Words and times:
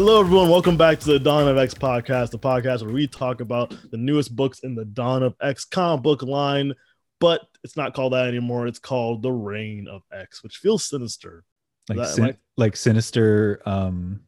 Hello, 0.00 0.20
everyone. 0.20 0.48
Welcome 0.48 0.76
back 0.76 1.00
to 1.00 1.06
the 1.06 1.18
Dawn 1.18 1.48
of 1.48 1.58
X 1.58 1.74
podcast, 1.74 2.30
the 2.30 2.38
podcast 2.38 2.84
where 2.84 2.94
we 2.94 3.08
talk 3.08 3.40
about 3.40 3.74
the 3.90 3.96
newest 3.96 4.36
books 4.36 4.60
in 4.60 4.76
the 4.76 4.84
Dawn 4.84 5.24
of 5.24 5.34
X 5.42 5.64
comic 5.64 6.04
book 6.04 6.22
line. 6.22 6.72
But 7.18 7.40
it's 7.64 7.76
not 7.76 7.94
called 7.94 8.12
that 8.12 8.28
anymore. 8.28 8.68
It's 8.68 8.78
called 8.78 9.22
The 9.22 9.32
Reign 9.32 9.88
of 9.90 10.02
X, 10.12 10.44
which 10.44 10.58
feels 10.58 10.84
sinister. 10.84 11.42
like 11.88 11.98
That- 11.98 12.14
sin- 12.14 12.24
like- 12.26 12.38
like 12.56 12.76
sinister 12.76 13.60
um 13.66 14.20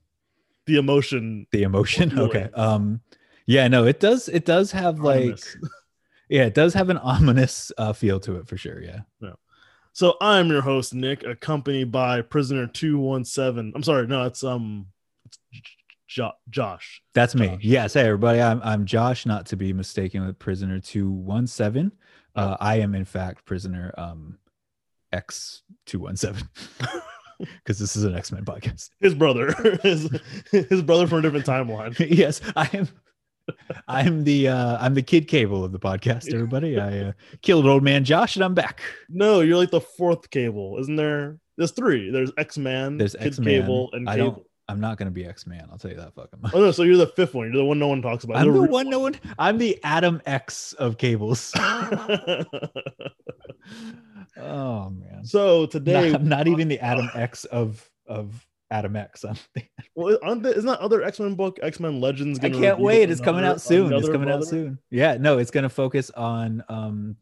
The 0.67 0.75
emotion, 0.75 1.47
the 1.53 1.63
emotion 1.63 2.19
okay 2.19 2.49
um 2.55 3.01
yeah 3.47 3.69
no 3.69 3.85
it 3.87 4.01
does 4.01 4.29
it 4.29 4.45
does 4.45 4.73
have 4.73 4.99
like 4.99 5.39
yeah 6.29 6.47
it 6.47 6.55
does 6.55 6.75
have 6.75 6.91
an 6.91 6.99
ominous 6.99 7.71
uh 7.79 7.93
feel 7.93 8.19
to 8.21 8.39
it 8.39 8.49
for 8.49 8.57
sure 8.57 8.83
yeah 8.83 9.03
So 9.93 10.17
I'm 10.21 10.49
your 10.49 10.63
host, 10.63 10.95
Nick, 10.95 11.23
accompanied 11.23 11.93
by 11.93 12.23
Prisoner 12.23 12.67
217. 12.67 13.73
I'm 13.77 13.85
sorry, 13.85 14.09
no, 14.09 14.25
it's 14.25 14.43
um 14.43 14.87
jo- 16.11 16.33
Josh. 16.51 17.01
that's 17.15 17.35
me 17.37 17.57
yes 17.61 17.95
hey 17.95 18.01
everybody 18.03 18.41
i'm 18.43 18.61
i'm 18.65 18.85
josh 18.85 19.27
not 19.27 19.47
to 19.47 19.57
be 19.57 19.73
mistaken 19.73 20.27
with 20.27 20.39
prisoner 20.41 20.81
217 20.81 21.93
uh 22.35 22.57
i 22.61 22.77
am 22.81 22.95
in 22.97 23.05
fact 23.05 23.45
prisoner 23.45 23.95
um 23.97 24.37
x217 25.15 26.43
because 27.39 27.79
this 27.79 27.95
is 27.97 28.05
an 28.05 28.15
x-men 28.17 28.45
podcast 28.45 28.91
His 29.01 29.15
brother. 29.15 29.53
his, 29.83 30.09
his 30.51 30.83
brother 30.83 31.07
from 31.07 31.19
a 31.21 31.23
different 31.23 31.47
timeline. 31.47 31.95
yes 32.11 32.41
i 32.57 32.69
am 32.73 32.89
i'm 33.89 34.25
the 34.25 34.49
uh 34.49 34.79
i'm 34.81 34.95
the 34.95 35.03
kid 35.03 35.27
cable 35.29 35.65
of 35.65 35.73
the 35.73 35.79
podcast 35.79 36.33
everybody 36.33 36.79
i 36.79 36.99
uh, 36.99 37.13
killed 37.43 37.67
old 37.67 37.83
man 37.83 38.05
josh 38.05 38.37
and 38.37 38.45
i'm 38.45 38.55
back 38.55 38.81
No, 39.09 39.41
you're 39.41 39.57
like 39.57 39.71
the 39.71 39.81
fourth 39.81 40.31
cable, 40.31 40.77
isn't 40.81 40.97
there? 40.97 41.39
There's 41.57 41.73
three. 41.73 42.11
There's 42.11 42.31
X-Man, 42.39 42.97
There's 42.97 43.13
Kid 43.15 43.27
X-Man. 43.27 43.61
Cable, 43.63 43.91
and 43.93 44.09
I 44.09 44.17
Cable. 44.17 44.31
don't- 44.31 44.47
I'm 44.71 44.79
not 44.81 44.99
gonna 44.99 45.11
be 45.11 45.25
X 45.27 45.47
Man. 45.49 45.69
I'll 45.71 45.79
tell 45.79 45.91
you 45.91 45.97
that 45.97 46.15
fucking 46.15 46.41
much. 46.41 46.55
Oh 46.55 46.61
no, 46.61 46.71
so 46.71 46.85
you're 46.85 46.97
the 46.97 47.09
fifth 47.09 47.35
one. 47.35 47.49
You're 47.49 47.57
the 47.57 47.65
one 47.65 47.81
no 47.81 47.89
one 47.89 48.01
talks 48.01 48.23
about. 48.23 48.37
I'm 48.37 48.47
You're 48.47 48.67
the 48.67 48.73
one 48.73 48.89
no 48.89 49.01
one. 49.01 49.17
I'm 49.39 49.59
the 49.59 49.81
Adam 49.83 50.23
X 50.27 50.73
of 50.75 50.97
cables. 50.97 51.53
oh 54.37 54.91
man. 54.91 55.25
so 55.25 55.67
today, 55.67 56.13
Not, 56.13 56.21
I'm 56.21 56.29
not 56.29 56.47
even 56.47 56.69
the 56.69 56.79
Adam 56.79 57.11
X 57.15 57.45
of 57.47 57.91
of 58.07 58.47
Adam 58.71 58.95
X. 58.95 59.25
I'm 59.29 59.35
the, 59.55 59.63
well, 59.97 60.17
aren't 60.23 60.45
there, 60.45 60.53
isn't 60.53 60.67
that 60.67 60.79
other 60.79 61.03
X-Men 61.03 61.35
book, 61.35 61.59
X-Men 61.61 62.01
Legends? 62.01 62.39
I 62.41 62.51
can't 62.51 62.79
wait. 62.79 63.11
It's 63.11 63.21
coming 63.21 63.45
out 63.45 63.61
soon. 63.61 63.93
It's 63.93 64.05
another 64.05 64.13
coming 64.13 64.31
out 64.31 64.45
soon. 64.45 64.79
Yeah. 64.91 65.17
No, 65.19 65.39
it's 65.39 65.51
gonna 65.51 65.69
focus 65.69 66.11
on 66.11 66.63
um 66.69 67.17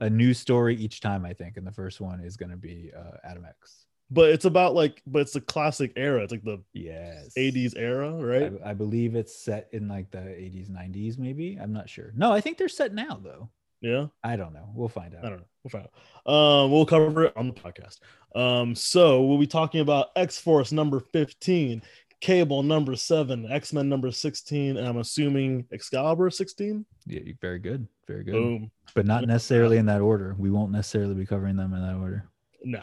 a 0.00 0.08
new 0.08 0.32
story 0.32 0.76
each 0.76 1.00
time. 1.00 1.26
I 1.26 1.34
think, 1.34 1.58
and 1.58 1.66
the 1.66 1.72
first 1.72 2.00
one 2.00 2.20
is 2.20 2.38
gonna 2.38 2.56
be 2.56 2.90
uh, 2.96 3.18
Adam 3.22 3.44
X. 3.44 3.85
But 4.10 4.30
it's 4.30 4.44
about 4.44 4.74
like, 4.74 5.02
but 5.06 5.22
it's 5.22 5.32
the 5.32 5.40
classic 5.40 5.92
era. 5.96 6.22
It's 6.22 6.30
like 6.32 6.44
the 6.44 6.62
Yes. 6.72 7.32
80s 7.36 7.74
era, 7.76 8.12
right? 8.12 8.52
I, 8.64 8.70
I 8.70 8.74
believe 8.74 9.16
it's 9.16 9.36
set 9.36 9.68
in 9.72 9.88
like 9.88 10.10
the 10.12 10.18
80s, 10.18 10.70
90s, 10.70 11.18
maybe. 11.18 11.58
I'm 11.60 11.72
not 11.72 11.88
sure. 11.90 12.12
No, 12.16 12.30
I 12.32 12.40
think 12.40 12.56
they're 12.58 12.68
set 12.68 12.94
now 12.94 13.20
though. 13.22 13.50
yeah. 13.80 14.06
I 14.22 14.36
don't 14.36 14.52
know. 14.52 14.70
We'll 14.74 14.88
find 14.88 15.14
out. 15.14 15.24
I 15.24 15.28
don't 15.30 15.38
know. 15.38 15.46
We'll 15.64 15.70
find 15.70 15.88
out. 16.26 16.32
Um, 16.32 16.70
we'll 16.70 16.86
cover 16.86 17.24
it 17.24 17.32
on 17.36 17.48
the 17.48 17.54
podcast. 17.54 17.98
Um, 18.36 18.74
so 18.76 19.22
we'll 19.24 19.38
be 19.38 19.46
talking 19.48 19.80
about 19.80 20.10
X 20.14 20.38
Force 20.38 20.70
number 20.70 21.00
15, 21.00 21.82
Cable 22.20 22.62
number 22.62 22.94
seven, 22.96 23.50
X 23.50 23.72
Men 23.72 23.88
number 23.88 24.10
16, 24.12 24.76
and 24.76 24.86
I'm 24.86 24.98
assuming 24.98 25.66
Excalibur 25.72 26.30
16. 26.30 26.86
Yeah, 27.06 27.20
very 27.40 27.58
good. 27.58 27.86
Very 28.06 28.22
good. 28.24 28.32
Boom. 28.32 28.70
But 28.94 29.04
not 29.06 29.26
necessarily 29.26 29.76
in 29.78 29.86
that 29.86 30.00
order. 30.00 30.34
We 30.38 30.50
won't 30.50 30.70
necessarily 30.72 31.14
be 31.14 31.26
covering 31.26 31.56
them 31.56 31.74
in 31.74 31.82
that 31.82 31.96
order. 31.96 32.28
No. 32.64 32.80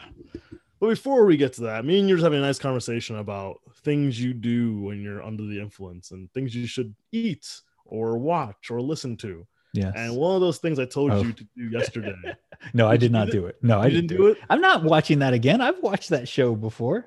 But 0.84 0.90
before 0.90 1.24
we 1.24 1.38
get 1.38 1.54
to 1.54 1.62
that, 1.62 1.82
me 1.86 1.98
and 1.98 2.06
you're 2.06 2.18
just 2.18 2.24
having 2.24 2.40
a 2.40 2.42
nice 2.42 2.58
conversation 2.58 3.16
about 3.16 3.58
things 3.84 4.20
you 4.20 4.34
do 4.34 4.78
when 4.82 5.00
you're 5.00 5.22
under 5.22 5.42
the 5.44 5.58
influence 5.58 6.10
and 6.10 6.30
things 6.32 6.54
you 6.54 6.66
should 6.66 6.94
eat 7.10 7.48
or 7.86 8.18
watch 8.18 8.70
or 8.70 8.82
listen 8.82 9.16
to. 9.16 9.46
Yes. 9.72 9.94
And 9.96 10.14
one 10.14 10.34
of 10.34 10.42
those 10.42 10.58
things 10.58 10.78
I 10.78 10.84
told 10.84 11.10
Oh. 11.12 11.22
you 11.22 11.32
to 11.32 11.44
do 11.56 11.70
yesterday. 11.70 12.14
no, 12.74 12.86
I 12.86 12.98
Did 12.98 13.12
not 13.12 13.30
do 13.30 13.46
it. 13.46 13.56
No, 13.62 13.80
I 13.80 13.88
didn't, 13.88 14.08
didn't 14.08 14.20
do 14.20 14.26
it? 14.26 14.38
I'm 14.50 14.60
not 14.60 14.84
watching 14.84 15.20
that 15.20 15.32
again. 15.32 15.62
I've 15.62 15.82
watched 15.82 16.10
that 16.10 16.28
show 16.28 16.54
before. 16.54 17.06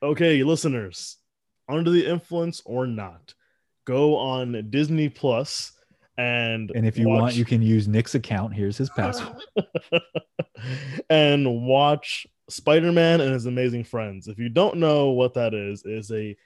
okay, 0.00 0.44
listeners, 0.44 1.16
under 1.68 1.90
the 1.90 2.06
influence 2.06 2.62
or 2.64 2.86
not, 2.86 3.34
go 3.84 4.16
on 4.16 4.68
Disney 4.70 5.08
Plus 5.08 5.72
and 6.16 6.70
And 6.72 6.86
if 6.86 6.96
you 6.96 7.08
watch- 7.08 7.20
want, 7.20 7.34
you 7.34 7.44
can 7.44 7.62
use 7.62 7.88
Nick's 7.88 8.14
account. 8.14 8.54
Here's 8.54 8.78
his 8.78 8.90
password. 8.90 9.42
and 11.10 11.66
watch 11.66 12.26
Spider-Man 12.48 13.20
and 13.20 13.32
his 13.32 13.46
amazing 13.46 13.84
friends. 13.84 14.28
If 14.28 14.38
you 14.38 14.48
don't 14.48 14.76
know 14.76 15.10
what 15.10 15.34
that 15.34 15.54
is, 15.54 15.82
a 16.10 16.36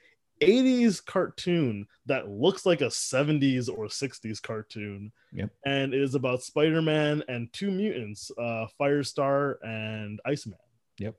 80s 0.41 1.05
cartoon 1.05 1.87
that 2.07 2.29
looks 2.29 2.67
like 2.67 2.81
a 2.81 2.87
70s 2.87 3.69
or 3.69 3.87
60s 3.87 4.43
cartoon. 4.43 5.13
Yep. 5.33 5.51
And 5.65 5.95
it 5.95 6.03
is 6.03 6.15
about 6.15 6.43
Spider-Man 6.43 7.23
and 7.29 7.53
two 7.53 7.71
mutants, 7.71 8.31
uh 8.37 8.67
Firestar 8.81 9.57
and 9.63 10.21
Iceman. 10.25 10.59
Yep. 10.99 11.15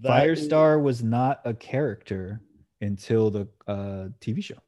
That 0.00 0.26
is- 0.28 0.48
Firestar 0.48 0.82
was 0.82 1.02
not 1.02 1.40
a 1.44 1.52
character 1.52 2.40
until 2.80 3.30
the 3.30 3.48
uh, 3.66 4.08
TV 4.20 4.42
show. 4.42 4.58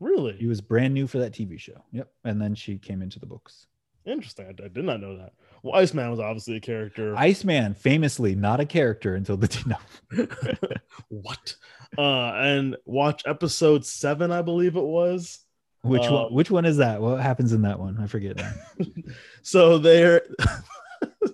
really 0.00 0.34
He 0.34 0.46
was 0.46 0.60
brand 0.60 0.94
new 0.94 1.06
for 1.06 1.18
that 1.18 1.32
TV 1.32 1.58
show. 1.58 1.82
Yep. 1.92 2.08
And 2.24 2.40
then 2.40 2.54
she 2.54 2.78
came 2.78 3.02
into 3.02 3.18
the 3.18 3.26
books. 3.26 3.66
Interesting. 4.08 4.46
I, 4.46 4.64
I 4.64 4.68
did 4.68 4.84
not 4.84 5.00
know 5.00 5.16
that. 5.18 5.32
Well, 5.62 5.74
Iceman 5.80 6.10
was 6.10 6.18
obviously 6.20 6.56
a 6.56 6.60
character. 6.60 7.14
Iceman, 7.16 7.74
famously 7.74 8.34
not 8.34 8.58
a 8.60 8.64
character 8.66 9.14
until 9.14 9.36
the 9.36 9.76
no. 10.16 10.26
what? 11.08 11.54
Uh, 11.96 12.32
and 12.34 12.76
watch 12.86 13.22
episode 13.26 13.84
seven, 13.84 14.30
I 14.32 14.42
believe 14.42 14.76
it 14.76 14.82
was. 14.84 15.40
Which 15.82 16.06
Uh, 16.06 16.12
one? 16.12 16.32
Which 16.34 16.50
one 16.50 16.64
is 16.64 16.78
that? 16.78 17.00
What 17.00 17.20
happens 17.20 17.52
in 17.52 17.62
that 17.62 17.78
one? 17.78 17.98
I 18.00 18.06
forget. 18.06 18.40
So 19.42 19.78
there, 19.78 20.22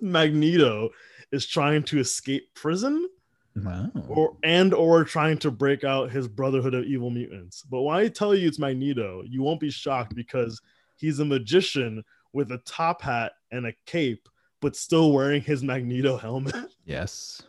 Magneto 0.01 0.89
is 1.31 1.45
trying 1.45 1.83
to 1.83 1.99
escape 1.99 2.53
prison, 2.55 3.09
Wow. 3.55 3.89
or 4.07 4.37
and 4.43 4.73
or 4.73 5.03
trying 5.03 5.37
to 5.39 5.51
break 5.51 5.83
out 5.83 6.11
his 6.11 6.27
Brotherhood 6.27 6.73
of 6.73 6.85
Evil 6.85 7.09
Mutants. 7.09 7.63
But 7.63 7.81
when 7.81 7.95
I 7.97 8.07
tell 8.07 8.33
you 8.35 8.47
it's 8.47 8.59
Magneto, 8.59 9.23
you 9.25 9.41
won't 9.41 9.59
be 9.59 9.69
shocked 9.71 10.15
because 10.15 10.61
he's 10.97 11.19
a 11.19 11.25
magician 11.25 12.03
with 12.35 12.51
a 12.51 12.57
top 12.59 13.01
hat 13.01 13.31
and 13.49 13.65
a 13.65 13.73
cape, 13.85 14.27
but 14.61 14.75
still 14.75 15.13
wearing 15.13 15.41
his 15.41 15.63
Magneto 15.63 16.17
helmet. 16.17 16.55
Yes. 16.85 17.41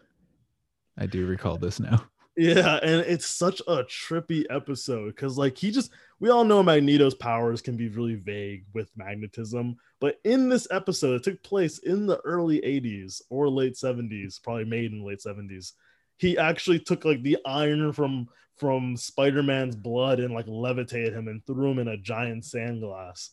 I 0.96 1.04
do 1.04 1.26
recall 1.26 1.58
this 1.58 1.78
now. 1.78 2.06
Yeah, 2.38 2.76
and 2.82 3.02
it's 3.02 3.26
such 3.26 3.60
a 3.68 3.84
trippy 3.84 4.44
episode 4.48 5.14
because, 5.14 5.36
like, 5.36 5.58
he 5.58 5.70
just 5.70 5.90
we 6.20 6.30
all 6.30 6.44
know 6.44 6.62
Magneto's 6.62 7.14
powers 7.14 7.60
can 7.60 7.76
be 7.76 7.88
really 7.88 8.14
vague 8.14 8.64
with 8.72 8.90
magnetism, 8.96 9.76
but 10.00 10.18
in 10.24 10.48
this 10.48 10.66
episode, 10.70 11.16
it 11.16 11.22
took 11.22 11.42
place 11.42 11.78
in 11.78 12.06
the 12.06 12.18
early 12.24 12.60
80s 12.60 13.20
or 13.28 13.50
late 13.50 13.74
70s, 13.74 14.42
probably 14.42 14.64
made 14.64 14.92
in 14.92 15.04
late 15.04 15.20
70s. 15.20 15.72
He 16.16 16.38
actually 16.38 16.78
took 16.78 17.04
like 17.04 17.22
the 17.22 17.36
iron 17.44 17.92
from 17.92 18.28
from 18.56 18.96
Spider-Man's 18.96 19.76
blood 19.76 20.18
and 20.18 20.32
like 20.32 20.46
levitated 20.48 21.12
him 21.12 21.28
and 21.28 21.44
threw 21.44 21.70
him 21.70 21.78
in 21.78 21.88
a 21.88 21.98
giant 21.98 22.44
sand 22.44 22.80
glass. 22.80 23.32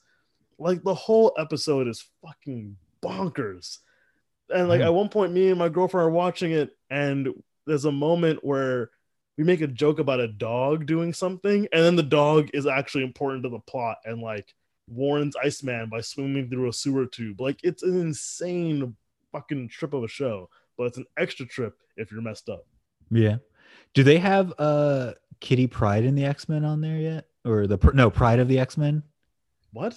Like 0.60 0.84
the 0.84 0.94
whole 0.94 1.34
episode 1.38 1.88
is 1.88 2.06
fucking 2.26 2.78
bonkers. 3.02 3.80
And 4.54 4.68
like 4.70 4.82
Hmm. 4.82 4.88
at 4.88 4.94
one 4.94 5.10
point, 5.10 5.34
me 5.34 5.50
and 5.50 5.58
my 5.60 5.70
girlfriend 5.70 6.06
are 6.08 6.12
watching 6.12 6.52
it, 6.52 6.76
and 6.90 7.30
there's 7.66 7.86
a 7.86 7.92
moment 7.92 8.44
where 8.44 8.92
we 9.38 9.44
make 9.44 9.62
a 9.62 9.68
joke 9.68 10.00
about 10.00 10.20
a 10.20 10.28
dog 10.28 10.86
doing 10.86 11.12
something, 11.14 11.68
and 11.72 11.84
then 11.84 11.96
the 11.96 12.04
dog 12.04 12.50
is 12.54 12.68
actually 12.68 13.04
important 13.04 13.44
to 13.44 13.50
the 13.50 13.60
plot 13.60 13.98
and 14.06 14.22
like 14.22 14.54
warns 14.90 15.36
Iceman 15.42 15.90
by 15.90 16.02
swimming 16.02 16.50
through 16.50 16.70
a 16.70 16.74
sewer 16.74 17.06
tube. 17.06 17.40
Like 17.42 17.60
it's 17.64 17.84
an 17.84 18.00
insane 18.00 18.96
fucking 19.32 19.70
trip 19.70 19.94
of 19.94 20.04
a 20.04 20.08
show, 20.08 20.50
but 20.78 20.84
it's 20.86 20.98
an 20.98 21.06
extra 21.18 21.46
trip 21.46 21.78
if 21.98 22.12
you're 22.12 22.22
messed 22.22 22.50
up. 22.50 22.66
Yeah. 23.10 23.38
Do 23.94 24.04
they 24.04 24.18
have 24.20 24.54
uh 24.60 25.14
Kitty 25.40 25.68
Pryde 25.68 26.04
in 26.06 26.16
the 26.16 26.26
X 26.26 26.48
Men 26.50 26.64
on 26.66 26.82
there 26.82 26.98
yet? 26.98 27.26
Or 27.46 27.66
the 27.66 27.78
pr- 27.78 27.94
no 27.94 28.10
Pryde 28.12 28.40
of 28.40 28.48
the 28.48 28.60
X 28.60 28.78
Men? 28.78 29.04
What? 29.72 29.96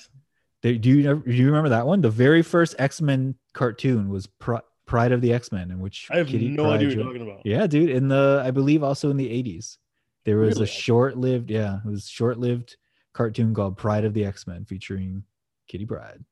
They, 0.66 0.78
do 0.78 0.90
you 0.90 1.02
do 1.24 1.32
you 1.32 1.46
remember 1.46 1.68
that 1.68 1.86
one? 1.86 2.00
The 2.00 2.10
very 2.10 2.42
first 2.42 2.74
X 2.78 3.00
Men 3.00 3.36
cartoon 3.52 4.08
was 4.08 4.26
Pri- 4.26 4.62
Pryde 4.84 5.12
of 5.12 5.20
the 5.20 5.32
X 5.32 5.52
Men, 5.52 5.70
in 5.70 5.78
which 5.78 6.08
I 6.10 6.16
have 6.16 6.26
Kitty 6.26 6.48
no 6.48 6.64
Pryde 6.64 6.74
idea 6.76 6.88
what 6.88 6.94
you're 6.96 7.04
talking 7.04 7.22
about. 7.22 7.46
Yeah, 7.46 7.68
dude. 7.68 7.90
In 7.90 8.08
the 8.08 8.42
I 8.44 8.50
believe 8.50 8.82
also 8.82 9.10
in 9.10 9.16
the 9.16 9.30
eighties, 9.30 9.78
there 10.24 10.38
was 10.38 10.56
Really? 10.56 10.64
a 10.64 10.66
short-lived 10.66 11.50
yeah, 11.52 11.78
it 11.84 11.88
was 11.88 12.08
short-lived 12.08 12.76
cartoon 13.12 13.54
called 13.54 13.76
Pryde 13.76 14.04
of 14.04 14.12
the 14.12 14.24
X 14.24 14.48
Men 14.48 14.64
featuring 14.64 15.22
Kitty 15.68 15.86
Pryde. 15.86 16.24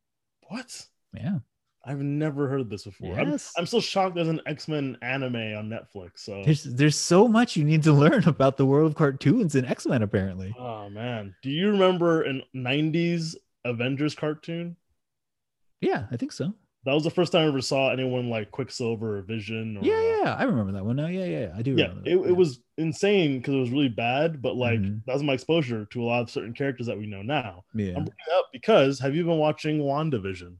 What? 0.48 0.84
Yeah. 1.12 1.38
I've 1.86 2.00
never 2.00 2.48
heard 2.48 2.70
this 2.70 2.84
before. 2.84 3.14
I'm, 3.20 3.32
Yes. 3.32 3.52
I'm 3.58 3.66
still 3.66 3.80
shocked 3.82 4.14
there's 4.16 4.26
an 4.26 4.40
X 4.46 4.66
Men 4.68 4.96
anime 5.02 5.36
on 5.36 5.68
Netflix. 5.68 6.10
So, 6.16 6.42
There's 6.44 6.64
there's 6.64 6.96
so 6.96 7.28
much 7.28 7.56
you 7.56 7.62
need 7.64 7.82
to 7.84 7.92
learn 7.92 8.24
about 8.26 8.56
the 8.56 8.66
world 8.66 8.90
of 8.90 8.96
cartoons 8.96 9.54
and 9.54 9.64
X 9.66 9.86
Men 9.86 10.02
apparently. 10.02 10.52
oh 10.58 10.88
man, 10.90 11.34
do 11.42 11.50
you 11.50 11.70
remember 11.70 12.24
in 12.24 12.42
'90s 12.56 13.36
Avengers 13.64 14.14
cartoon? 14.14 14.76
Yeah, 15.80 16.06
I 16.10 16.16
think 16.16 16.32
so. 16.32 16.52
That 16.86 16.92
was 16.92 17.04
the 17.04 17.10
first 17.10 17.32
time 17.32 17.44
I 17.44 17.48
ever 17.48 17.62
saw 17.62 17.90
anyone 17.90 18.28
like 18.28 18.50
Quicksilver 18.50 19.18
or 19.18 19.22
Vision. 19.22 19.78
Or, 19.78 19.84
Yeah, 19.84 20.00
yeah, 20.22 20.34
I 20.38 20.42
remember 20.44 20.72
that 20.72 20.84
one 20.84 20.96
now. 20.96 21.06
Yeah, 21.06 21.24
yeah, 21.24 21.52
I 21.56 21.62
do. 21.62 21.70
yeah. 21.72 21.84
remember 21.88 22.02
that. 22.04 22.10
It, 22.10 22.28
it 22.30 22.36
was 22.36 22.60
insane 22.76 23.38
because 23.38 23.54
it 23.54 23.58
was 23.58 23.70
really 23.70 23.88
bad, 23.88 24.42
but 24.42 24.56
like 24.56 24.80
Mhm. 24.80 25.02
that 25.06 25.14
was 25.14 25.22
my 25.22 25.32
exposure 25.32 25.86
to 25.86 26.02
a 26.02 26.04
lot 26.04 26.20
of 26.20 26.30
certain 26.30 26.52
characters 26.52 26.86
that 26.86 26.98
we 26.98 27.06
know 27.06 27.22
now. 27.22 27.64
Yeah. 27.74 27.88
I'm 27.96 28.04
bringing 28.04 28.12
it 28.28 28.34
up 28.38 28.46
because 28.52 28.98
have 29.00 29.14
you 29.14 29.24
been 29.24 29.38
watching 29.38 29.78
WandaVision? 29.80 30.56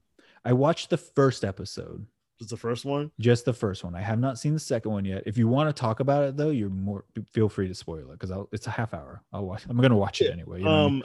I 0.47 0.55
watched 0.55 0.89
the 0.89 0.97
first 0.97 1.45
episode, 1.45 2.07
It's 2.41 2.51
the 2.51 2.57
first 2.57 2.87
one. 2.87 3.11
just 3.21 3.45
the 3.45 3.53
first 3.53 3.85
one. 3.85 3.95
I 3.95 4.01
have 4.01 4.19
not 4.19 4.39
seen 4.39 4.55
the 4.55 4.61
second 4.61 4.93
one 4.93 5.05
yet. 5.05 5.25
If 5.27 5.37
you 5.37 5.47
want 5.47 5.75
to 5.75 5.79
talk 5.79 6.01
about 6.01 6.25
it 6.25 6.39
though, 6.39 6.51
you're 6.51 6.71
more 6.71 7.05
feel 7.35 7.51
free 7.51 7.69
to 7.69 7.75
spoil 7.75 8.11
it 8.13 8.19
because 8.19 8.33
it's 8.51 8.67
a 8.67 8.71
half 8.71 8.95
hour. 8.95 9.23
I'll 9.31 9.45
watch. 9.45 9.65
I'm 9.69 9.77
gonna 9.77 9.95
watch 9.97 10.23
it 10.23 10.31
anyway. 10.33 10.61
you 10.61 10.65
know 10.65 10.87
I 10.87 10.89
mean? 10.89 11.03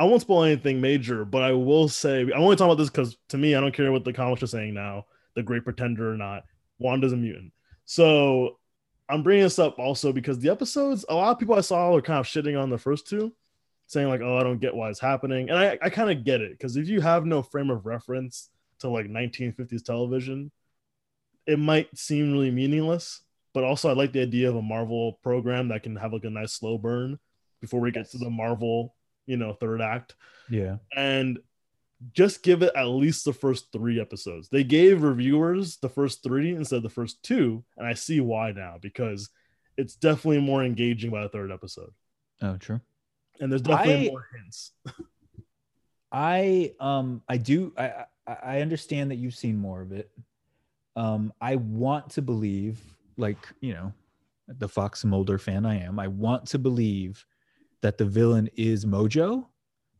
I 0.00 0.04
won't 0.04 0.22
spoil 0.22 0.44
anything 0.44 0.80
major, 0.80 1.26
but 1.26 1.42
I 1.42 1.52
will 1.52 1.86
say 1.86 2.26
I 2.34 2.38
only 2.38 2.56
talk 2.56 2.64
about 2.64 2.78
this 2.78 2.88
because 2.88 3.18
to 3.28 3.36
me, 3.36 3.54
I 3.54 3.60
don't 3.60 3.74
care 3.74 3.92
what 3.92 4.02
the 4.02 4.14
comics 4.14 4.42
are 4.42 4.46
saying 4.46 4.72
now, 4.72 5.04
the 5.34 5.42
Great 5.42 5.62
Pretender 5.62 6.10
or 6.10 6.16
not. 6.16 6.44
Wanda's 6.78 7.12
a 7.12 7.16
mutant, 7.16 7.52
so 7.84 8.56
I'm 9.10 9.22
bringing 9.22 9.44
this 9.44 9.58
up 9.58 9.78
also 9.78 10.10
because 10.10 10.38
the 10.38 10.48
episodes, 10.48 11.04
a 11.10 11.14
lot 11.14 11.32
of 11.32 11.38
people 11.38 11.54
I 11.54 11.60
saw 11.60 11.94
are 11.94 12.00
kind 12.00 12.18
of 12.18 12.24
shitting 12.24 12.58
on 12.58 12.70
the 12.70 12.78
first 12.78 13.08
two, 13.08 13.34
saying 13.88 14.08
like, 14.08 14.22
"Oh, 14.22 14.38
I 14.38 14.42
don't 14.42 14.58
get 14.58 14.74
why 14.74 14.88
it's 14.88 15.00
happening," 15.00 15.50
and 15.50 15.58
I, 15.58 15.78
I 15.82 15.90
kind 15.90 16.10
of 16.10 16.24
get 16.24 16.40
it 16.40 16.52
because 16.52 16.78
if 16.78 16.88
you 16.88 17.02
have 17.02 17.26
no 17.26 17.42
frame 17.42 17.68
of 17.68 17.84
reference 17.84 18.48
to 18.78 18.88
like 18.88 19.04
1950s 19.04 19.84
television, 19.84 20.50
it 21.46 21.58
might 21.58 21.94
seem 21.98 22.32
really 22.32 22.50
meaningless. 22.50 23.20
But 23.52 23.64
also, 23.64 23.90
I 23.90 23.92
like 23.92 24.12
the 24.12 24.22
idea 24.22 24.48
of 24.48 24.56
a 24.56 24.62
Marvel 24.62 25.18
program 25.22 25.68
that 25.68 25.82
can 25.82 25.96
have 25.96 26.14
like 26.14 26.24
a 26.24 26.30
nice 26.30 26.54
slow 26.54 26.78
burn 26.78 27.18
before 27.60 27.80
we 27.80 27.90
get 27.90 28.10
to 28.12 28.18
the 28.18 28.30
Marvel, 28.30 28.94
you 29.30 29.36
know, 29.36 29.52
third 29.54 29.80
act, 29.80 30.14
yeah. 30.50 30.76
and 30.96 31.38
just 32.12 32.42
give 32.42 32.62
it 32.62 32.72
at 32.74 32.84
least 32.84 33.24
the 33.24 33.32
first 33.32 33.70
three 33.72 34.00
episodes. 34.00 34.48
They 34.48 34.64
gave 34.64 35.02
reviewers 35.02 35.76
the 35.76 35.88
first 35.88 36.22
three 36.22 36.54
instead 36.54 36.78
of 36.78 36.82
the 36.82 36.88
first 36.88 37.22
two, 37.22 37.62
and 37.76 37.86
I 37.86 37.94
see 37.94 38.20
why 38.20 38.52
now 38.52 38.76
because 38.80 39.28
it's 39.76 39.94
definitely 39.94 40.40
more 40.40 40.64
engaging 40.64 41.10
by 41.10 41.22
the 41.22 41.28
third 41.28 41.52
episode, 41.52 41.92
Oh, 42.42 42.56
true. 42.56 42.80
and 43.40 43.50
there's 43.52 43.62
definitely 43.62 44.08
I- 44.08 44.10
more 44.10 44.26
hints. 44.36 44.72
I 46.12 46.74
um 46.80 47.22
I 47.28 47.36
do 47.36 47.72
I 47.78 48.04
I 48.26 48.36
I 48.42 48.60
understand 48.62 49.10
that 49.10 49.16
you've 49.16 49.34
seen 49.34 49.56
more 49.56 49.80
of 49.80 49.92
it. 49.92 50.10
Um 50.96 51.32
I 51.40 51.56
want 51.56 52.10
to 52.10 52.22
believe 52.22 52.80
like, 53.16 53.38
you 53.60 53.74
know, 53.74 53.92
the 54.48 54.68
Fox 54.68 55.04
Mulder 55.04 55.38
fan 55.38 55.64
I 55.64 55.80
am, 55.84 55.98
I 56.00 56.08
want 56.08 56.46
to 56.48 56.58
believe 56.58 57.24
that 57.82 57.98
the 57.98 58.04
villain 58.04 58.48
is 58.56 58.84
Mojo 58.84 59.46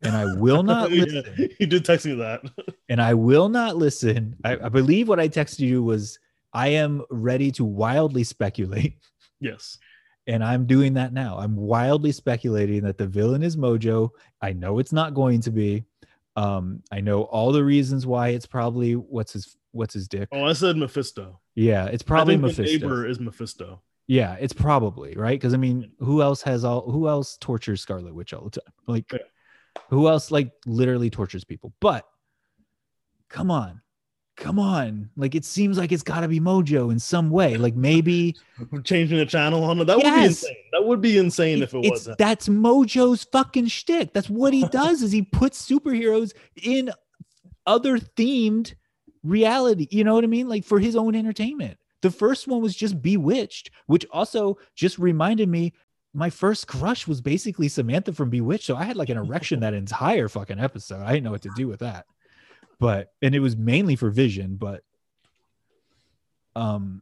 and 0.03 0.15
I 0.15 0.25
will 0.35 0.63
not 0.63 0.91
Yeah, 0.91 1.03
listen. 1.05 1.49
you 1.59 1.67
did 1.67 1.85
text 1.85 2.05
me 2.05 2.13
that. 2.15 2.41
And 2.89 3.01
I 3.01 3.13
will 3.13 3.47
not 3.47 3.77
listen. 3.77 4.35
I, 4.43 4.57
I 4.65 4.69
believe 4.69 5.07
what 5.07 5.19
I 5.19 5.29
texted 5.29 5.59
you 5.59 5.81
was 5.81 6.19
I 6.53 6.67
am 6.69 7.03
ready 7.09 7.49
to 7.51 7.63
wildly 7.63 8.25
speculate 8.25 8.97
yes. 9.39 9.77
and 10.27 10.43
I'm 10.43 10.65
doing 10.65 10.95
that 10.95 11.13
now. 11.13 11.37
I'm 11.37 11.55
wildly 11.55 12.11
speculating 12.11 12.83
that 12.83 12.97
the 12.97 13.07
villain 13.07 13.43
is 13.43 13.55
Mojo. 13.55 14.09
I 14.41 14.51
know 14.51 14.79
it's 14.79 14.91
not 14.91 15.13
going 15.13 15.39
to 15.41 15.51
be. 15.51 15.85
Um, 16.35 16.83
I 16.91 16.99
know 17.01 17.23
all 17.23 17.51
the 17.53 17.63
reasons 17.63 18.05
why 18.05 18.29
it's 18.29 18.45
probably 18.45 18.93
what's 18.97 19.33
his 19.33 19.55
what's 19.71 19.93
his 19.93 20.07
dick. 20.09 20.27
Oh, 20.33 20.43
I 20.45 20.51
said 20.53 20.75
Mephisto. 20.75 21.39
Yeah, 21.55 21.85
it's 21.85 22.03
probably 22.03 22.35
I 22.35 22.39
think 22.39 22.55
the 22.55 22.61
Mephisto. 22.63 22.87
neighbor 22.87 23.05
is 23.07 23.19
Mephisto. 23.21 23.81
Yeah, 24.11 24.35
it's 24.41 24.51
probably 24.51 25.13
right 25.15 25.39
because 25.39 25.53
I 25.53 25.57
mean, 25.57 25.89
who 25.99 26.21
else 26.21 26.41
has 26.41 26.65
all? 26.65 26.91
Who 26.91 27.07
else 27.07 27.37
tortures 27.39 27.79
Scarlet 27.79 28.13
Witch 28.13 28.33
all 28.33 28.43
the 28.43 28.49
time? 28.59 28.73
Like, 28.85 29.05
Yeah. 29.09 29.19
who 29.89 30.09
else 30.09 30.31
like 30.31 30.51
literally 30.65 31.09
tortures 31.09 31.45
people? 31.45 31.71
But 31.79 32.05
come 33.29 33.49
on, 33.49 33.81
come 34.35 34.59
on! 34.59 35.11
Like, 35.15 35.33
it 35.33 35.45
seems 35.45 35.77
like 35.77 35.93
it's 35.93 36.03
got 36.03 36.19
to 36.21 36.27
be 36.27 36.41
Mojo 36.41 36.91
in 36.91 36.99
some 36.99 37.29
way. 37.29 37.55
Like 37.55 37.77
maybe 37.77 38.35
Changing 38.83 39.17
the 39.17 39.25
channel 39.25 39.63
on 39.63 39.79
it. 39.79 39.85
That 39.85 39.95
would 39.95 40.03
be 40.13 40.25
insane. 40.25 40.55
That 40.73 40.83
would 40.85 40.99
be 40.99 41.17
insane 41.17 41.63
if 41.63 41.73
it 41.73 41.77
it's 41.85 41.89
wasn't. 41.91 42.17
that's 42.17 42.49
Mojo's 42.49 43.23
fucking 43.31 43.67
shtick. 43.67 44.11
That's 44.13 44.29
what 44.29 44.53
he 44.53 44.67
does 44.71 45.01
is 45.03 45.13
he 45.13 45.21
puts 45.21 45.65
superheroes 45.65 46.33
in 46.61 46.91
other 47.65 47.97
themed 47.97 48.73
reality. 49.23 49.87
You 49.89 50.03
know 50.03 50.15
what 50.15 50.25
I 50.25 50.27
mean? 50.27 50.49
Like 50.49 50.65
for 50.65 50.79
his 50.79 50.97
own 50.97 51.15
entertainment. 51.15 51.77
The 52.01 52.11
first 52.11 52.47
one 52.47 52.61
was 52.61 52.75
just 52.75 53.01
Bewitched, 53.01 53.69
which 53.85 54.05
also 54.11 54.57
just 54.75 54.97
reminded 54.99 55.47
me 55.49 55.73
my 56.13 56.29
first 56.29 56.67
crush 56.67 57.07
was 57.07 57.21
basically 57.21 57.67
Samantha 57.69 58.11
from 58.11 58.29
Bewitched. 58.29 58.65
So 58.65 58.75
I 58.75 58.83
had 58.83 58.97
like 58.97 59.09
an 59.09 59.17
erection 59.17 59.61
that 59.61 59.73
entire 59.73 60.27
fucking 60.27 60.59
episode. 60.59 61.01
I 61.01 61.13
didn't 61.13 61.23
know 61.23 61.31
what 61.31 61.43
to 61.43 61.51
do 61.55 61.67
with 61.67 61.79
that. 61.79 62.05
But 62.79 63.13
and 63.21 63.33
it 63.35 63.39
was 63.39 63.55
mainly 63.55 63.95
for 63.95 64.09
Vision, 64.09 64.55
but 64.55 64.83
um 66.55 67.01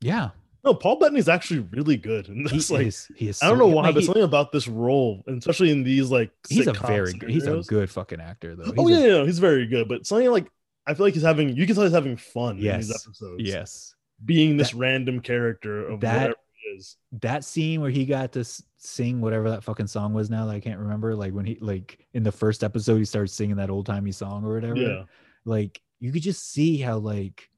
yeah, 0.00 0.30
No, 0.64 0.74
Paul 0.74 0.98
Bettany's 1.00 1.28
actually 1.28 1.60
really 1.72 1.96
good. 1.96 2.28
And 2.28 2.48
he 2.48 2.58
it's 2.58 2.70
like 2.70 2.86
is 2.86 3.08
he 3.16 3.28
is 3.28 3.42
I 3.42 3.48
don't 3.48 3.58
know 3.58 3.66
why, 3.66 3.82
like, 3.84 3.94
but 3.94 4.00
he- 4.00 4.06
something 4.06 4.22
about 4.22 4.52
this 4.52 4.68
role, 4.68 5.24
and 5.26 5.38
especially 5.38 5.70
in 5.70 5.82
these 5.82 6.10
like 6.10 6.30
he's 6.48 6.66
a 6.68 6.72
very 6.72 7.12
good 7.14 7.30
he's 7.30 7.46
a 7.46 7.62
good 7.66 7.90
fucking 7.90 8.20
actor 8.20 8.54
though. 8.54 8.72
Oh 8.76 8.86
yeah, 8.88 8.96
a- 8.98 9.18
yeah, 9.18 9.24
he's 9.24 9.38
very 9.40 9.66
good. 9.66 9.88
But 9.88 10.06
something 10.06 10.30
like 10.30 10.46
I 10.88 10.94
feel 10.94 11.06
like 11.06 11.14
he's 11.14 11.22
having 11.22 11.54
you 11.56 11.66
can 11.66 11.74
tell 11.74 11.84
he's 11.84 11.92
having 11.92 12.16
fun 12.16 12.58
in 12.58 12.64
these 12.78 12.90
episodes. 12.90 13.42
yes. 13.42 13.94
being 14.24 14.56
this 14.56 14.74
random 14.74 15.20
character 15.20 15.86
of 15.88 16.00
that- 16.00 16.14
whatever 16.14 16.34
he 16.62 16.76
is. 16.76 16.96
That 17.20 17.44
scene 17.44 17.80
where 17.80 17.90
he 17.90 18.04
got 18.04 18.32
to 18.32 18.44
sing 18.78 19.20
whatever 19.20 19.50
that 19.50 19.62
fucking 19.64 19.86
song 19.86 20.12
was 20.14 20.28
now 20.30 20.46
that 20.46 20.52
I 20.54 20.60
can't 20.60 20.78
remember. 20.80 21.14
Like 21.14 21.32
when 21.32 21.44
he 21.44 21.56
like 21.60 22.04
in 22.14 22.22
the 22.22 22.32
first 22.32 22.64
episode 22.64 22.96
he 22.98 23.04
started 23.04 23.28
singing 23.28 23.56
that 23.56 23.70
old 23.70 23.86
timey 23.86 24.12
song 24.12 24.44
or 24.44 24.54
whatever. 24.54 24.76
Yeah, 24.76 25.02
Like 25.44 25.80
you 26.00 26.10
could 26.12 26.22
just 26.22 26.50
see 26.52 26.78
how 26.78 26.98
like 26.98 27.48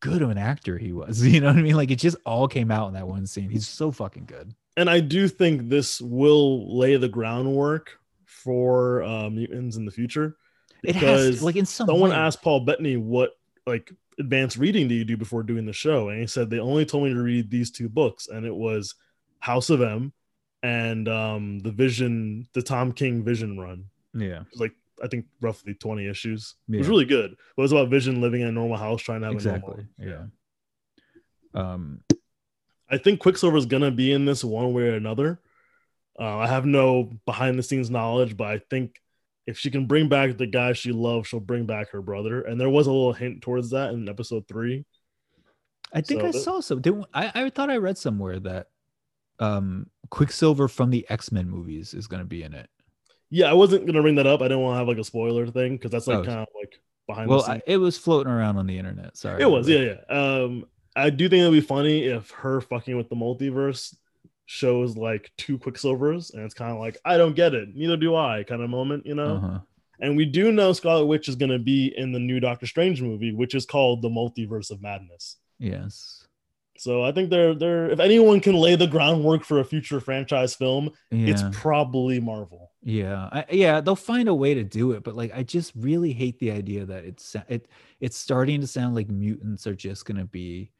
good 0.00 0.20
of 0.22 0.30
an 0.30 0.38
actor 0.38 0.76
he 0.78 0.92
was. 0.92 1.24
You 1.26 1.40
know 1.40 1.48
what 1.48 1.56
I 1.56 1.62
mean? 1.62 1.76
Like 1.76 1.90
it 1.90 1.98
just 1.98 2.16
all 2.26 2.46
came 2.48 2.70
out 2.70 2.88
in 2.88 2.94
that 2.94 3.08
one 3.08 3.26
scene. 3.26 3.50
He's 3.50 3.66
so 3.66 3.90
fucking 3.90 4.26
good. 4.26 4.54
and 4.76 4.88
I 4.90 5.00
do 5.00 5.28
think 5.28 5.68
this 5.68 6.00
will 6.00 6.76
lay 6.78 6.96
the 6.96 7.08
groundwork 7.08 7.98
for 8.24 9.02
uh, 9.02 9.30
mutants 9.30 9.76
in 9.76 9.84
the 9.84 9.90
future. 9.92 10.36
It 10.86 10.94
Because 10.94 11.26
has 11.34 11.42
like 11.42 11.56
in 11.56 11.66
some 11.66 11.86
Someone 11.86 12.10
way. 12.10 12.16
asked 12.16 12.42
Paul 12.42 12.60
Bettany 12.60 12.96
what 12.96 13.30
like 13.66 13.92
advanced 14.18 14.56
reading 14.58 14.86
do 14.88 14.94
you 14.94 15.04
do 15.04 15.16
before 15.16 15.42
doing 15.42 15.66
the 15.66 15.72
show, 15.72 16.08
and 16.10 16.20
he 16.20 16.26
said 16.26 16.50
they 16.50 16.58
only 16.60 16.84
told 16.84 17.04
me 17.04 17.14
to 17.14 17.20
read 17.20 17.50
these 17.50 17.70
two 17.70 17.88
books, 17.88 18.28
and 18.28 18.44
it 18.46 18.54
was 18.54 18.94
House 19.40 19.70
of 19.70 19.80
M 19.82 20.12
and 20.62 21.08
um 21.08 21.58
the 21.60 21.70
Vision, 21.72 22.46
the 22.54 22.62
Tom 22.62 22.92
King 22.92 23.22
Vision 23.24 23.58
run. 23.58 23.84
Yeah. 24.14 24.40
It 24.42 24.46
was 24.52 24.60
like 24.60 24.72
I 25.02 25.08
think 25.08 25.26
roughly 25.40 25.74
20 25.74 26.06
issues. 26.08 26.54
It 26.70 26.78
was 26.78 26.88
really 26.88 27.04
good. 27.04 27.30
But 27.56 27.62
it 27.62 27.64
was 27.64 27.72
about 27.72 27.88
Vision 27.88 28.20
living 28.20 28.42
in 28.42 28.46
a 28.48 28.52
normal 28.52 28.76
house 28.76 29.02
trying 29.02 29.20
to 29.20 29.26
have 29.26 29.34
a 29.34 29.36
Exactly. 29.36 29.86
normal. 29.98 30.30
Yeah. 31.54 31.60
Um 31.60 32.00
I 32.88 32.98
think 32.98 33.20
Quicksilver 33.20 33.56
is 33.56 33.66
gonna 33.66 33.90
be 33.90 34.12
in 34.12 34.24
this 34.24 34.44
one 34.44 34.72
way 34.72 34.84
or 34.84 34.94
another. 34.94 35.40
Uh, 36.18 36.36
I 36.38 36.46
have 36.46 36.64
no 36.64 37.10
behind 37.26 37.58
the 37.58 37.62
scenes 37.62 37.90
knowledge, 37.90 38.36
but 38.36 38.46
I 38.46 38.58
think 38.70 39.02
if 39.46 39.58
she 39.58 39.70
can 39.70 39.86
bring 39.86 40.08
back 40.08 40.36
the 40.36 40.46
guy 40.46 40.72
she 40.72 40.92
loves, 40.92 41.28
she'll 41.28 41.40
bring 41.40 41.66
back 41.66 41.90
her 41.90 42.00
brother. 42.02 42.42
And 42.42 42.60
there 42.60 42.70
was 42.70 42.86
a 42.86 42.92
little 42.92 43.12
hint 43.12 43.42
towards 43.42 43.70
that 43.70 43.92
in 43.92 44.08
episode 44.08 44.48
three. 44.48 44.84
I 45.92 46.00
think 46.00 46.20
So 46.22 46.26
I 46.26 46.30
that- 46.32 46.38
saw 46.40 46.60
some. 46.60 46.80
Did, 46.80 46.94
I 47.12 47.30
I 47.34 47.50
thought 47.50 47.70
I 47.70 47.76
read 47.76 47.98
somewhere 47.98 48.40
that 48.40 48.68
um 49.40 49.90
Quicksilver 50.10 50.68
from 50.68 50.90
the 50.90 51.06
X 51.08 51.30
Men 51.32 51.48
movies 51.48 51.94
is 51.94 52.06
going 52.06 52.22
to 52.22 52.28
be 52.28 52.42
in 52.42 52.54
it. 52.54 52.68
Yeah, 53.30 53.50
I 53.50 53.54
wasn't 53.54 53.84
gonna 53.86 54.02
bring 54.02 54.14
that 54.16 54.26
up. 54.26 54.40
I 54.40 54.44
didn't 54.44 54.60
want 54.60 54.74
to 54.74 54.78
have 54.78 54.88
like 54.88 54.98
a 54.98 55.04
spoiler 55.04 55.46
thing 55.48 55.72
because 55.76 55.90
that's 55.90 56.06
like 56.06 56.18
Oh. 56.18 56.24
kind 56.24 56.38
of 56.40 56.46
like 56.54 56.80
behind 57.08 57.28
Well, 57.28 57.40
the 57.40 57.46
scenes. 57.46 57.62
I, 57.66 57.70
it 57.72 57.76
was 57.78 57.98
floating 57.98 58.32
around 58.32 58.58
on 58.58 58.66
the 58.66 58.78
internet. 58.78 59.16
Sorry, 59.16 59.42
it 59.42 59.50
was, 59.50 59.68
yeah, 59.68 59.96
yeah. 60.08 60.16
Um, 60.42 60.66
I 60.96 61.10
do 61.10 61.28
think 61.28 61.40
it'd 61.40 61.52
be 61.52 61.60
funny 61.60 62.04
if 62.04 62.30
her 62.30 62.60
fucking 62.60 62.96
with 62.96 63.08
the 63.08 63.16
multiverse 63.16 63.94
shows 64.46 64.96
like 64.96 65.30
two 65.38 65.58
Quicksilvers, 65.58 66.32
and 66.34 66.42
it's 66.44 66.54
kind 66.54 66.72
of 66.72 66.78
like 66.78 66.96
I 67.04 67.16
don't 67.16 67.34
get 67.36 67.54
it, 67.54 67.74
neither 67.74 67.96
do 67.96 68.14
I, 68.14 68.44
kind 68.44 68.62
of 68.62 68.70
moment, 68.70 69.06
you 69.06 69.14
know. 69.14 69.36
Uh-huh. 69.36 69.58
And 70.00 70.16
we 70.16 70.24
do 70.24 70.50
know 70.52 70.72
Scarlet 70.72 71.06
Witch 71.06 71.28
is 71.28 71.36
going 71.36 71.52
to 71.52 71.58
be 71.58 71.94
in 71.96 72.10
the 72.12 72.18
new 72.18 72.40
Doctor 72.40 72.66
Strange 72.66 73.00
movie, 73.00 73.32
which 73.32 73.54
is 73.54 73.64
called 73.64 74.02
The 74.02 74.08
Multiverse 74.08 74.70
of 74.72 74.82
Madness. 74.82 75.36
Yes. 75.60 76.26
So 76.76 77.04
I 77.04 77.12
think 77.12 77.30
they're 77.30 77.54
they're 77.54 77.88
if 77.90 78.00
anyone 78.00 78.40
can 78.40 78.56
lay 78.56 78.74
the 78.74 78.88
groundwork 78.88 79.44
for 79.44 79.60
a 79.60 79.64
future 79.64 80.00
franchise 80.00 80.56
film, 80.56 80.90
Yeah. 81.12 81.28
it's 81.28 81.42
probably 81.52 82.18
Marvel. 82.20 82.72
yeah. 82.82 83.28
I, 83.30 83.44
yeah. 83.50 83.80
They'll 83.80 83.94
find 83.94 84.28
a 84.28 84.34
way 84.34 84.54
to 84.54 84.64
do 84.64 84.90
it, 84.92 85.04
but 85.04 85.14
like, 85.14 85.32
I 85.32 85.44
just 85.44 85.72
really 85.76 86.12
hate 86.12 86.40
the 86.40 86.50
idea 86.50 86.84
that 86.86 87.04
it's 87.04 87.36
it 87.48 87.68
it's 88.00 88.16
starting 88.16 88.60
to 88.60 88.66
sound 88.66 88.96
like 88.96 89.08
mutants 89.08 89.68
are 89.68 89.76
just 89.76 90.04
going 90.04 90.18
to 90.18 90.24
be 90.26 90.72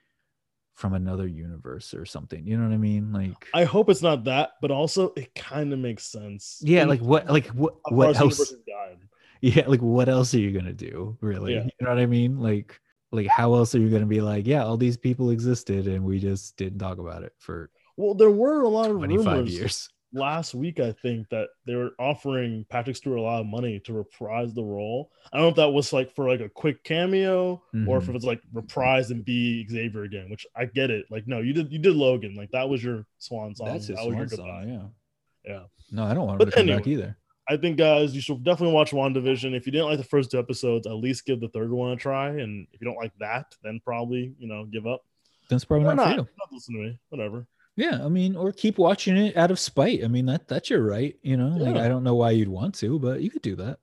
from 0.75 0.95
another 0.95 1.27
universe 1.27 1.95
or 1.95 2.05
something. 2.05 2.47
You 2.47 2.57
know 2.59 2.67
what 2.69 2.75
I 2.75 2.79
mean? 2.79 3.13
Like, 3.13 3.49
I 3.55 3.65
hope 3.65 3.89
it's 3.89 4.03
not 4.03 4.25
that, 4.25 4.53
but 4.61 4.71
also 4.71 5.13
it 5.17 5.35
kind 5.35 5.73
of 5.73 5.79
makes 5.79 6.05
sense. 6.07 6.59
yeah. 6.63 6.83
in 6.83 6.89
Like 6.89 7.01
what? 7.01 7.29
Like 7.31 7.47
what? 7.49 7.75
What 7.91 8.09
else? 8.09 8.19
universe 8.39 8.51
has 8.51 8.61
gotten. 8.67 9.09
yeah 9.41 9.65
like 9.67 9.81
what 9.83 10.09
else 10.09 10.35
are 10.35 10.39
you 10.41 10.51
gonna 10.53 10.73
do 10.73 11.17
really 11.21 11.55
Yeah. 11.55 11.65
you 11.65 11.71
know 11.87 11.91
what 11.91 11.99
i 11.99 12.07
mean 12.07 12.39
like 12.41 12.81
like 13.13 13.27
how 13.27 13.55
else 13.55 13.75
are 13.75 13.79
you 13.79 13.91
gonna 13.91 14.07
be 14.07 14.21
like 14.23 14.47
yeah 14.47 14.65
all 14.65 14.77
these 14.79 14.97
people 14.97 15.31
existed 15.31 15.87
and 15.87 16.03
we 16.03 16.19
just 16.19 16.57
didn't 16.57 16.79
talk 16.79 16.99
about 16.99 17.23
it 17.25 17.33
for 17.39 17.71
Well, 17.97 18.15
there 18.15 18.31
were 18.31 18.63
a 18.63 18.69
lot 18.69 18.91
of 18.91 18.97
25 18.97 19.27
rumors. 19.27 19.53
years 19.55 19.89
last 20.15 20.55
week, 20.55 20.81
I 20.81 20.93
think, 20.93 21.29
that 21.31 21.49
they 21.67 21.75
were 21.75 21.91
offering 21.99 22.65
Patrick 22.71 22.97
Stewart 22.97 23.19
a 23.19 23.23
lot 23.23 23.41
of 23.41 23.47
money 23.47 23.81
to 23.81 23.93
reprise 23.93 24.55
the 24.55 24.63
role. 24.63 25.11
I 25.33 25.37
don't 25.37 25.45
know 25.45 25.49
if 25.51 25.57
that 25.57 25.71
was 25.71 25.93
like 25.93 26.15
for 26.15 26.29
like 26.29 26.41
a 26.41 26.49
quick 26.49 26.83
cameo 26.85 27.63
or 27.87 27.99
if 27.99 28.05
Mhm. 28.05 28.09
it 28.09 28.13
was 28.15 28.25
like 28.25 28.41
reprise 28.53 29.11
and 29.11 29.25
be 29.25 29.67
Xavier 29.69 30.05
again, 30.05 30.31
which 30.31 30.47
I 30.57 30.65
get 30.67 30.91
it. 30.91 31.05
Like, 31.11 31.27
no, 31.27 31.41
you 31.41 31.53
did 31.53 31.71
you 31.73 31.79
did 31.79 31.95
Logan. 31.97 32.35
Like 32.35 32.51
that 32.53 32.69
was 32.69 32.83
your 32.83 33.05
swan 33.19 33.55
song. 33.55 33.67
That's 33.67 33.89
his 33.89 33.97
that 33.97 34.07
was 34.07 34.15
swan 34.33 34.47
song, 34.47 34.69
yeah. 34.69 35.51
Yeah. 35.53 35.63
No, 35.93 36.05
I 36.05 36.15
don't 36.15 36.27
want 36.27 36.41
him 36.41 36.47
But 36.47 36.55
to 36.55 36.57
come 36.65 36.67
back 36.69 36.87
either. 36.87 37.17
I 37.47 37.59
think 37.59 37.77
guys, 37.77 38.15
you 38.15 38.23
should 38.23 38.43
definitely 38.43 38.75
watch 38.75 38.93
WandaVision. 38.93 39.55
If 39.55 39.67
you 39.67 39.73
didn't 39.73 39.89
like 39.89 39.99
the 39.99 40.05
first 40.05 40.31
two 40.31 40.39
episodes, 40.39 40.87
at 40.87 40.95
least 40.95 41.27
give 41.27 41.41
the 41.41 41.49
third 41.49 41.71
one 41.71 41.93
a 41.93 41.97
try. 41.97 42.29
And 42.31 42.67
if 42.73 42.81
you 42.81 42.87
don't 42.87 42.97
like 42.97 43.13
that, 43.21 43.55
then 43.63 43.81
probably, 43.85 44.35
you 44.39 44.49
know, 44.49 44.65
give 44.65 44.87
up. 44.87 45.05
That's 45.51 45.63
probably 45.67 45.85
not, 45.89 45.97
not. 45.97 46.05
for 46.07 46.11
you. 46.13 46.17
Not 46.39 46.53
listen 46.53 46.75
to 46.77 46.81
me. 46.81 46.99
Whatever. 47.11 47.47
Yeah, 47.77 48.05
I 48.05 48.09
mean, 48.09 48.37
or 48.37 48.53
keep 48.53 48.79
watching 48.79 49.17
it 49.17 49.37
out 49.37 49.51
of 49.51 49.59
spite. 49.59 50.05
I 50.05 50.09
mean, 50.09 50.27
that 50.27 50.47
that's 50.47 50.71
your 50.71 50.83
right. 50.83 51.17
You 51.23 51.37
know, 51.37 51.49
like 51.49 51.77
I 51.77 51.89
don't 51.89 52.05
know 52.05 52.15
why 52.15 52.31
you'd 52.31 52.49
want 52.49 52.75
to, 52.77 52.99
but 52.99 53.21
you 53.21 53.31
could 53.31 53.43
do 53.43 53.57
that. 53.57 53.79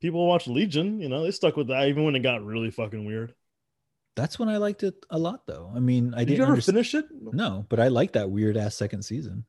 People 0.00 0.26
watch 0.26 0.46
Legion, 0.46 1.00
you 1.00 1.08
know, 1.08 1.22
they 1.22 1.30
stuck 1.30 1.56
with 1.56 1.68
that 1.68 1.88
even 1.88 2.04
when 2.04 2.14
it 2.14 2.20
got 2.20 2.44
really 2.44 2.70
fucking 2.70 3.04
weird. 3.04 3.34
That's 4.16 4.38
when 4.38 4.48
I 4.48 4.56
liked 4.56 4.82
it 4.82 4.94
a 5.10 5.18
lot, 5.18 5.46
though. 5.46 5.70
I 5.74 5.78
mean, 5.78 6.14
I 6.14 6.20
Did 6.20 6.30
you 6.30 6.36
didn't 6.36 6.42
ever 6.42 6.52
understand. 6.52 6.74
finish 6.76 6.94
it? 6.94 7.06
No, 7.32 7.66
but 7.68 7.80
I 7.80 7.88
liked 7.88 8.14
that 8.14 8.30
weird 8.30 8.56
ass 8.56 8.74
second 8.74 9.02
season. 9.02 9.44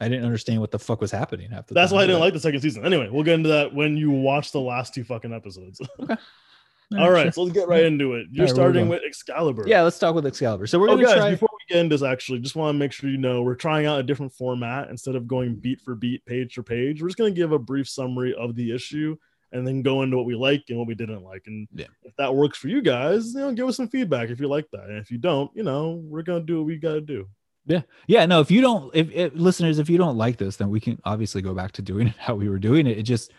I 0.00 0.08
didn't 0.08 0.24
understand 0.24 0.60
what 0.60 0.70
the 0.70 0.78
fuck 0.78 1.00
was 1.00 1.10
happening 1.10 1.52
after. 1.52 1.72
That's 1.74 1.92
why 1.92 2.02
I 2.02 2.06
didn't 2.06 2.20
like 2.20 2.32
the 2.34 2.40
second 2.40 2.60
season. 2.60 2.84
Anyway, 2.84 3.08
we'll 3.10 3.22
get 3.22 3.34
into 3.34 3.50
that 3.50 3.74
when 3.74 3.96
you 3.96 4.10
watch 4.10 4.50
the 4.52 4.60
last 4.60 4.92
two 4.94 5.04
fucking 5.04 5.32
episodes. 5.32 5.80
Yeah, 5.98 6.16
All 6.98 7.10
right, 7.10 7.34
so 7.34 7.42
let's 7.42 7.54
get 7.54 7.66
right 7.68 7.84
into 7.84 8.14
it. 8.14 8.26
You're 8.30 8.46
All 8.46 8.52
right, 8.52 8.56
where 8.58 8.66
we 8.66 8.72
starting 8.72 8.88
with 8.88 9.02
Excalibur. 9.04 9.64
Yeah, 9.66 9.82
let's 9.82 9.98
talk 9.98 10.14
with 10.14 10.26
Excalibur. 10.26 10.66
So 10.66 10.78
we're 10.78 10.88
Oh, 10.90 10.96
gonna 10.96 11.04
guys, 11.06 11.16
try. 11.16 11.30
before 11.30 11.48
we 11.52 11.74
get 11.74 11.80
into 11.80 11.94
this, 11.94 12.02
actually, 12.02 12.40
just 12.40 12.56
want 12.56 12.74
to 12.74 12.78
make 12.78 12.92
sure 12.92 13.10
you 13.10 13.16
know 13.16 13.42
we're 13.42 13.54
trying 13.54 13.86
out 13.86 13.98
a 13.98 14.02
different 14.02 14.32
format 14.32 14.90
instead 14.90 15.16
of 15.16 15.26
going 15.26 15.56
beat 15.56 15.80
for 15.80 15.94
beat, 15.94 16.24
page 16.26 16.54
for 16.54 16.62
page. 16.62 17.00
We're 17.02 17.08
just 17.08 17.18
going 17.18 17.34
to 17.34 17.40
give 17.40 17.52
a 17.52 17.58
brief 17.58 17.88
summary 17.88 18.34
of 18.34 18.54
the 18.54 18.72
issue 18.74 19.16
and 19.52 19.66
then 19.66 19.82
go 19.82 20.02
into 20.02 20.16
what 20.16 20.26
we 20.26 20.34
like 20.34 20.64
and 20.68 20.78
what 20.78 20.86
we 20.88 20.94
didn't 20.94 21.22
like. 21.24 21.42
And 21.46 21.66
Yeah. 21.74 21.86
if 22.02 22.14
that 22.16 22.34
works 22.34 22.58
for 22.58 22.68
you 22.68 22.82
guys, 22.82 23.34
you 23.34 23.40
know, 23.40 23.52
give 23.52 23.68
us 23.68 23.76
some 23.76 23.88
feedback 23.88 24.28
if 24.30 24.38
you 24.40 24.48
like 24.48 24.66
that. 24.72 24.88
And 24.90 24.98
if 24.98 25.10
you 25.10 25.18
don't, 25.18 25.50
you 25.54 25.62
know, 25.62 26.02
we're 26.04 26.22
going 26.22 26.40
to 26.42 26.46
do 26.46 26.58
what 26.58 26.66
we 26.66 26.76
got 26.76 26.94
to 26.94 27.00
do. 27.00 27.28
Yeah. 27.66 27.82
Yeah, 28.06 28.26
no, 28.26 28.40
if 28.40 28.50
you 28.50 28.60
don't, 28.60 28.94
if, 28.94 29.10
if 29.12 29.32
listeners, 29.34 29.78
if 29.78 29.88
you 29.88 29.96
don't 29.96 30.16
like 30.18 30.36
this, 30.36 30.56
then 30.56 30.70
we 30.70 30.80
can 30.80 31.00
obviously 31.04 31.40
go 31.40 31.54
back 31.54 31.72
to 31.72 31.82
doing 31.82 32.08
it 32.08 32.14
how 32.18 32.34
we 32.34 32.48
were 32.48 32.58
doing 32.58 32.86
it. 32.86 32.98
It 32.98 33.04
just. 33.04 33.32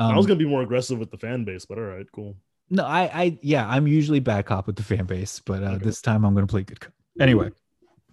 Um, 0.00 0.12
I 0.12 0.16
was 0.16 0.26
going 0.26 0.38
to 0.38 0.44
be 0.44 0.48
more 0.50 0.62
aggressive 0.62 0.98
with 0.98 1.10
the 1.10 1.18
fan 1.18 1.44
base, 1.44 1.64
but 1.66 1.76
all 1.78 1.84
right, 1.84 2.06
cool. 2.12 2.36
No, 2.70 2.84
I, 2.84 3.02
I, 3.12 3.38
yeah, 3.42 3.66
I'm 3.68 3.86
usually 3.86 4.20
bad 4.20 4.44
cop 4.46 4.66
with 4.66 4.76
the 4.76 4.82
fan 4.82 5.06
base, 5.06 5.40
but 5.40 5.62
uh, 5.62 5.66
Okay. 5.72 5.84
this 5.84 6.02
time 6.02 6.24
I'm 6.24 6.34
going 6.34 6.46
to 6.46 6.50
play 6.50 6.62
good 6.64 6.80
cop. 6.80 6.92
Anyway, 7.20 7.50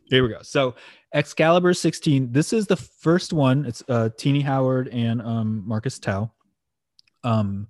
here 0.06 0.24
we 0.24 0.30
go. 0.30 0.40
So, 0.42 0.76
Excalibur 1.14 1.74
16. 1.74 2.32
This 2.32 2.54
is 2.54 2.66
the 2.68 2.76
first 2.78 3.34
one. 3.34 3.66
It's 3.66 3.84
uh, 3.90 4.10
Tini 4.18 4.42
Howard 4.42 4.88
and 4.90 5.22
um, 5.22 5.64
Marcus 5.66 6.00
To. 6.00 6.30
Um, 7.24 7.68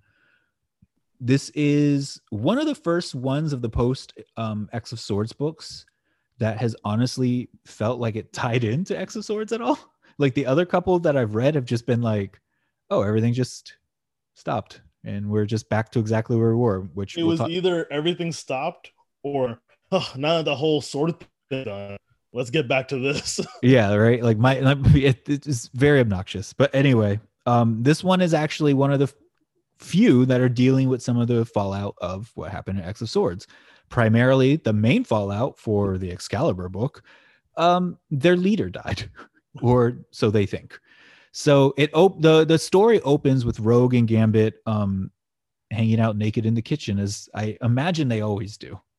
this 1.19 1.49
is 1.55 2.21
one 2.29 2.57
of 2.59 2.65
the 2.67 2.75
first 2.75 3.15
ones 3.15 3.53
of 3.53 3.61
the 3.61 3.69
post 3.69 4.13
um, 4.37 4.69
X 4.73 4.91
of 4.91 4.99
Swords 4.99 5.33
books 5.33 5.85
that 6.37 6.57
has 6.57 6.75
honestly 6.83 7.49
felt 7.65 7.99
like 7.99 8.15
it 8.15 8.33
tied 8.33 8.63
into 8.63 8.97
X 8.99 9.15
of 9.15 9.25
Swords 9.25 9.53
at 9.53 9.61
all. 9.61 9.79
Like 10.17 10.33
the 10.33 10.45
other 10.45 10.65
couple 10.65 10.97
that 10.99 11.17
I've 11.17 11.35
read 11.35 11.55
have 11.55 11.65
just 11.65 11.85
been 11.85 12.01
like, 12.01 12.39
oh, 12.89 13.01
everything 13.01 13.33
just 13.33 13.75
stopped 14.35 14.81
and 15.05 15.29
we're 15.29 15.45
just 15.45 15.69
back 15.69 15.91
to 15.91 15.99
exactly 15.99 16.35
where 16.35 16.49
we 16.49 16.55
were. 16.61 16.81
Which 16.93 17.17
It 17.17 17.21
we'll 17.21 17.31
was 17.31 17.39
talk- 17.39 17.49
either 17.49 17.87
everything 17.91 18.31
stopped 18.31 18.91
or 19.23 19.59
oh, 19.91 20.11
now 20.15 20.41
the 20.41 20.55
whole 20.55 20.81
sword 20.81 21.15
thing 21.49 21.65
done, 21.65 21.97
let's 22.33 22.49
get 22.49 22.67
back 22.67 22.87
to 22.89 22.99
this. 22.99 23.39
yeah, 23.63 23.93
right. 23.93 24.21
Like 24.21 24.37
my, 24.37 24.55
it, 24.57 25.27
it's 25.27 25.69
very 25.73 25.99
obnoxious. 25.99 26.53
But 26.53 26.73
anyway, 26.75 27.19
um, 27.45 27.81
this 27.83 28.03
one 28.03 28.21
is 28.21 28.33
actually 28.33 28.73
one 28.73 28.91
of 28.91 28.99
the 28.99 29.11
few 29.79 30.25
that 30.25 30.41
are 30.41 30.49
dealing 30.49 30.89
with 30.89 31.01
some 31.01 31.17
of 31.17 31.27
the 31.27 31.45
fallout 31.45 31.95
of 31.99 32.31
what 32.35 32.51
happened 32.51 32.79
in 32.79 32.85
X 32.85 33.01
of 33.01 33.09
Swords. 33.09 33.47
Primarily, 33.89 34.55
the 34.55 34.73
main 34.73 35.03
fallout 35.03 35.59
for 35.59 35.97
the 35.97 36.11
Excalibur 36.11 36.69
book, 36.69 37.03
um, 37.57 37.97
their 38.09 38.35
leader 38.35 38.69
died, 38.69 39.09
or 39.61 39.99
so 40.11 40.29
they 40.29 40.45
think. 40.45 40.79
So 41.37 41.73
it 41.75 41.93
op- 41.93 42.21
the 42.21 42.45
the 42.45 42.57
story 42.57 43.01
opens 43.01 43.43
with 43.43 43.59
Rogue 43.59 43.93
and 43.93 44.07
Gambit 44.07 44.61
um, 44.65 45.11
hanging 45.69 45.99
out 45.99 46.15
naked 46.15 46.45
in 46.45 46.53
the 46.53 46.61
kitchen, 46.61 46.97
as 46.97 47.27
I 47.35 47.57
imagine 47.61 48.07
they 48.07 48.21
always 48.21 48.57
do. 48.57 48.79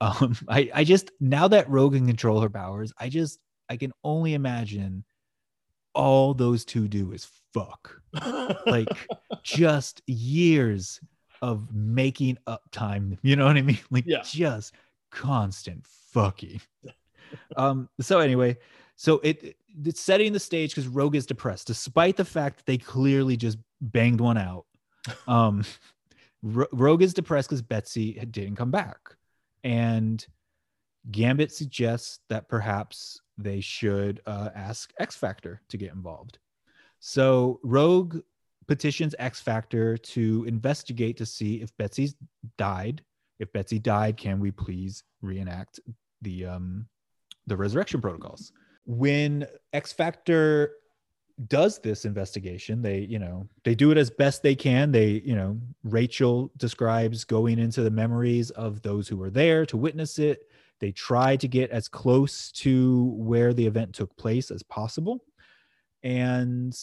Um, 0.00 0.36
I 0.48 0.70
I 0.72 0.84
just 0.84 1.10
now 1.18 1.48
that 1.48 1.68
Rogue 1.68 1.94
can 1.94 2.06
control 2.06 2.40
her 2.40 2.48
powers, 2.48 2.92
I 2.98 3.08
just 3.08 3.40
I 3.68 3.76
can 3.76 3.92
only 4.04 4.34
imagine 4.34 5.04
all 5.92 6.34
those 6.34 6.64
two 6.64 6.86
do 6.86 7.10
is 7.10 7.26
fuck 7.52 8.00
like 8.64 8.88
just 9.42 10.00
years 10.06 11.00
of 11.42 11.74
making 11.74 12.38
up 12.46 12.62
time. 12.70 13.18
You 13.22 13.34
know 13.34 13.46
what 13.46 13.56
I 13.56 13.62
mean? 13.62 13.80
Like 13.90 14.04
Yeah. 14.06 14.22
just 14.22 14.72
constant 15.10 15.84
fucking. 16.12 16.60
um. 17.56 17.88
So 18.00 18.20
anyway, 18.20 18.56
so 18.98 19.20
it 19.22 19.56
it's 19.84 20.00
setting 20.00 20.32
the 20.32 20.40
stage 20.40 20.74
because 20.74 20.88
Rogue 20.88 21.14
is 21.14 21.24
depressed, 21.24 21.68
despite 21.68 22.16
the 22.16 22.24
fact 22.24 22.56
that 22.56 22.66
they 22.66 22.76
clearly 22.76 23.36
just 23.36 23.56
banged 23.80 24.20
one 24.20 24.36
out. 24.36 24.66
Um, 25.26 25.64
Ro- 26.42 26.66
Rogue 26.72 27.02
is 27.02 27.14
depressed 27.14 27.48
because 27.48 27.62
Betsy 27.62 28.12
didn't 28.30 28.56
come 28.56 28.70
back, 28.70 28.98
and 29.64 30.24
Gambit 31.10 31.50
suggests 31.50 32.18
that 32.28 32.48
perhaps 32.48 33.22
they 33.38 33.60
should 33.60 34.20
uh, 34.26 34.50
ask 34.54 34.92
X 34.98 35.16
Factor 35.16 35.62
to 35.68 35.78
get 35.78 35.92
involved. 35.92 36.38
So 36.98 37.60
Rogue 37.62 38.18
petitions 38.66 39.14
X 39.18 39.40
Factor 39.40 39.96
to 39.96 40.44
investigate 40.46 41.16
to 41.18 41.24
see 41.24 41.62
if 41.62 41.74
Betsy's 41.78 42.16
died. 42.58 43.02
If 43.38 43.50
Betsy 43.52 43.78
died, 43.78 44.18
can 44.18 44.40
we 44.40 44.50
please 44.50 45.04
reenact 45.22 45.80
the 46.20 46.46
um 46.46 46.86
the 47.46 47.56
resurrection 47.56 48.02
protocols? 48.02 48.52
When 48.88 49.46
X 49.74 49.92
Factor 49.92 50.72
does 51.46 51.78
this 51.78 52.06
investigation, 52.06 52.80
they, 52.80 53.00
you 53.00 53.18
know, 53.18 53.46
they 53.62 53.74
do 53.74 53.90
it 53.90 53.98
as 53.98 54.08
best 54.08 54.42
they 54.42 54.54
can. 54.54 54.90
They, 54.90 55.22
you 55.24 55.36
know, 55.36 55.60
Rachel 55.84 56.50
describes 56.56 57.24
going 57.24 57.58
into 57.58 57.82
the 57.82 57.90
memories 57.90 58.50
of 58.50 58.80
those 58.80 59.06
who 59.06 59.18
were 59.18 59.30
there 59.30 59.66
to 59.66 59.76
witness 59.76 60.18
it. 60.18 60.48
They 60.80 60.90
try 60.90 61.36
to 61.36 61.46
get 61.46 61.70
as 61.70 61.86
close 61.86 62.50
to 62.52 63.12
where 63.16 63.52
the 63.52 63.66
event 63.66 63.94
took 63.94 64.16
place 64.16 64.50
as 64.50 64.62
possible. 64.62 65.22
And 66.02 66.74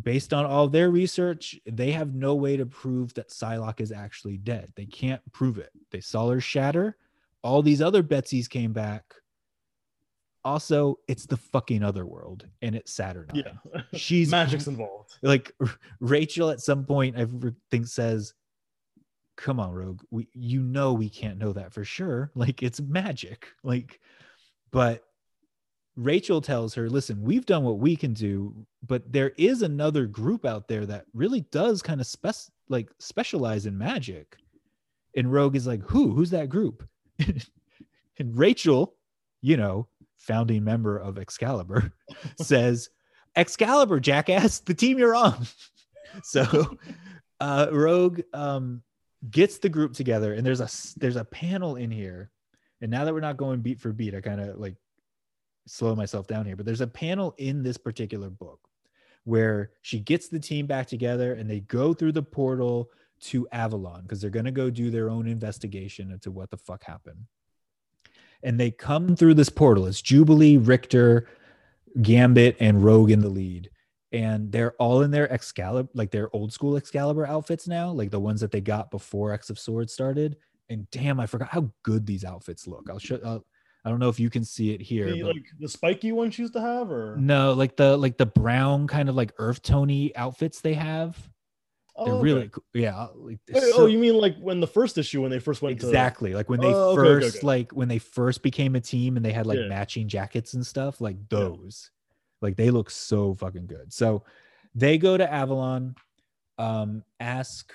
based 0.00 0.32
on 0.32 0.46
all 0.46 0.68
their 0.68 0.90
research, 0.90 1.58
they 1.66 1.90
have 1.90 2.14
no 2.14 2.36
way 2.36 2.56
to 2.56 2.66
prove 2.66 3.14
that 3.14 3.30
Psylocke 3.30 3.80
is 3.80 3.90
actually 3.90 4.36
dead. 4.36 4.72
They 4.76 4.86
can't 4.86 5.22
prove 5.32 5.58
it. 5.58 5.70
They 5.90 6.00
saw 6.00 6.30
her 6.30 6.40
shatter. 6.40 6.96
All 7.42 7.62
these 7.62 7.82
other 7.82 8.04
Betsy's 8.04 8.46
came 8.46 8.72
back. 8.72 9.02
Also, 10.46 10.98
it's 11.08 11.26
the 11.26 11.36
fucking 11.36 11.82
other 11.82 12.06
world 12.06 12.46
and 12.62 12.74
it's 12.76 12.92
Saturnine. 12.92 13.42
yeah, 13.44 13.80
She's 13.94 14.30
magic's 14.40 14.68
involved. 14.68 15.18
like 15.22 15.52
Rachel 16.00 16.50
at 16.50 16.60
some 16.60 16.84
point 16.84 17.18
I 17.18 17.26
think 17.70 17.88
says, 17.88 18.32
"Come 19.36 19.58
on, 19.58 19.72
Rogue, 19.72 20.02
we 20.10 20.28
you 20.32 20.62
know 20.62 20.92
we 20.92 21.08
can't 21.10 21.38
know 21.38 21.52
that 21.52 21.72
for 21.72 21.84
sure. 21.84 22.30
Like 22.36 22.62
it's 22.62 22.80
magic. 22.80 23.48
Like, 23.64 24.00
but 24.70 25.02
Rachel 25.96 26.40
tells 26.40 26.74
her, 26.74 26.88
"Listen, 26.88 27.22
we've 27.22 27.46
done 27.46 27.64
what 27.64 27.78
we 27.80 27.96
can 27.96 28.12
do, 28.12 28.54
but 28.86 29.10
there 29.10 29.32
is 29.36 29.62
another 29.62 30.06
group 30.06 30.44
out 30.44 30.68
there 30.68 30.86
that 30.86 31.06
really 31.12 31.40
does 31.50 31.82
kind 31.82 32.00
of 32.00 32.06
spec 32.06 32.36
like 32.68 32.88
specialize 33.00 33.66
in 33.66 33.76
magic." 33.76 34.36
And 35.16 35.32
Rogue 35.32 35.56
is 35.56 35.66
like, 35.66 35.82
"Who? 35.82 36.12
Who's 36.12 36.30
that 36.30 36.50
group?" 36.50 36.86
and 37.18 38.36
Rachel, 38.38 38.94
you 39.40 39.56
know, 39.56 39.88
founding 40.18 40.64
member 40.64 40.98
of 40.98 41.18
Excalibur, 41.18 41.92
says, 42.40 42.90
Excalibur, 43.34 44.00
jackass, 44.00 44.60
the 44.60 44.74
team 44.74 44.98
you're 44.98 45.14
on. 45.14 45.46
so 46.22 46.78
uh 47.40 47.66
Rogue 47.70 48.22
um 48.32 48.82
gets 49.30 49.58
the 49.58 49.68
group 49.68 49.92
together 49.92 50.32
and 50.32 50.46
there's 50.46 50.60
a 50.60 50.98
there's 50.98 51.16
a 51.16 51.24
panel 51.24 51.76
in 51.76 51.90
here. 51.90 52.30
And 52.80 52.90
now 52.90 53.04
that 53.04 53.14
we're 53.14 53.20
not 53.20 53.36
going 53.36 53.60
beat 53.60 53.80
for 53.80 53.92
beat, 53.92 54.14
I 54.14 54.20
kind 54.20 54.40
of 54.40 54.58
like 54.58 54.76
slow 55.66 55.94
myself 55.94 56.26
down 56.26 56.46
here, 56.46 56.56
but 56.56 56.66
there's 56.66 56.80
a 56.80 56.86
panel 56.86 57.34
in 57.38 57.62
this 57.62 57.76
particular 57.76 58.30
book 58.30 58.60
where 59.24 59.72
she 59.82 59.98
gets 59.98 60.28
the 60.28 60.38
team 60.38 60.66
back 60.66 60.86
together 60.86 61.34
and 61.34 61.50
they 61.50 61.60
go 61.60 61.92
through 61.92 62.12
the 62.12 62.22
portal 62.22 62.90
to 63.18 63.48
Avalon 63.50 64.02
because 64.02 64.20
they're 64.20 64.30
going 64.30 64.44
to 64.44 64.52
go 64.52 64.70
do 64.70 64.90
their 64.90 65.10
own 65.10 65.26
investigation 65.26 66.12
into 66.12 66.30
what 66.30 66.50
the 66.50 66.56
fuck 66.56 66.84
happened. 66.84 67.24
And 68.42 68.58
they 68.60 68.70
come 68.70 69.16
through 69.16 69.34
this 69.34 69.48
portal. 69.48 69.86
It's 69.86 70.02
Jubilee, 70.02 70.56
Rictor, 70.56 71.28
Gambit, 72.02 72.56
and 72.60 72.84
Rogue 72.84 73.10
in 73.10 73.20
the 73.20 73.28
lead. 73.28 73.70
And 74.12 74.52
they're 74.52 74.72
all 74.74 75.02
in 75.02 75.10
their 75.10 75.30
Excalibur, 75.32 75.88
like 75.94 76.10
their 76.10 76.34
old 76.34 76.52
school 76.52 76.76
Excalibur 76.76 77.26
outfits 77.26 77.66
now, 77.66 77.90
like 77.90 78.10
the 78.10 78.20
ones 78.20 78.40
that 78.40 78.50
they 78.50 78.60
got 78.60 78.90
before 78.90 79.32
X 79.32 79.50
of 79.50 79.58
Swords 79.58 79.92
started. 79.92 80.36
And 80.68 80.88
damn, 80.90 81.20
I 81.20 81.26
forgot 81.26 81.48
how 81.48 81.70
good 81.82 82.06
these 82.06 82.24
outfits 82.24 82.66
look. 82.66 82.88
I'll 82.88 82.98
show. 82.98 83.20
I'll, 83.24 83.44
I 83.84 83.88
don't 83.88 84.00
know 84.00 84.08
if 84.08 84.18
you 84.18 84.30
can 84.30 84.44
see 84.44 84.72
it 84.72 84.80
here. 84.80 85.10
The, 85.12 85.22
but- 85.22 85.34
like 85.34 85.44
the 85.60 85.68
spiky 85.68 86.12
one 86.12 86.30
she 86.30 86.42
used 86.42 86.54
to 86.54 86.60
have, 86.60 86.90
or 86.90 87.16
no, 87.18 87.52
like 87.52 87.76
the 87.76 87.96
like 87.96 88.16
the 88.16 88.26
brown 88.26 88.86
kind 88.88 89.08
of 89.08 89.14
like 89.14 89.32
earth 89.38 89.62
tony 89.62 90.14
outfits 90.16 90.60
they 90.60 90.74
have. 90.74 91.16
They're 92.04 92.14
Oh, 92.14 92.20
really 92.20 92.40
okay. 92.42 92.48
cool. 92.50 92.64
Yeah. 92.74 93.06
Like, 93.14 93.38
Wait, 93.50 93.62
so- 93.62 93.82
oh, 93.82 93.86
you 93.86 93.98
mean 93.98 94.18
like 94.18 94.36
when 94.38 94.60
the 94.60 94.66
first 94.66 94.98
issue 94.98 95.22
when 95.22 95.30
they 95.30 95.38
first 95.38 95.62
went 95.62 95.80
to 95.80 95.86
exactly 95.86 96.34
like 96.34 96.48
when 96.50 96.60
they 96.60 96.72
Oh, 96.74 96.90
okay, 96.92 97.00
okay, 97.00 97.20
first 97.24 97.36
okay. 97.38 97.46
like 97.46 97.72
when 97.72 97.88
they 97.88 97.98
first 97.98 98.42
became 98.42 98.74
a 98.76 98.80
team 98.80 99.16
and 99.16 99.24
they 99.24 99.32
had 99.32 99.46
like 99.46 99.58
Yeah. 99.58 99.68
matching 99.68 100.06
jackets 100.08 100.54
and 100.54 100.66
stuff 100.66 101.00
like 101.00 101.16
Yeah. 101.16 101.38
those 101.38 101.90
like 102.42 102.56
they 102.56 102.70
look 102.70 102.90
so 102.90 103.32
fucking 103.34 103.66
good 103.66 103.92
so 103.94 104.24
they 104.74 104.98
go 104.98 105.16
to 105.16 105.32
avalon 105.32 105.94
um 106.58 107.02
ask 107.18 107.72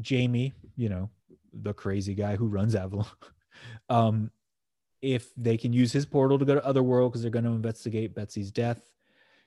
jamie 0.00 0.54
you 0.76 0.88
know 0.88 1.10
the 1.52 1.74
crazy 1.74 2.14
guy 2.14 2.36
who 2.36 2.46
runs 2.46 2.76
avalon 2.76 3.06
um 3.88 4.30
if 5.02 5.32
they 5.36 5.56
can 5.56 5.72
use 5.72 5.92
his 5.92 6.06
portal 6.06 6.38
to 6.38 6.44
go 6.44 6.54
to 6.54 6.64
otherworld 6.64 7.10
because 7.10 7.22
they're 7.22 7.30
going 7.30 7.44
to 7.44 7.50
investigate 7.50 8.14
betsy's 8.14 8.52
death 8.52 8.92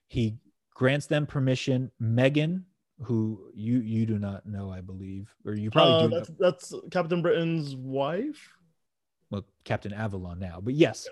he 0.07 0.37
grants 0.73 1.05
them 1.07 1.25
permission 1.25 1.89
megan 1.99 2.65
who 3.03 3.51
you 3.53 3.79
you 3.79 4.05
do 4.05 4.19
not 4.19 4.45
know 4.45 4.71
i 4.71 4.79
believe 4.81 5.33
or 5.45 5.53
you 5.53 5.71
probably 5.71 5.93
Uh, 5.93 5.99
do 5.99 6.09
know 6.09 6.17
that's 6.19 6.31
that's 6.71 6.73
Captain 6.91 7.21
Britain's 7.21 7.75
wife. 7.75 8.53
well, 9.29 9.45
Captain 9.63 9.93
Avalon 9.93 10.39
now, 10.39 10.59
but 10.61 10.73
yes, 10.73 11.07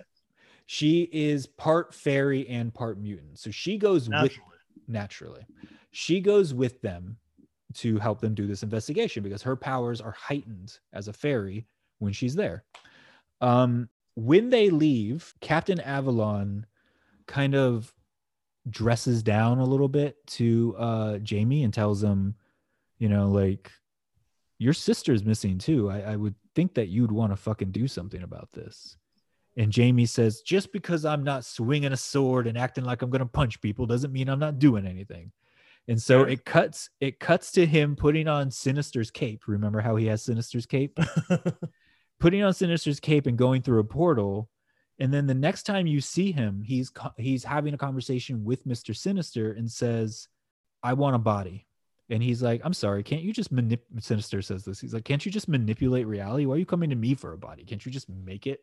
she 0.66 1.10
is 1.12 1.48
part 1.48 1.94
fairy 1.94 2.48
and 2.50 2.74
part 2.74 3.00
mutant. 3.00 3.40
So 3.40 3.50
she 3.50 3.78
goes 3.78 4.08
with 4.10 4.12
Naturally. 4.12 4.58
naturally. 4.88 5.48
She 5.92 6.20
goes 6.20 6.54
with 6.54 6.82
them 6.82 7.18
to 7.76 7.98
help 7.98 8.20
them 8.20 8.34
do 8.36 8.46
this 8.46 8.62
investigation 8.64 9.24
because 9.24 9.42
her 9.44 9.56
powers 9.56 10.02
are 10.02 10.12
heightened 10.12 10.78
as 10.94 11.08
a 11.08 11.14
fairy 11.14 11.66
when 12.00 12.14
she's 12.14 12.36
there. 12.36 12.64
Um, 13.42 13.90
when 14.16 14.50
they 14.50 14.70
leave, 14.70 15.34
Captain 15.40 15.80
Avalon 15.80 16.66
kind 17.26 17.56
of 17.56 17.94
dresses 18.72 19.24
down 19.24 19.60
a 19.60 19.66
little 19.66 19.88
bit 19.88 20.16
to 20.28 20.76
uh, 20.78 21.18
Jamie 21.20 21.64
and 21.64 21.74
tells 21.74 22.04
him, 22.04 22.36
you 22.98 23.10
know, 23.10 23.30
like 23.30 23.72
your 24.58 24.74
sister's 24.74 25.24
missing 25.24 25.58
too. 25.58 25.90
I, 25.90 26.02
I 26.02 26.16
would 26.16 26.36
think 26.56 26.76
that 26.76 26.90
you'd 26.90 27.12
want 27.12 27.32
to 27.32 27.38
fucking 27.38 27.72
do 27.72 27.88
something 27.88 28.24
about 28.24 28.50
this. 28.54 28.98
And 29.58 29.72
Jamie 29.72 30.06
says, 30.06 30.42
just 30.42 30.72
because 30.72 31.06
I'm 31.06 31.24
not 31.24 31.46
swinging 31.46 31.92
a 31.92 31.98
sword 31.98 32.48
and 32.48 32.58
acting 32.58 32.84
like 32.84 33.02
I'm 33.02 33.10
going 33.10 33.20
to 33.20 33.26
punch 33.26 33.62
people 33.62 33.86
doesn't 33.86 34.14
mean 34.14 34.30
I'm 34.30 34.40
not 34.40 34.60
doing 34.60 34.86
anything. 34.86 35.32
And 35.88 36.00
so 36.00 36.22
it 36.24 36.46
cuts 36.46 36.92
it 37.02 37.20
cuts 37.20 37.52
to 37.54 37.66
him 37.66 37.96
putting 37.96 38.28
on 38.28 38.52
Sinister's 38.52 39.10
cape. 39.10 39.48
Remember 39.48 39.82
how 39.82 39.96
he 39.96 40.06
has 40.06 40.22
Sinister's 40.22 40.68
cape? 40.68 41.00
putting 42.20 42.44
on 42.44 42.54
Sinister's 42.54 43.00
cape 43.00 43.26
and 43.26 43.38
going 43.38 43.64
through 43.64 43.80
a 43.80 43.84
portal. 43.84 44.50
And 45.00 45.14
then 45.14 45.28
the 45.28 45.34
next 45.34 45.64
time 45.64 45.88
you 45.88 46.02
see 46.02 46.32
him, 46.32 46.62
he's 46.62 46.92
he's 47.18 47.44
having 47.44 47.74
a 47.74 47.78
conversation 47.78 48.44
with 48.44 48.68
Mr. 48.68 48.96
Sinister 48.96 49.54
and 49.54 49.72
says, 49.72 50.28
"I 50.84 50.94
want 50.94 51.16
a 51.16 51.20
body." 51.20 51.66
And 52.10 52.22
he's 52.22 52.42
like, 52.42 52.62
"I'm 52.64 52.74
sorry, 52.74 53.02
can't 53.04 53.22
you 53.22 53.32
just 53.32 53.54
manip?" 53.54 53.80
Sinister 54.00 54.42
says 54.42 54.66
this. 54.66 54.80
He's 54.80 54.94
like, 54.94 55.06
"Can't 55.06 55.26
you 55.26 55.32
just 55.32 55.48
manipulate 55.48 56.06
reality? 56.08 56.46
Why 56.46 56.56
are 56.56 56.58
you 56.58 56.66
coming 56.66 56.90
to 56.90 56.96
me 56.96 57.14
for 57.14 57.32
a 57.34 57.38
body? 57.38 57.64
Can't 57.64 57.86
you 57.86 57.92
just 57.92 58.10
make 58.10 58.46
it?" 58.46 58.62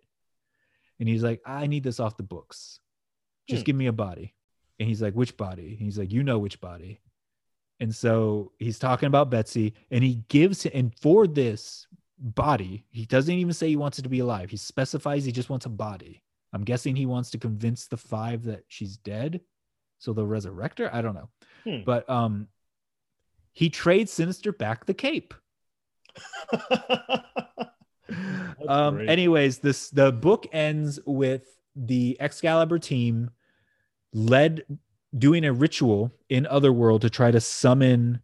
And 1.00 1.08
he's 1.08 1.22
like, 1.22 1.40
"I 1.46 1.66
need 1.66 1.84
this 1.84 2.00
off 2.00 2.16
the 2.16 2.22
books. 2.22 2.80
Just 3.48 3.62
Hmm. 3.62 3.66
give 3.66 3.76
me 3.76 3.86
a 3.86 3.92
body." 3.92 4.34
And 4.78 4.88
he's 4.88 5.00
like, 5.00 5.14
"Which 5.14 5.36
body?" 5.38 5.70
And 5.72 5.80
he's 5.80 5.98
like, 5.98 6.12
"You 6.12 6.22
know 6.22 6.38
which 6.38 6.60
body." 6.60 7.00
And 7.80 7.94
so 7.94 8.52
he's 8.58 8.78
talking 8.78 9.06
about 9.06 9.30
Betsy, 9.30 9.74
and 9.90 10.04
he 10.04 10.24
gives 10.28 10.66
and 10.66 10.94
for 10.98 11.26
this 11.26 11.86
body, 12.18 12.84
he 12.90 13.06
doesn't 13.06 13.34
even 13.34 13.52
say 13.52 13.68
he 13.68 13.76
wants 13.76 13.98
it 13.98 14.02
to 14.02 14.08
be 14.08 14.18
alive. 14.20 14.50
He 14.50 14.56
specifies 14.56 15.24
he 15.24 15.32
just 15.32 15.50
wants 15.50 15.66
a 15.66 15.70
body. 15.70 16.22
I'm 16.52 16.64
guessing 16.64 16.96
he 16.96 17.06
wants 17.06 17.30
to 17.30 17.38
convince 17.38 17.86
the 17.86 17.96
five 17.96 18.44
that 18.44 18.64
she's 18.68 18.96
dead, 18.96 19.40
so 19.98 20.12
they'll 20.12 20.26
resurrect 20.26 20.78
her. 20.78 20.94
I 20.94 21.02
don't 21.02 21.14
know, 21.14 21.28
Hmm. 21.64 21.82
but 21.84 22.08
um, 22.08 22.48
he 23.52 23.70
trades 23.70 24.12
Sinister 24.12 24.52
back 24.52 24.84
the 24.86 24.94
cape. 24.94 25.34
Um 28.68 28.94
great. 28.96 29.08
anyways 29.08 29.58
this 29.58 29.90
the 29.90 30.12
book 30.12 30.46
ends 30.52 30.98
with 31.06 31.44
the 31.74 32.16
excalibur 32.20 32.78
team 32.78 33.30
led 34.14 34.64
doing 35.16 35.44
a 35.44 35.52
ritual 35.52 36.12
in 36.28 36.46
otherworld 36.46 37.02
to 37.02 37.10
try 37.10 37.30
to 37.30 37.40
summon 37.40 38.20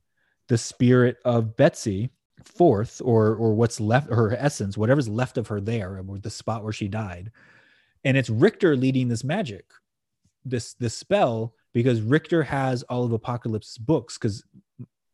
the 0.49 0.57
spirit 0.57 1.17
of 1.25 1.57
betsy 1.57 2.11
forth 2.45 3.03
or 3.05 3.35
or 3.35 3.55
what's 3.55 3.81
left 3.81 4.09
her 4.11 4.33
essence 4.37 4.77
whatever's 4.79 5.09
left 5.09 5.37
of 5.37 5.49
her 5.49 5.61
there 5.61 5.99
or 6.09 6.19
the 6.19 6.31
spot 6.31 6.63
where 6.65 6.73
she 6.73 6.89
died 6.89 7.31
and 8.05 8.17
it's 8.17 8.31
rictor 8.31 8.77
leading 8.77 9.09
this 9.09 9.25
magic 9.25 9.67
this 10.45 10.75
this 10.75 10.95
spell 10.95 11.55
because 11.73 12.01
rictor 12.01 12.43
has 12.43 12.83
all 12.85 13.05
of 13.05 13.13
apocalypse's 13.13 13.79
books 13.79 14.19
because 14.19 14.45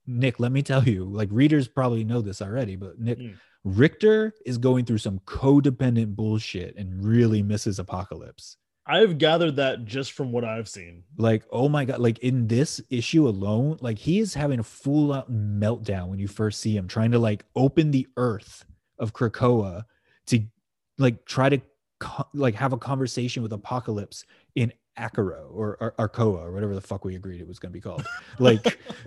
nick 0.06 0.40
let 0.40 0.52
me 0.52 0.62
tell 0.62 0.84
you 0.84 1.04
like 1.04 1.28
readers 1.30 1.68
probably 1.68 2.04
know 2.04 2.20
this 2.20 2.40
already 2.40 2.76
but 2.76 2.98
nick 2.98 3.18
Mm. 3.18 3.34
Rictor 3.64 4.32
is 4.46 4.58
going 4.58 4.84
through 4.84 4.98
some 4.98 5.20
codependent 5.20 6.16
bullshit 6.16 6.76
and 6.76 7.04
really 7.04 7.42
misses 7.42 7.78
Apocalypse. 7.78 8.56
I've 8.86 9.18
gathered 9.18 9.56
that 9.56 9.84
just 9.84 10.12
from 10.12 10.32
what 10.32 10.44
I've 10.44 10.68
seen. 10.68 11.02
Like, 11.18 11.44
oh 11.52 11.68
my 11.68 11.84
god, 11.84 11.98
like 11.98 12.18
in 12.20 12.48
this 12.48 12.80
issue 12.88 13.28
alone, 13.28 13.76
like 13.82 13.98
he 13.98 14.18
is 14.18 14.32
having 14.32 14.60
a 14.60 14.64
full 14.64 15.12
out 15.12 15.30
meltdown 15.30 16.08
when 16.08 16.18
you 16.18 16.28
first 16.28 16.60
see 16.60 16.74
him 16.74 16.88
trying 16.88 17.10
to 17.10 17.18
like 17.18 17.44
open 17.54 17.90
the 17.90 18.06
earth 18.16 18.64
of 18.98 19.12
Krakoa 19.12 19.84
to 20.28 20.40
like 20.96 21.26
try 21.26 21.50
to 21.50 21.60
co- 21.98 22.28
like 22.34 22.54
have 22.54 22.72
a 22.72 22.78
conversation 22.78 23.42
with 23.42 23.52
Apocalypse 23.52 24.24
in 24.54 24.72
Akaro 24.98 25.46
or, 25.52 25.76
or 25.80 25.94
Arkoa 25.98 26.40
or 26.40 26.52
whatever 26.52 26.74
the 26.74 26.80
fuck 26.80 27.04
we 27.04 27.14
agreed 27.14 27.40
it 27.40 27.46
was 27.46 27.58
going 27.58 27.70
to 27.70 27.74
be 27.74 27.80
called. 27.80 28.04
Like, 28.38 28.78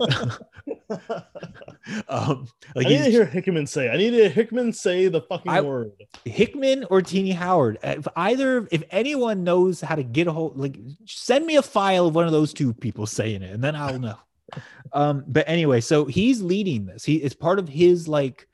um, 2.08 2.48
like 2.74 2.86
I 2.86 2.88
need 2.88 3.04
to 3.04 3.10
hear 3.10 3.26
Hickman 3.26 3.66
say. 3.66 3.90
I 3.90 3.96
need 3.96 4.10
to 4.10 4.16
hear 4.16 4.28
Hickman 4.28 4.72
say 4.72 5.08
the 5.08 5.20
fucking 5.20 5.52
I- 5.52 5.60
word. 5.60 5.92
Hickman 6.24 6.84
or 6.84 7.02
Tini 7.02 7.32
Howard. 7.32 7.78
If 7.82 8.08
either, 8.16 8.66
if 8.70 8.82
anyone 8.90 9.44
knows 9.44 9.80
how 9.80 9.94
to 9.94 10.02
get 10.02 10.26
a 10.26 10.32
hold, 10.32 10.58
like 10.58 10.78
send 11.06 11.46
me 11.46 11.56
a 11.56 11.62
file 11.62 12.06
of 12.06 12.14
one 12.14 12.26
of 12.26 12.32
those 12.32 12.54
two 12.54 12.72
people 12.72 13.06
saying 13.06 13.42
it, 13.42 13.52
and 13.52 13.62
then 13.62 13.76
I'll 13.76 13.98
know. 13.98 14.18
um, 14.92 15.24
but 15.26 15.48
anyway, 15.48 15.80
so 15.80 16.06
he's 16.06 16.42
leading 16.42 16.86
this. 16.86 17.04
He 17.04 17.16
it's 17.16 17.34
part 17.34 17.58
of 17.58 17.68
his 17.68 18.08
like 18.08 18.48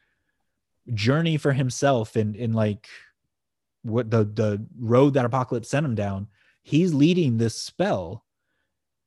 journey 0.95 1.37
for 1.37 1.53
himself 1.53 2.17
and 2.17 2.35
in 2.35 2.53
like 2.53 2.89
what 3.83 4.11
the 4.11 4.25
the 4.25 4.67
road 4.79 5.15
that 5.15 5.25
Apocalypse 5.25 5.69
sent 5.69 5.87
him 5.87 5.95
down. 5.95 6.29
He's 6.63 6.95
leading 6.95 7.39
this 7.39 7.61
spell. 7.61 8.25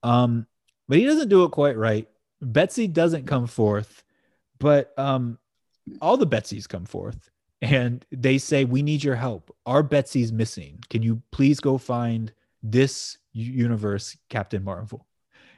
Um, 0.04 0.48
but 0.88 0.98
he 0.98 1.06
doesn't 1.06 1.30
do 1.30 1.44
it 1.44 1.52
quite 1.52 1.78
right. 1.78 2.08
Betsy 2.42 2.88
doesn't 2.88 3.28
come 3.28 3.46
forth, 3.46 4.04
but 4.60 4.98
um, 4.98 5.38
all 6.02 6.18
the 6.18 6.26
Betsy's 6.26 6.68
come 6.68 6.86
forth 6.86 7.30
and 7.62 8.06
they 8.12 8.38
say 8.38 8.66
we 8.66 8.82
need 8.82 9.04
your 9.04 9.16
help 9.16 9.56
our 9.66 9.84
betsy's 9.84 10.32
missing 10.32 10.80
can 10.90 11.02
you 11.02 11.22
please 11.32 11.60
go 11.60 11.78
find 11.78 12.34
this 12.64 13.18
universe 13.34 14.18
captain 14.30 14.64
marvel 14.64 15.08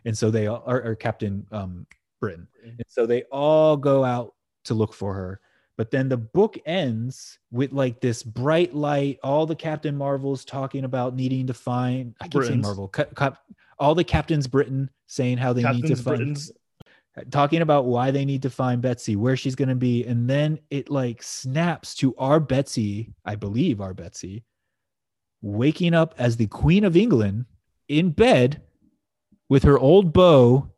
and 0.06 0.18
so 0.18 0.30
they 0.30 0.48
all 0.48 0.64
or, 0.66 0.84
or 0.84 0.96
captain 0.96 1.46
um 1.52 1.88
britain 2.20 2.48
and 2.64 2.84
so 2.88 3.06
they 3.06 3.24
all 3.24 3.78
go 3.78 4.04
out 4.04 4.34
to 4.66 4.74
look 4.74 4.94
for 4.94 5.14
her 5.14 5.40
but 5.78 5.92
then 5.92 6.10
the 6.10 6.18
book 6.18 6.58
ends 6.66 7.40
with 7.52 7.74
like 7.74 8.00
this 8.02 8.24
bright 8.24 8.74
light 8.74 9.20
all 9.24 9.46
the 9.46 9.56
captain 9.56 9.96
marvels 9.96 10.46
talking 10.46 10.84
about 10.84 11.16
needing 11.16 11.48
to 11.48 11.54
find 11.54 12.16
i 12.22 12.28
keep 12.28 12.44
saying 12.44 12.62
marvel 12.62 12.88
Cap- 12.88 13.16
Cap- 13.16 13.44
all 13.80 13.96
the 13.96 14.04
captains 14.04 14.48
britain 14.48 14.90
saying 15.08 15.38
how 15.38 15.54
they 15.54 15.64
need 15.64 15.88
to 15.88 15.96
Captain's 15.96 16.48
find 16.48 16.58
uh, 17.16 17.22
talking 17.30 17.62
about 17.62 17.86
why 17.86 18.10
they 18.10 18.26
need 18.26 18.42
to 18.42 18.50
find 18.50 18.82
Betsy, 18.82 19.16
where 19.16 19.38
she's 19.38 19.56
going 19.56 19.70
to 19.70 19.76
be. 19.76 20.04
And 20.04 20.28
then 20.28 20.60
it 20.72 20.90
like 20.90 21.22
snaps 21.22 21.94
to 21.96 22.16
our 22.18 22.40
Betsy, 22.40 23.14
I 23.24 23.36
believe 23.36 23.82
our 23.82 23.94
Betsy, 23.94 24.44
waking 25.42 25.94
up 25.94 26.16
as 26.18 26.38
the 26.38 26.48
Queen 26.48 26.84
of 26.84 26.98
England 26.98 27.46
in 27.88 28.10
bed 28.10 28.62
with 29.50 29.64
her 29.64 29.78
old 29.78 30.14
beau, 30.14 30.72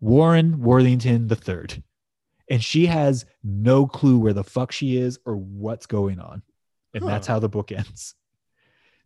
Warren 0.00 0.60
Worthington 0.60 1.30
III. 1.30 1.84
And 2.50 2.62
she 2.62 2.86
has 2.86 3.24
no 3.44 3.86
clue 3.86 4.18
where 4.18 4.32
the 4.32 4.44
fuck 4.44 4.72
she 4.72 4.96
is 4.96 5.20
or 5.24 5.36
what's 5.36 5.86
going 5.86 6.18
on. 6.18 6.42
And 6.92 7.06
that's 7.06 7.28
how 7.28 7.38
the 7.38 7.48
book 7.48 7.70
ends. 7.72 8.16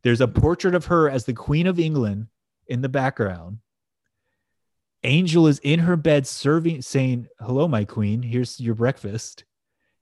There's 0.03 0.23
a 0.23 0.29
portrait 0.29 0.75
of 0.75 0.87
her 0.87 1.09
as 1.09 1.27
the 1.27 1.35
Queen 1.35 1.67
of 1.67 1.79
England 1.79 2.29
in 2.67 2.81
the 2.81 2.89
background. 2.89 3.59
Angel 5.03 5.47
is 5.47 5.59
in 5.59 5.81
her 5.81 5.97
bed 5.97 6.27
serving, 6.27 6.81
saying, 6.81 7.29
Hello, 7.39 7.69
my 7.69 7.85
queen. 7.85 8.23
Here's 8.23 8.59
your 8.59 8.75
breakfast. 8.75 9.45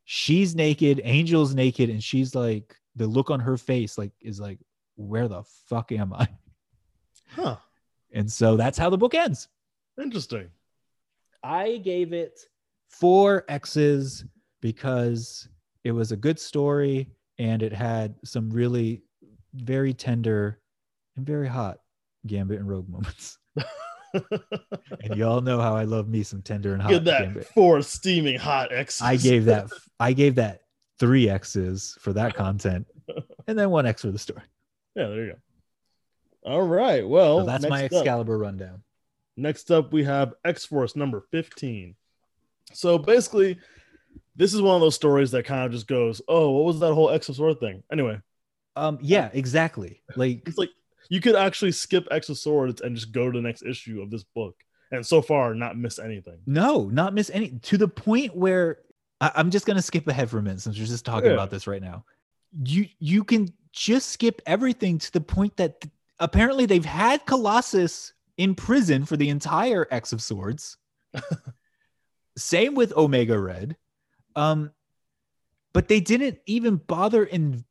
She's 0.05 0.55
naked. 0.55 1.01
Angel's 1.01 1.55
naked. 1.55 1.91
And 1.91 2.03
she's 2.03 2.37
like, 2.37 2.77
the 2.95 3.09
look 3.09 3.31
on 3.31 3.41
her 3.41 3.57
face, 3.57 3.99
like, 3.99 4.13
is 4.21 4.39
like, 4.39 4.61
Where 4.95 5.27
the 5.27 5.43
fuck 5.69 5.91
am 5.91 6.13
I? 6.13 6.29
Huh. 7.35 7.57
And 8.13 8.31
so 8.31 8.57
that's 8.57 8.79
how 8.79 8.91
the 8.91 8.99
book 8.99 9.15
ends. 9.15 9.49
Interesting. 10.01 10.51
I 11.43 11.79
gave 11.79 12.13
it 12.13 12.39
four 12.93 13.45
X's 13.49 14.25
because 14.61 15.49
it 15.85 15.93
was 15.93 16.13
a 16.13 16.17
good 16.17 16.39
story 16.39 17.09
and 17.39 17.63
it 17.63 17.73
had 17.73 18.15
some 18.25 18.51
really 18.51 19.03
very 19.55 19.93
tender 19.93 20.61
and 21.17 21.27
very 21.27 21.49
hot 21.49 21.79
Gambit 22.27 22.61
and 22.61 22.69
Rogue 22.69 22.89
moments. 22.89 23.39
and 24.15 25.17
y'all 25.17 25.41
know 25.41 25.61
how 25.61 25.75
I 25.75 25.85
love 25.85 26.09
me 26.09 26.23
some 26.23 26.43
tender 26.43 26.73
and 26.75 26.83
hot 26.83 26.91
Get 26.91 27.05
that 27.05 27.23
Gambit. 27.23 27.47
four 27.47 27.83
steaming 27.83 28.39
hot 28.39 28.73
X's. 28.73 29.03
I 29.03 29.17
gave 29.17 29.47
that 29.47 29.71
I 30.01 30.13
gave 30.13 30.37
that 30.37 30.61
three 30.99 31.29
X's 31.29 31.97
for 32.01 32.13
that 32.13 32.35
content, 32.35 32.87
and 33.49 33.59
then 33.59 33.71
one 33.71 33.87
X 33.87 34.03
for 34.03 34.11
the 34.11 34.19
story. 34.19 34.43
Yeah, 34.95 35.09
there 35.09 35.25
you 35.25 35.33
go. 35.33 35.39
All 36.51 36.63
right. 36.63 37.07
Well, 37.07 37.41
So 37.41 37.47
that's 37.47 37.67
my 37.69 37.83
next 37.83 37.95
up- 37.95 38.01
Excalibur 38.03 38.39
rundown. 38.39 38.83
Next 39.37 39.71
up, 39.71 39.93
we 39.93 40.05
have 40.05 40.35
X 40.45 40.65
Force 40.67 40.95
number 40.95 41.25
15. 41.31 41.95
So 42.75 42.99
basically, 42.99 43.59
this 44.37 44.55
is 44.55 44.63
one 44.63 44.75
of 44.75 44.81
those 44.81 44.95
stories 44.95 45.31
that 45.33 45.45
kind 45.45 45.65
of 45.67 45.73
just 45.73 45.87
goes, 45.87 46.21
Oh, 46.29 46.51
what 46.51 46.65
was 46.65 46.81
that 46.81 46.95
whole 46.95 47.11
X 47.11 47.29
of 47.29 47.37
Sword 47.37 47.61
thing? 47.61 47.83
Anyway, 47.93 48.19
Um, 48.77 48.99
yeah, 49.03 49.31
exactly. 49.33 50.03
Like 50.17 50.43
it's 50.47 50.59
like 50.59 50.71
you 51.11 51.21
could 51.21 51.37
actually 51.37 51.73
skip 51.73 52.07
X 52.11 52.29
of 52.29 52.39
Swords 52.39 52.81
and 52.81 52.95
just 52.97 53.13
go 53.13 53.31
to 53.31 53.39
the 53.39 53.43
next 53.47 53.63
issue 53.63 54.01
of 54.01 54.11
this 54.11 54.25
book. 54.25 54.55
And 54.91 55.05
so 55.07 55.23
far, 55.23 55.55
not 55.55 55.77
miss 55.79 55.99
anything. 55.99 56.39
No, 56.47 56.89
not 56.89 57.15
miss 57.15 57.31
any 57.31 57.51
to 57.63 57.79
the 57.79 57.89
point 57.89 58.37
where 58.37 58.79
I, 59.21 59.33
I'm 59.35 59.51
just 59.51 59.67
gonna 59.67 59.83
skip 59.83 60.07
ahead 60.09 60.29
for 60.31 60.39
a 60.39 60.43
minute 60.43 60.61
since 60.61 60.79
we're 60.79 60.87
just 60.87 61.05
talking 61.05 61.29
Yeah. 61.31 61.35
about 61.35 61.51
this 61.51 61.67
right 61.67 61.83
now. 61.83 62.05
You 62.65 62.87
you 62.99 63.25
can 63.25 63.53
just 63.73 64.11
skip 64.11 64.43
everything 64.47 64.99
to 64.99 65.13
the 65.13 65.21
point 65.21 65.57
that 65.57 65.81
th- 65.81 65.93
apparently 66.19 66.67
they've 66.67 66.85
had 66.85 67.25
Colossus 67.27 68.13
in 68.37 68.55
prison 68.55 69.05
for 69.07 69.17
the 69.17 69.29
entire 69.31 69.87
X 69.91 70.13
of 70.13 70.21
Swords. 70.23 70.77
Same 72.37 72.75
with 72.75 72.97
Omega 72.97 73.39
Red. 73.39 73.77
Um, 74.37 74.71
but 75.73 75.89
they 75.89 76.01
didn't 76.01 76.39
even 76.47 76.77
bother 76.77 77.25
in 77.25 77.65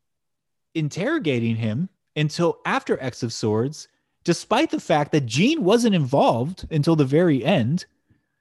interrogating 0.74 1.56
him 1.56 1.90
until 2.16 2.60
after 2.66 3.02
X 3.02 3.24
of 3.24 3.34
Swords, 3.34 3.88
despite 4.24 4.72
the 4.72 4.80
fact 4.80 5.12
that 5.12 5.26
Jean 5.26 5.64
wasn't 5.64 5.96
involved 5.96 6.66
until 6.72 6.96
the 6.96 7.06
very 7.06 7.44
end. 7.44 7.86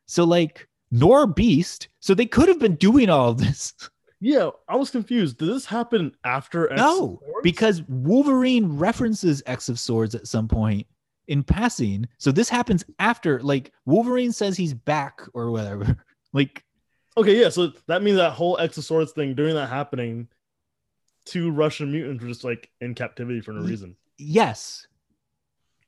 So 0.06 0.24
like 0.24 0.68
nor 0.90 1.26
Beast. 1.26 1.88
So 2.00 2.14
they 2.14 2.26
could 2.26 2.48
have 2.48 2.58
been 2.58 2.76
doing 2.76 3.08
all 3.10 3.30
of 3.30 3.38
this. 3.38 3.74
Yeah, 4.22 4.50
I 4.68 4.76
was 4.76 4.90
confused. 4.90 5.38
Did 5.38 5.48
this 5.48 5.64
happen 5.64 6.14
after 6.24 6.70
X 6.70 6.78
of 6.82 6.86
no, 6.86 7.20
because 7.42 7.82
Wolverine 7.88 8.76
references 8.76 9.42
X 9.46 9.70
of 9.70 9.80
Swords 9.80 10.14
at 10.14 10.28
some 10.28 10.46
point 10.46 10.86
in 11.28 11.42
passing. 11.42 12.06
So 12.18 12.30
this 12.30 12.50
happens 12.50 12.84
after 12.98 13.40
like 13.40 13.72
Wolverine 13.86 14.32
says 14.32 14.58
he's 14.58 14.74
back 14.74 15.22
or 15.32 15.50
whatever. 15.50 15.96
like 16.32 16.64
Okay, 17.16 17.40
yeah, 17.40 17.48
so 17.48 17.72
that 17.88 18.02
means 18.02 18.16
that 18.18 18.32
whole 18.32 18.56
X 18.58 18.78
of 18.78 18.84
Swords 18.84 19.12
thing 19.12 19.34
during 19.34 19.56
that 19.56 19.68
happening, 19.68 20.28
two 21.24 21.50
Russian 21.50 21.90
mutants 21.90 22.22
were 22.22 22.28
just 22.28 22.44
like 22.44 22.70
in 22.80 22.94
captivity 22.94 23.40
for 23.40 23.52
no 23.52 23.62
reason. 23.62 23.96
yes, 24.16 24.86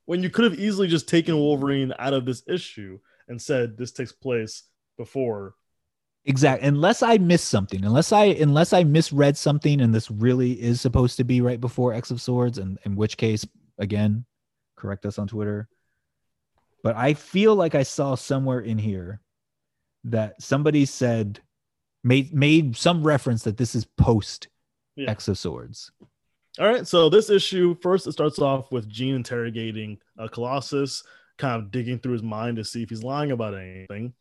When 0.05 0.23
you 0.23 0.31
could 0.31 0.45
have 0.51 0.59
easily 0.59 0.89
just 0.89 1.09
taken 1.09 1.37
Wolverine 1.37 1.95
out 1.99 2.13
of 2.13 2.25
this 2.27 2.43
issue 2.49 2.99
and 3.29 3.41
said 3.41 3.79
this 3.79 3.93
takes 3.93 4.11
place 4.13 4.65
before. 4.99 5.55
exactly. 6.25 6.67
Unless 6.69 7.03
I 7.05 7.19
missed 7.19 7.49
something, 7.49 7.85
unless 7.85 8.11
I 8.13 8.25
unless 8.25 8.73
I 8.73 8.83
misread 8.83 9.37
something 9.37 9.81
and 9.81 9.95
this 9.95 10.11
really 10.11 10.61
is 10.61 10.81
supposed 10.81 11.17
to 11.19 11.25
be 11.25 11.41
right 11.41 11.61
before 11.61 11.95
X 11.95 12.11
of 12.11 12.21
Swords, 12.21 12.59
and 12.59 12.79
in 12.85 12.97
which 12.97 13.17
case, 13.17 13.47
again, 13.79 14.25
correct 14.77 15.07
us 15.07 15.19
on 15.19 15.29
Twitter. 15.29 15.69
But 16.83 16.97
I 16.97 17.15
feel 17.15 17.55
like 17.55 17.77
I 17.77 17.85
saw 17.85 18.17
somewhere 18.17 18.61
in 18.61 18.77
here 18.77 19.21
that 20.05 20.41
somebody 20.43 20.85
said 20.85 21.41
made 22.05 22.35
made 22.35 22.77
some 22.77 23.03
reference 23.03 23.45
that 23.45 23.57
this 23.57 23.75
is 23.75 23.85
post 23.85 24.49
Yeah. 24.97 25.11
X 25.11 25.29
of 25.29 25.39
Swords. 25.39 25.93
All 26.59 26.67
right, 26.67 26.87
so 26.87 27.09
this 27.09 27.31
issue 27.31 27.75
first 27.81 28.07
it 28.07 28.13
starts 28.13 28.39
off 28.39 28.71
with 28.71 28.89
Jean 28.89 29.15
interrogating 29.15 29.99
uh, 30.19 30.29
Colossus, 30.29 31.03
kind 31.39 31.63
of 31.63 31.71
digging 31.71 31.99
through 31.99 32.13
his 32.13 32.23
mind 32.23 32.57
to 32.57 32.65
see 32.65 32.83
if 32.83 32.91
he's 32.91 33.03
lying 33.03 33.33
about 33.33 33.55
anything. 33.55 34.13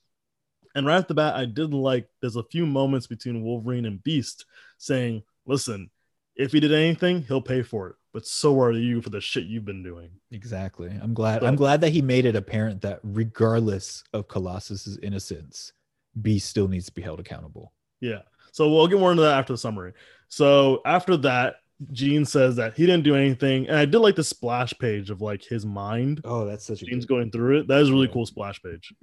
And 0.74 0.86
right 0.86 0.98
off 0.98 1.08
the 1.08 1.14
bat, 1.14 1.36
I 1.36 1.46
did 1.46 1.74
like 1.74 2.08
there's 2.22 2.38
a 2.38 2.44
few 2.44 2.66
moments 2.66 3.08
between 3.08 3.44
Wolverine 3.44 3.86
and 3.86 4.02
Beast 4.04 4.46
saying, 4.78 5.24
"Listen, 5.46 5.90
if 6.36 6.54
he 6.54 6.62
did 6.62 6.72
anything, 6.72 7.24
he'll 7.24 7.42
pay 7.42 7.62
for 7.64 7.90
it, 7.90 7.96
but 8.14 8.26
so 8.26 8.60
are 8.62 8.72
you 8.72 9.02
for 9.02 9.10
the 9.10 9.22
shit 9.22 9.46
you've 9.46 9.66
been 9.66 9.84
doing." 9.84 10.10
Exactly. 10.32 10.90
I'm 11.02 11.14
glad. 11.14 11.42
So- 11.42 11.48
I'm 11.48 11.56
glad 11.56 11.82
that 11.82 11.90
he 11.90 12.02
made 12.02 12.26
it 12.26 12.36
apparent 12.36 12.82
that 12.82 13.00
regardless 13.04 14.04
of 14.14 14.28
Colossus's 14.28 14.98
innocence, 15.02 15.74
Beast 16.22 16.50
still 16.50 16.68
needs 16.68 16.86
to 16.88 16.92
be 16.94 17.02
held 17.02 17.20
accountable. 17.20 17.74
Yeah. 18.00 18.22
So 18.52 18.70
we'll 18.70 18.88
get 18.88 19.00
more 19.00 19.12
into 19.12 19.24
that 19.24 19.38
after 19.38 19.54
the 19.54 19.58
summary. 19.58 19.94
So 20.28 20.82
after 20.86 21.16
that, 21.18 21.56
Jean 21.92 22.26
says 22.26 22.58
that 22.58 22.74
he 22.76 22.86
didn't 22.86 23.04
do 23.04 23.16
anything, 23.16 23.68
and 23.68 23.78
I 23.78 23.86
did 23.86 24.00
like 24.00 24.16
the 24.16 24.24
splash 24.24 24.74
page 24.78 25.10
of 25.10 25.22
like 25.22 25.42
his 25.44 25.66
mind. 25.66 26.22
Oh, 26.26 26.46
that's 26.46 26.66
such 26.66 26.80
Jean's 26.82 27.06
going 27.06 27.32
through 27.32 27.60
it. 27.62 27.68
That 27.68 27.82
is 27.82 27.90
a 27.90 27.94
really 27.94 28.08
Yeah. 28.08 28.14
cool 28.14 28.26
splash 28.28 28.62
page. 28.62 28.94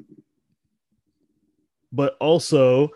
But 1.90 2.16
also, 2.20 2.90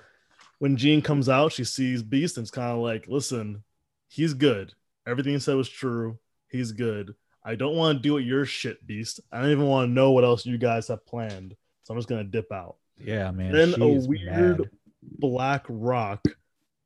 when 0.58 0.76
Jean 0.76 1.02
comes 1.02 1.28
out, 1.28 1.52
she 1.52 1.64
sees 1.64 2.02
Beast 2.02 2.36
and 2.36 2.44
it's 2.44 2.50
kind 2.50 2.70
of 2.70 2.78
like, 2.78 3.08
listen, 3.08 3.64
he's 4.08 4.34
good. 4.34 4.74
Everything 5.06 5.32
he 5.32 5.38
said 5.38 5.56
was 5.56 5.68
true. 5.68 6.18
He's 6.48 6.72
good. 6.72 7.14
I 7.44 7.56
don't 7.56 7.76
want 7.76 7.98
to 7.98 8.02
do 8.02 8.18
it 8.18 8.22
your 8.22 8.44
shit, 8.44 8.86
Beast. 8.86 9.20
I 9.32 9.40
don't 9.40 9.50
even 9.50 9.66
want 9.66 9.88
to 9.88 9.92
know 9.92 10.12
what 10.12 10.24
else 10.24 10.46
you 10.46 10.58
guys 10.58 10.88
have 10.88 11.04
planned. 11.06 11.56
So 11.82 11.92
I'm 11.92 11.98
just 11.98 12.08
gonna 12.08 12.24
dip 12.24 12.52
out. 12.52 12.76
Yeah, 12.98 13.30
man. 13.32 13.52
Then 13.52 13.80
a 13.80 13.88
weird 13.88 14.58
mad. 14.58 14.70
black 15.18 15.64
rock 15.68 16.24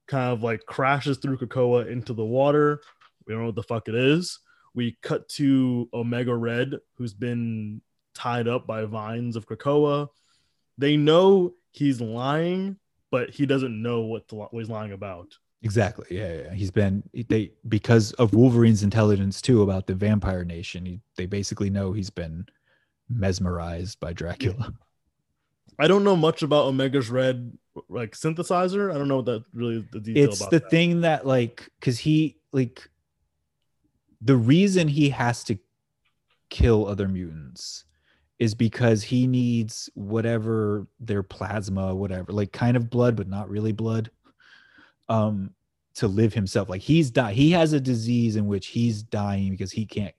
kind 0.06 0.32
of 0.32 0.42
like 0.42 0.64
crashes 0.66 1.18
through 1.18 1.38
Krakoa 1.38 1.88
into 1.90 2.14
the 2.14 2.24
water. 2.24 2.80
We 3.26 3.34
don't 3.34 3.42
know 3.42 3.46
what 3.46 3.56
the 3.56 3.62
fuck 3.62 3.88
it 3.88 3.94
is. 3.94 4.38
We 4.74 4.96
cut 5.02 5.28
to 5.30 5.88
Omega 5.92 6.34
Red, 6.34 6.74
who's 6.94 7.14
been 7.14 7.80
tied 8.14 8.48
up 8.48 8.66
by 8.66 8.84
vines 8.84 9.36
of 9.36 9.46
Krakoa. 9.46 10.08
They 10.78 10.96
know 10.96 11.54
he's 11.72 12.00
lying, 12.00 12.76
but 13.10 13.30
he 13.30 13.46
doesn't 13.46 13.82
know 13.82 14.02
what, 14.02 14.28
to, 14.28 14.34
what 14.36 14.50
he's 14.52 14.68
lying 14.68 14.92
about. 14.92 15.34
Exactly. 15.66 16.06
Yeah, 16.10 16.32
yeah. 16.32 16.54
He's 16.54 16.70
been 16.70 17.02
they 17.28 17.50
because 17.68 18.12
of 18.12 18.32
Wolverine's 18.32 18.84
intelligence 18.84 19.42
too 19.42 19.62
about 19.62 19.88
the 19.88 19.96
vampire 19.96 20.44
nation. 20.44 20.86
He, 20.86 21.00
they 21.16 21.26
basically 21.26 21.70
know 21.70 21.92
he's 21.92 22.08
been 22.08 22.46
mesmerized 23.10 23.98
by 23.98 24.12
Dracula. 24.12 24.72
I 25.80 25.88
don't 25.88 26.04
know 26.04 26.14
much 26.14 26.42
about 26.42 26.66
Omega's 26.66 27.10
Red 27.10 27.58
like 27.88 28.12
synthesizer. 28.12 28.94
I 28.94 28.96
don't 28.96 29.08
know 29.08 29.16
what 29.16 29.24
that 29.24 29.44
really 29.52 29.84
the 29.90 29.98
detail 29.98 30.30
it's 30.30 30.46
the 30.46 30.60
that. 30.60 30.70
thing 30.70 31.00
that 31.00 31.26
like 31.26 31.68
because 31.80 31.98
he 31.98 32.36
like 32.52 32.88
the 34.20 34.36
reason 34.36 34.86
he 34.86 35.10
has 35.10 35.42
to 35.44 35.58
kill 36.48 36.86
other 36.86 37.08
mutants 37.08 37.86
is 38.38 38.54
because 38.54 39.02
he 39.02 39.26
needs 39.26 39.90
whatever 39.94 40.86
their 41.00 41.24
plasma 41.24 41.92
whatever 41.92 42.32
like 42.32 42.52
kind 42.52 42.76
of 42.76 42.88
blood 42.88 43.16
but 43.16 43.26
not 43.26 43.50
really 43.50 43.72
blood 43.72 44.10
um 45.08 45.50
to 45.96 46.06
live 46.08 46.32
himself 46.34 46.68
like 46.68 46.80
he's 46.82 47.10
die 47.10 47.32
he 47.32 47.50
has 47.50 47.72
a 47.72 47.80
disease 47.80 48.36
in 48.36 48.46
which 48.46 48.68
he's 48.68 49.02
dying 49.02 49.50
because 49.50 49.72
he 49.72 49.84
can't 49.86 50.14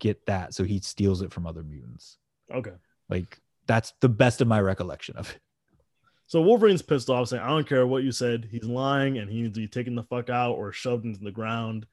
get 0.00 0.24
that 0.26 0.52
so 0.54 0.64
he 0.64 0.78
steals 0.80 1.22
it 1.22 1.32
from 1.32 1.46
other 1.46 1.62
mutants 1.62 2.18
Okay. 2.52 2.72
like 3.08 3.40
that's 3.66 3.92
the 4.00 4.08
best 4.08 4.40
of 4.40 4.48
my 4.48 4.60
recollection 4.60 5.16
of 5.16 5.30
it 5.30 5.40
So 6.26 6.40
Wolverine's 6.40 6.82
pissed 6.82 7.10
off, 7.10 7.28
saying, 7.28 7.42
I 7.42 7.48
don't 7.48 7.68
care 7.68 7.86
what 7.86 8.02
you 8.02 8.10
said. 8.10 8.48
He's 8.50 8.64
lying 8.64 9.18
and 9.18 9.30
he 9.30 9.42
needs 9.42 9.54
to 9.54 9.60
be 9.60 9.68
taken 9.68 9.94
the 9.94 10.02
fuck 10.04 10.30
out 10.30 10.52
or 10.52 10.72
shoved 10.72 11.04
into 11.04 11.20
the 11.22 11.30
ground. 11.30 11.86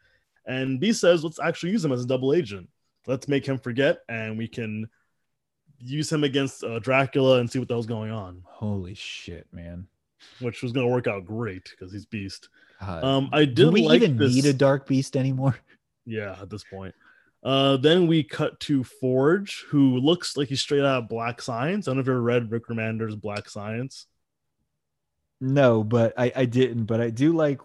And 0.48 0.80
B 0.80 0.94
says, 0.94 1.24
let's 1.24 1.40
actually 1.40 1.72
use 1.74 1.84
him 1.84 1.92
as 1.92 2.04
a 2.04 2.08
double 2.08 2.34
agent. 2.34 2.70
Let's 3.08 3.28
make 3.28 3.46
him 3.46 3.58
forget 3.60 4.00
and 4.08 4.38
we 4.38 4.48
can 4.48 4.88
use 5.80 6.10
him 6.12 6.24
against 6.24 6.64
uh, 6.64 6.80
Dracula 6.80 7.40
and 7.40 7.52
see 7.52 7.60
what 7.60 7.68
the 7.68 7.74
hell's 7.74 7.86
going 7.86 8.12
on, 8.12 8.42
holy 8.46 8.94
shit 8.96 9.48
man 9.52 9.86
which 10.40 10.62
was 10.64 10.72
going 10.72 10.86
to 10.86 10.92
work 10.94 11.08
out 11.08 11.26
great 11.26 11.70
because 11.72 11.92
he's 11.92 12.06
Beast. 12.06 12.50
God. 12.82 13.04
Um, 13.04 13.30
I 13.32 13.46
did 13.46 13.56
do 13.56 13.72
we 13.72 13.84
like 13.88 14.02
even 14.02 14.18
this. 14.18 14.34
need 14.34 14.46
a 14.46 14.54
dark 14.54 14.88
beast 14.88 15.16
anymore 15.16 15.56
Yeah, 16.06 16.36
at 16.42 16.50
this 16.50 16.64
point. 16.64 16.96
Uh, 17.44 17.78
then 17.78 18.08
we 18.08 18.24
cut 18.24 18.60
to 18.62 18.84
Forge, 18.84 19.66
who 19.70 19.98
looks 19.98 20.36
like 20.36 20.48
he's 20.48 20.62
straight 20.62 20.82
out 20.82 21.04
of 21.04 21.10
Black 21.10 21.42
Science. 21.42 21.88
I 21.88 21.92
don't 21.92 21.98
know 21.98 22.02
if 22.02 22.08
you 22.08 22.14
ever 22.14 22.22
read 22.22 22.52
Rick 22.52 22.68
Remender's 22.68 23.16
Black 23.16 23.50
Science. 23.50 24.08
No, 25.40 25.84
but 25.84 26.14
I, 26.18 26.32
I 26.36 26.46
didn't. 26.46 26.86
But 26.86 27.02
I 27.02 27.10
do 27.10 27.34
like 27.34 27.62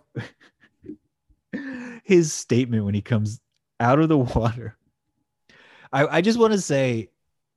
his 2.04 2.32
statement 2.32 2.84
when 2.84 2.94
he 2.94 3.02
comes 3.02 3.40
out 3.80 3.98
of 3.98 4.08
the 4.08 4.18
water. 4.18 4.76
I, 5.92 6.06
I 6.06 6.20
just 6.20 6.38
want 6.38 6.52
to 6.52 6.60
say 6.60 7.10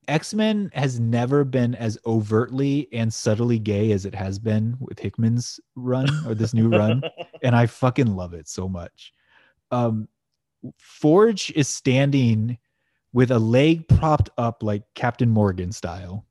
X 0.07 0.33
Men 0.33 0.71
has 0.73 0.99
never 0.99 1.43
been 1.43 1.75
as 1.75 1.97
overtly 2.05 2.87
and 2.91 3.13
subtly 3.13 3.59
gay 3.59 3.91
as 3.91 4.05
it 4.05 4.15
has 4.15 4.39
been 4.39 4.75
with 4.79 4.99
Hickman's 4.99 5.59
run 5.75 6.09
or 6.25 6.33
this 6.33 6.53
new 6.53 6.69
run. 6.69 7.01
And 7.41 7.55
I 7.55 7.67
fucking 7.67 8.17
love 8.17 8.33
it 8.33 8.49
so 8.49 8.67
much. 8.67 9.13
Um, 9.71 10.09
Forge 10.77 11.53
is 11.55 11.69
standing 11.69 12.57
with 13.13 13.31
a 13.31 13.39
leg 13.39 13.87
propped 13.87 14.29
up 14.37 14.61
like 14.61 14.83
Captain 14.93 15.29
Morgan 15.29 15.71
style. 15.71 16.25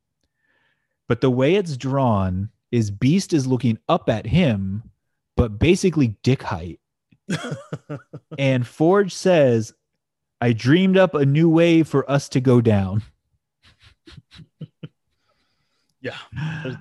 But 1.09 1.23
the 1.23 1.31
way 1.31 1.55
it's 1.55 1.79
drawn 1.79 2.51
is 2.71 2.91
Beast 2.91 3.33
is 3.33 3.47
looking 3.47 3.79
up 3.89 4.11
at 4.11 4.27
him, 4.27 4.91
but 5.37 5.59
basically 5.59 6.09
dick 6.23 6.43
height. 6.43 6.81
and 8.39 8.67
Forge 8.67 9.15
says, 9.15 9.73
I 10.41 10.53
dreamed 10.53 10.97
up 10.97 11.15
a 11.15 11.27
new 11.27 11.49
way 11.49 11.83
for 11.83 12.09
us 12.11 12.29
to 12.31 12.41
go 12.41 12.61
down. 12.61 13.03
Yeah. 16.01 16.17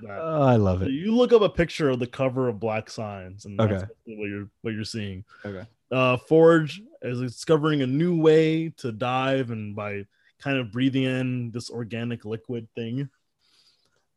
Oh, 0.06 0.42
I 0.42 0.54
love 0.54 0.78
So 0.80 0.86
it. 0.86 0.92
you 0.92 1.12
look 1.12 1.32
up 1.32 1.42
a 1.42 1.48
picture 1.48 1.88
of 1.88 1.98
the 1.98 2.06
cover 2.06 2.48
of 2.48 2.60
Black 2.60 2.88
Science, 2.88 3.46
and 3.46 3.58
that's 3.58 3.72
Okay. 3.72 3.84
basically 4.06 4.16
what 4.16 4.28
you're 4.28 4.48
what 4.62 4.74
you're 4.74 4.84
seeing. 4.84 5.24
Okay. 5.44 5.66
Uh, 5.90 6.16
Forge 6.18 6.80
is 7.02 7.20
discovering 7.20 7.82
a 7.82 7.86
new 7.86 8.16
way 8.20 8.68
to 8.76 8.92
dive, 8.92 9.50
and 9.50 9.74
by 9.74 10.04
kind 10.38 10.56
of 10.58 10.70
breathing 10.70 11.02
in 11.02 11.50
this 11.50 11.68
organic 11.68 12.24
liquid 12.24 12.68
thing. 12.76 13.08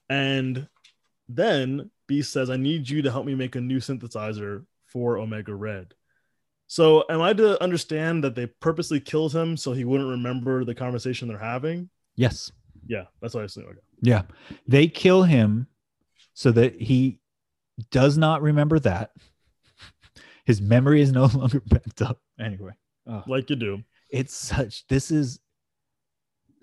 And 0.10 0.68
then 1.28 1.90
Beast 2.06 2.32
says, 2.32 2.52
"I 2.52 2.58
need 2.58 2.88
you 2.88 3.02
to 3.02 3.12
help 3.12 3.26
me 3.26 3.34
make 3.34 3.56
a 3.56 3.62
new 3.62 3.80
synthesizer 3.80 4.66
for 4.86 5.18
Omega 5.18 5.56
Red." 5.56 5.96
So, 6.68 7.06
am 7.10 7.22
I 7.22 7.34
to 7.34 7.62
understand 7.62 8.24
that 8.24 8.36
they 8.36 8.46
purposely 8.46 9.00
killed 9.00 9.34
him 9.34 9.58
so 9.58 9.74
he 9.74 9.84
wouldn't 9.84 10.10
remember 10.12 10.64
the 10.64 10.76
conversation 10.76 11.28
they're 11.28 11.40
having? 11.40 11.90
Yes. 12.16 12.52
Yeah, 12.88 13.06
that's 13.22 13.34
what 13.34 13.42
I 13.42 13.46
assume. 13.46 13.66
Okay. 13.66 13.80
Yeah. 14.02 14.24
They 14.68 14.88
kill 14.88 15.24
him 15.24 15.68
so 16.34 16.52
that 16.52 16.80
he 16.82 17.20
does 17.92 18.18
not 18.18 18.42
remember 18.42 18.80
that. 18.80 19.12
His 20.46 20.62
memory 20.62 21.02
is 21.02 21.12
no 21.12 21.26
longer 21.34 21.62
backed 21.66 22.02
up. 22.02 22.20
Anyway, 22.40 22.72
oh, 23.08 23.24
Like 23.28 23.50
you 23.50 23.56
do. 23.56 23.84
it's 24.10 24.36
such, 24.36 24.88
this 24.88 25.12
is 25.12 25.40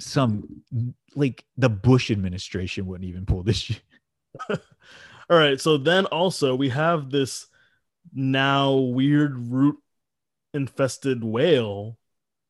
some 0.00 0.62
like 1.14 1.44
the 1.56 1.68
Bush 1.68 2.10
administration 2.10 2.86
wouldn't 2.86 3.08
even 3.08 3.26
pull 3.26 3.42
this 3.42 3.56
shit. 3.56 3.80
All 4.50 5.36
right. 5.36 5.60
So 5.60 5.76
then 5.76 6.06
also 6.06 6.54
we 6.54 6.68
have 6.68 7.10
this 7.10 7.46
now 8.14 8.74
weird 8.74 9.36
root 9.50 9.76
infested 10.54 11.22
whale 11.22 11.98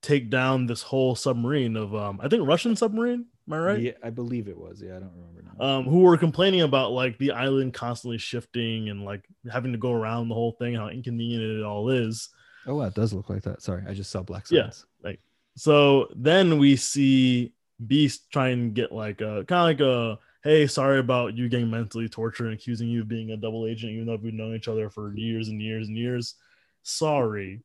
take 0.03 0.31
down 0.31 0.67
this 0.67 0.83
whole 0.83 1.15
submarine 1.17 1.77
of 1.77 1.95
um 1.95 2.21
I 2.23 2.29
think 2.29 2.47
Russian 2.47 2.77
submarine. 2.77 3.27
Am 3.49 3.55
I 3.55 3.59
right? 3.59 3.81
Yeah, 3.81 3.93
I 4.03 4.11
believe 4.11 4.47
it 4.47 4.59
was. 4.59 4.83
Yeah, 4.83 4.97
I 4.97 5.01
don't 5.01 5.13
remember 5.17 5.43
now. 5.59 5.65
Um, 5.65 5.85
who 5.85 6.01
were 6.01 6.19
complaining 6.19 6.61
about 6.61 6.93
like 6.93 7.17
the 7.17 7.31
island 7.31 7.73
constantly 7.73 8.19
shifting 8.19 8.91
and 8.91 9.05
like 9.07 9.25
having 9.51 9.73
to 9.73 9.79
go 9.79 9.93
around 9.93 10.29
the 10.29 10.35
whole 10.35 10.53
thing, 10.53 10.75
how 10.75 10.89
inconvenient 10.89 11.43
it 11.43 11.65
all 11.65 11.89
is. 11.89 12.29
oh, 12.67 12.75
wow, 12.77 12.87
it 12.87 12.95
does 12.95 13.15
look 13.15 13.31
like 13.31 13.43
that. 13.45 13.63
Sorry, 13.63 13.83
I 13.89 13.95
just 13.95 14.11
saw 14.11 14.23
Black 14.23 14.45
Yeah. 14.51 14.71
like 15.03 15.21
So 15.57 16.09
then 16.15 16.59
we 16.59 16.77
see 16.77 17.55
Beast 17.87 18.31
try 18.31 18.49
and 18.49 18.75
get 18.75 18.93
like 18.93 19.23
a 19.23 19.45
kind 19.47 19.61
of 19.61 19.65
like 19.65 19.81
a 19.81 20.19
hey, 20.45 20.67
sorry 20.67 20.99
about 20.99 21.35
you 21.35 21.49
getting 21.49 21.71
mentally 21.71 22.09
tortured 22.09 22.47
and 22.47 22.55
accusing 22.55 22.89
you 22.89 23.01
of 23.01 23.09
being 23.09 23.31
a 23.31 23.37
double 23.37 23.67
agent, 23.67 23.93
even 23.93 24.07
though 24.07 24.17
we've 24.23 24.35
known 24.35 24.55
each 24.55 24.69
other 24.69 24.91
for 24.91 25.15
years 25.17 25.49
and 25.49 25.61
years 25.63 25.89
and 25.89 25.97
years. 25.97 26.35
Sorry. 26.83 27.63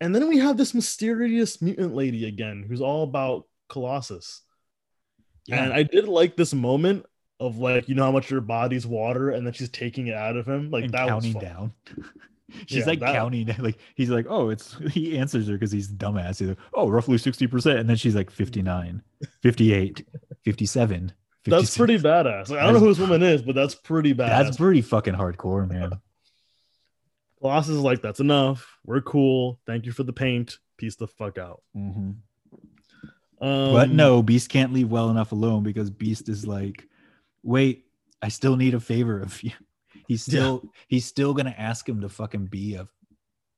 And 0.00 0.14
then 0.14 0.28
we 0.28 0.38
have 0.38 0.56
this 0.56 0.74
mysterious 0.74 1.60
mutant 1.60 1.94
lady 1.94 2.26
again 2.26 2.64
who's 2.68 2.80
all 2.80 3.02
about 3.02 3.44
Colossus. 3.68 4.42
And 5.50 5.72
I 5.72 5.82
did 5.84 6.08
like 6.08 6.36
this 6.36 6.52
moment 6.54 7.06
of 7.38 7.58
like, 7.58 7.88
you 7.88 7.94
know 7.94 8.04
how 8.04 8.12
much 8.12 8.30
your 8.30 8.40
body's 8.40 8.86
water, 8.86 9.30
and 9.30 9.46
then 9.46 9.52
she's 9.52 9.68
taking 9.68 10.06
it 10.08 10.14
out 10.14 10.36
of 10.36 10.46
him. 10.46 10.70
Like 10.70 10.84
and 10.84 10.92
that 10.94 11.08
counting 11.08 11.34
was 11.34 11.42
fun. 11.42 11.52
down. 11.52 11.72
She's 12.66 12.78
Yeah, 12.78 12.84
like 12.86 13.00
that- 13.00 13.12
counting, 13.12 13.52
like 13.58 13.76
he's 13.96 14.08
like, 14.08 14.26
oh, 14.28 14.50
it's 14.50 14.76
he 14.92 15.18
answers 15.18 15.48
her 15.48 15.54
because 15.54 15.72
he's 15.72 15.88
dumbass. 15.92 16.38
He's 16.38 16.48
like, 16.50 16.58
oh, 16.74 16.88
roughly 16.88 17.16
60%. 17.16 17.76
And 17.80 17.90
then 17.90 17.96
she's 17.96 18.14
like 18.14 18.30
59, 18.30 19.02
58, 19.42 20.06
57. 20.44 21.12
That's 21.44 21.76
pretty 21.76 21.98
badass. 21.98 22.48
Like, 22.48 22.60
I 22.60 22.64
don't 22.64 22.74
know 22.74 22.78
who 22.80 22.88
this 22.88 23.00
woman 23.00 23.24
is, 23.24 23.42
but 23.42 23.56
that's 23.56 23.74
pretty 23.74 24.14
badass. 24.14 24.28
That's 24.44 24.56
pretty 24.58 24.80
fucking 24.80 25.14
hardcore, 25.14 25.68
man. 25.68 26.00
Colossus 27.40 27.70
is 27.74 27.80
like, 27.80 28.00
that's 28.00 28.20
enough. 28.20 28.78
We're 28.84 29.00
cool. 29.02 29.58
Thank 29.66 29.84
you 29.86 29.92
for 29.92 30.04
the 30.04 30.12
paint. 30.12 30.58
Peace 30.78 30.96
the 30.96 31.06
fuck 31.08 31.38
out. 31.38 31.62
Mhm. 31.76 32.16
Um, 33.40 33.72
but 33.72 33.90
no, 33.90 34.22
Beast 34.22 34.48
can't 34.48 34.72
leave 34.72 34.88
well 34.90 35.10
enough 35.10 35.32
alone 35.32 35.62
because 35.62 35.90
Beast 35.90 36.28
is 36.28 36.46
like, 36.46 36.86
wait, 37.42 37.86
I 38.22 38.28
still 38.28 38.56
need 38.56 38.74
a 38.74 38.80
favor 38.80 39.20
of 39.20 39.42
you. 39.42 39.52
He's 40.08 40.22
still 40.22 40.62
he's 40.86 41.04
still 41.04 41.34
gonna 41.34 41.54
ask 41.58 41.88
him 41.88 42.00
to 42.02 42.08
fucking 42.08 42.46
be 42.46 42.74
a 42.76 42.86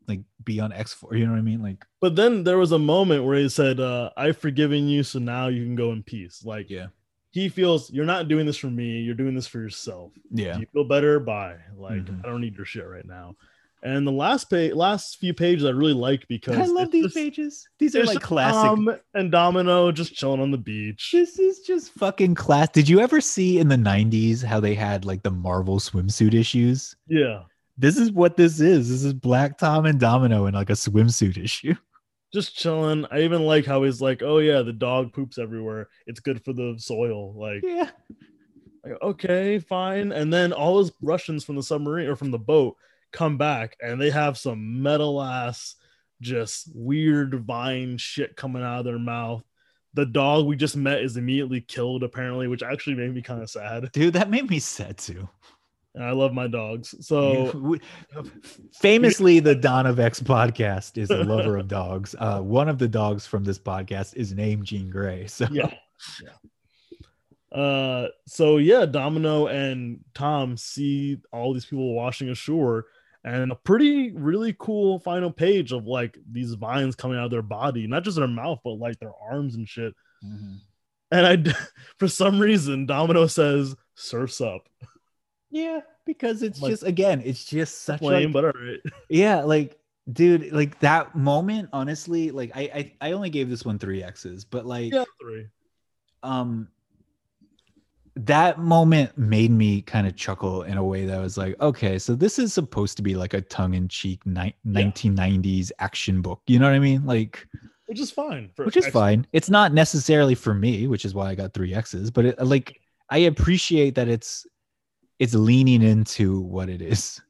like 0.07 0.21
be 0.45 0.61
on 0.61 0.73
X 0.73 0.95
Force. 0.95 1.19
You 1.19 1.27
know 1.27 1.33
what 1.33 1.39
I 1.39 1.43
mean? 1.43 1.63
Like, 1.63 1.85
But 2.01 2.17
then 2.17 2.43
there 2.43 2.57
was 2.57 2.73
a 2.73 2.79
moment 2.79 3.25
where 3.25 3.37
he 3.37 3.51
said, 3.51 3.81
uh, 3.81 4.09
I've 4.17 4.39
forgiven 4.39 4.89
you, 4.89 5.03
so 5.03 5.19
now 5.19 5.49
you 5.49 5.63
can 5.65 5.75
go 5.75 5.93
in 5.93 6.03
peace. 6.03 6.43
Like 6.47 6.71
yeah, 6.71 6.87
he 7.33 7.51
feels 7.51 7.91
you're 7.93 8.07
not 8.07 8.29
doing 8.29 8.47
this 8.47 8.57
for 8.57 8.69
me, 8.69 9.01
you're 9.01 9.15
doing 9.15 9.35
this 9.35 9.47
for 9.47 9.59
yourself. 9.61 10.13
yeah. 10.31 10.55
Do 10.55 10.61
you 10.61 10.67
feel 10.73 10.85
better? 10.85 11.21
Bye. 11.21 11.57
Like 11.77 12.07
Mhm. 12.07 12.25
I 12.25 12.29
don't 12.29 12.41
need 12.41 12.57
your 12.57 12.65
shit 12.65 12.87
right 12.89 13.05
now. 13.07 13.37
And 13.83 14.07
the 14.07 14.11
last 14.13 14.51
page, 14.51 14.73
last 14.75 15.19
few 15.19 15.33
pages, 15.33 15.65
I 15.65 15.71
really 15.71 15.93
like 15.93 16.27
because 16.29 16.57
I 16.57 16.65
love 16.67 16.91
these 16.91 17.05
just- 17.05 17.17
pages. 17.17 17.69
These 17.79 17.95
are 17.95 18.05
like 18.05 18.21
classic. 18.21 18.55
Tom 18.55 18.91
and 19.15 19.31
Domino 19.31 19.93
just 19.93 20.15
chilling 20.15 20.41
on 20.41 20.51
the 20.51 20.59
beach. 20.59 21.11
This 21.13 21.39
is 21.39 21.61
just 21.61 21.93
fucking 21.93 22.35
class. 22.35 22.71
Did 22.71 22.89
you 22.89 22.99
ever 23.01 23.21
see 23.21 23.59
in 23.61 23.69
the 23.69 23.77
90s 23.77 24.43
how 24.43 24.59
they 24.59 24.75
had 24.75 25.05
like 25.05 25.23
the 25.23 25.31
Marvel 25.31 25.79
swimsuit 25.79 26.35
issues? 26.35 26.97
Yeah, 27.07 27.43
This 27.77 27.97
is 27.97 28.11
what 28.11 28.37
this 28.37 28.59
is. 28.61 28.89
This 28.91 29.05
is 29.05 29.13
Black 29.13 29.59
Tom 29.59 29.87
and 29.87 30.01
Domino 30.01 30.47
in 30.47 30.55
like 30.55 30.71
a 30.71 30.75
swimsuit 30.75 31.37
issue. 31.43 31.75
just 32.35 32.57
chilling. 32.57 33.07
I 33.13 33.21
even 33.21 33.43
like 33.47 33.65
how 33.65 33.85
he's 33.85 34.01
like, 34.03 34.23
"Oh 34.23 34.39
yeah, 34.39 34.63
the 34.63 34.73
dog 34.73 35.13
poops 35.13 35.39
everywhere. 35.39 35.89
It's 36.09 36.19
good 36.21 36.45
for 36.45 36.53
the 36.53 36.75
soil." 36.79 37.33
Like, 37.35 37.63
Yeah. 37.65 37.89
like, 38.85 39.01
okay, 39.03 39.59
fine. 39.61 40.13
And 40.13 40.33
then 40.33 40.53
all 40.53 40.75
those 40.77 40.93
Russians 41.01 41.45
from 41.45 41.55
the 41.57 41.63
submarine 41.63 42.09
or 42.09 42.17
from 42.17 42.31
the 42.33 42.39
boat 42.39 42.77
come 43.13 43.39
back, 43.39 43.77
and 43.81 44.01
they 44.01 44.11
have 44.11 44.39
some 44.39 44.83
metal 44.83 45.23
ass, 45.23 45.77
just 46.21 46.71
weird 46.75 47.45
vine 47.45 47.99
shit 47.99 48.37
coming 48.37 48.63
out 48.63 48.81
of 48.81 48.85
their 48.85 48.99
mouth. 48.99 49.43
The 49.95 50.07
dog 50.07 50.47
we 50.47 50.57
just 50.57 50.77
met 50.77 51.01
is 51.01 51.17
immediately 51.17 51.61
killed, 51.61 52.03
apparently, 52.03 52.47
which 52.47 52.63
actually 52.63 52.97
made 52.97 53.15
me 53.15 53.23
kind 53.23 53.43
of 53.43 53.51
sad. 53.51 53.91
Dude, 53.93 54.15
that 54.15 54.31
made 54.31 54.49
me 54.49 54.59
sad 54.59 54.99
too. 54.99 55.29
And 55.95 56.05
I 56.05 56.13
love 56.13 56.33
my 56.33 56.47
dogs. 56.47 56.95
So 57.01 57.77
famously, 58.75 59.41
the 59.41 59.55
Dawn 59.55 59.87
of 59.87 59.99
X 59.99 60.21
podcast 60.21 60.99
is 60.99 61.11
a 61.11 61.25
lover 61.25 61.57
of 61.57 61.67
dogs. 61.67 62.15
Uh, 62.19 62.41
one 62.41 62.69
of 62.69 62.79
the 62.79 62.87
dogs 62.87 63.27
from 63.27 63.43
this 63.43 63.59
podcast 63.59 64.15
is 64.15 64.33
named 64.33 64.65
Jean 64.65 64.91
Grey. 64.91 65.27
So 65.27 65.49
yeah 65.51 65.73
yeah 66.23 67.59
uh 67.59 68.09
so 68.27 68.59
yeah 68.59 68.85
domino 68.85 69.47
and 69.47 70.01
tom 70.15 70.57
see 70.57 71.19
all 71.33 71.55
these 71.55 71.65
people 71.65 71.95
washing 71.95 72.29
ashore 72.29 72.87
and 73.25 73.51
a 73.53 73.55
pretty 73.57 74.13
really 74.13 74.55
cool 74.59 74.99
final 75.01 75.31
page 75.31 75.73
of 75.73 75.87
like 75.87 76.17
these 76.31 76.55
vines 76.55 76.95
coming 76.95 77.19
out 77.19 77.25
of 77.27 77.31
their 77.31 77.43
body 77.43 77.87
not 77.87 78.05
just 78.05 78.17
their 78.17 78.29
mouth 78.29 78.61
but 78.65 78.73
like 78.73 78.99
their 79.01 79.13
arms 79.31 79.55
and 79.57 79.69
shit. 79.69 79.93
Mhm. 80.25 80.59
and 81.11 81.27
I, 81.49 81.55
for 81.99 82.09
some 82.09 82.39
reason 82.39 82.87
domino 82.87 83.27
says 83.27 83.75
surfs 83.95 84.41
up. 84.41 84.69
Yeah, 85.51 85.81
because 86.05 86.43
it's 86.43 86.61
Like- 86.61 86.71
just 86.73 86.83
again, 86.83 87.23
it's 87.25 87.45
just 87.45 87.83
such 87.83 88.03
lame 88.03 88.25
like 88.25 88.33
but 88.33 88.45
all 88.45 88.53
right? 88.63 88.81
Yeah 89.09 89.43
like 89.43 89.79
dude 90.13 90.53
like 90.53 90.79
that 90.81 91.15
moment 91.15 91.69
honestly 91.73 92.31
like 92.31 92.51
I, 92.55 92.61
I 92.63 93.09
i 93.09 93.13
only 93.13 93.29
gave 93.29 93.51
this 93.51 93.65
one 93.67 93.79
three 93.79 94.03
x's 94.03 94.43
but 94.43 94.65
like 94.65 94.91
yeah 94.91 95.05
three. 95.21 95.47
um 96.23 96.69
that 98.27 98.59
moment 98.59 99.17
made 99.17 99.51
me 99.51 99.81
kind 99.81 100.07
of 100.07 100.17
chuckle 100.17 100.63
in 100.63 100.77
a 100.77 100.85
way 100.85 101.07
that 101.07 101.21
was 101.21 101.39
like 101.39 101.55
okay 101.61 101.99
so 101.99 102.15
this 102.15 102.39
is 102.39 102.53
supposed 102.53 102.97
to 102.97 103.03
be 103.03 103.15
like 103.15 103.33
a 103.33 103.41
tongue-in-cheek 103.41 104.25
ni- 104.27 104.55
1990s 104.67 105.71
action 105.79 106.21
book 106.21 106.43
you 106.47 106.59
know 106.59 106.67
what 106.67 106.75
i 106.75 106.79
mean? 106.79 107.05
Like 107.07 107.47
which 107.87 108.01
is 108.01 108.11
fine 108.11 108.51
for 108.55 108.65
which 108.65 108.77
is 108.77 108.87
X- 108.87 108.93
fine. 108.93 109.27
It's 109.33 109.49
not 109.49 109.73
necessarily 109.73 110.35
for 110.35 110.53
me 110.53 110.89
which 110.89 111.05
is 111.05 111.15
why 111.15 111.31
i 111.31 111.35
got 111.35 111.55
three 111.55 111.75
x's 111.75 112.11
but 112.11 112.25
it 112.25 112.45
like 112.45 112.81
i 113.09 113.19
appreciate 113.19 113.95
that 113.95 114.09
it's 114.09 114.47
it's 115.19 115.35
leaning 115.35 115.83
into 115.83 116.41
what 116.41 116.69
it 116.69 116.81
is. 116.81 117.21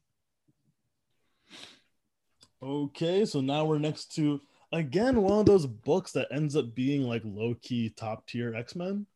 Okay 2.63 3.25
so 3.25 3.41
now 3.41 3.65
we're 3.65 3.79
next 3.79 4.15
to 4.17 4.41
again 4.73 5.23
one 5.23 5.41
of 5.41 5.47
those 5.47 5.67
books 5.67 6.13
that 6.13 6.29
ends 6.33 6.57
up 6.57 6.75
being 6.75 7.03
like 7.03 7.23
low-key 7.25 7.91
top 7.91 8.27
tier 8.27 8.55
x-men 8.55 9.07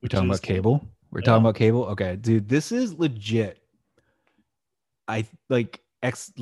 we're 0.00 0.08
talking 0.08 0.28
about 0.28 0.42
cable 0.42 0.86
we're 1.16 1.20
Yeah. 1.22 1.24
talking 1.26 1.42
about 1.44 1.54
cable? 1.56 1.84
Okay 1.86 2.16
dude 2.16 2.48
this 2.48 2.70
is 2.72 2.94
legit. 2.94 3.58
I 5.08 5.26
like 5.48 5.80
x 6.02 6.32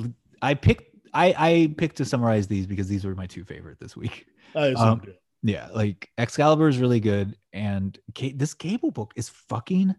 i 0.41 0.53
picked 0.53 0.95
i 1.13 1.33
i 1.37 1.73
picked 1.77 1.97
to 1.97 2.05
summarize 2.05 2.47
these 2.47 2.67
because 2.67 2.87
these 2.87 3.05
were 3.05 3.15
my 3.15 3.25
two 3.25 3.43
favorite 3.45 3.79
this 3.79 3.95
week. 3.95 4.27
Um, 4.55 5.01
yeah 5.43 5.67
like 5.73 6.09
excalibur 6.17 6.67
is 6.67 6.77
really 6.77 6.99
good 6.99 7.35
and 7.53 7.97
Ca- 8.17 8.33
this 8.35 8.53
cable 8.53 8.91
book 8.91 9.13
is 9.15 9.29
fucking 9.29 9.95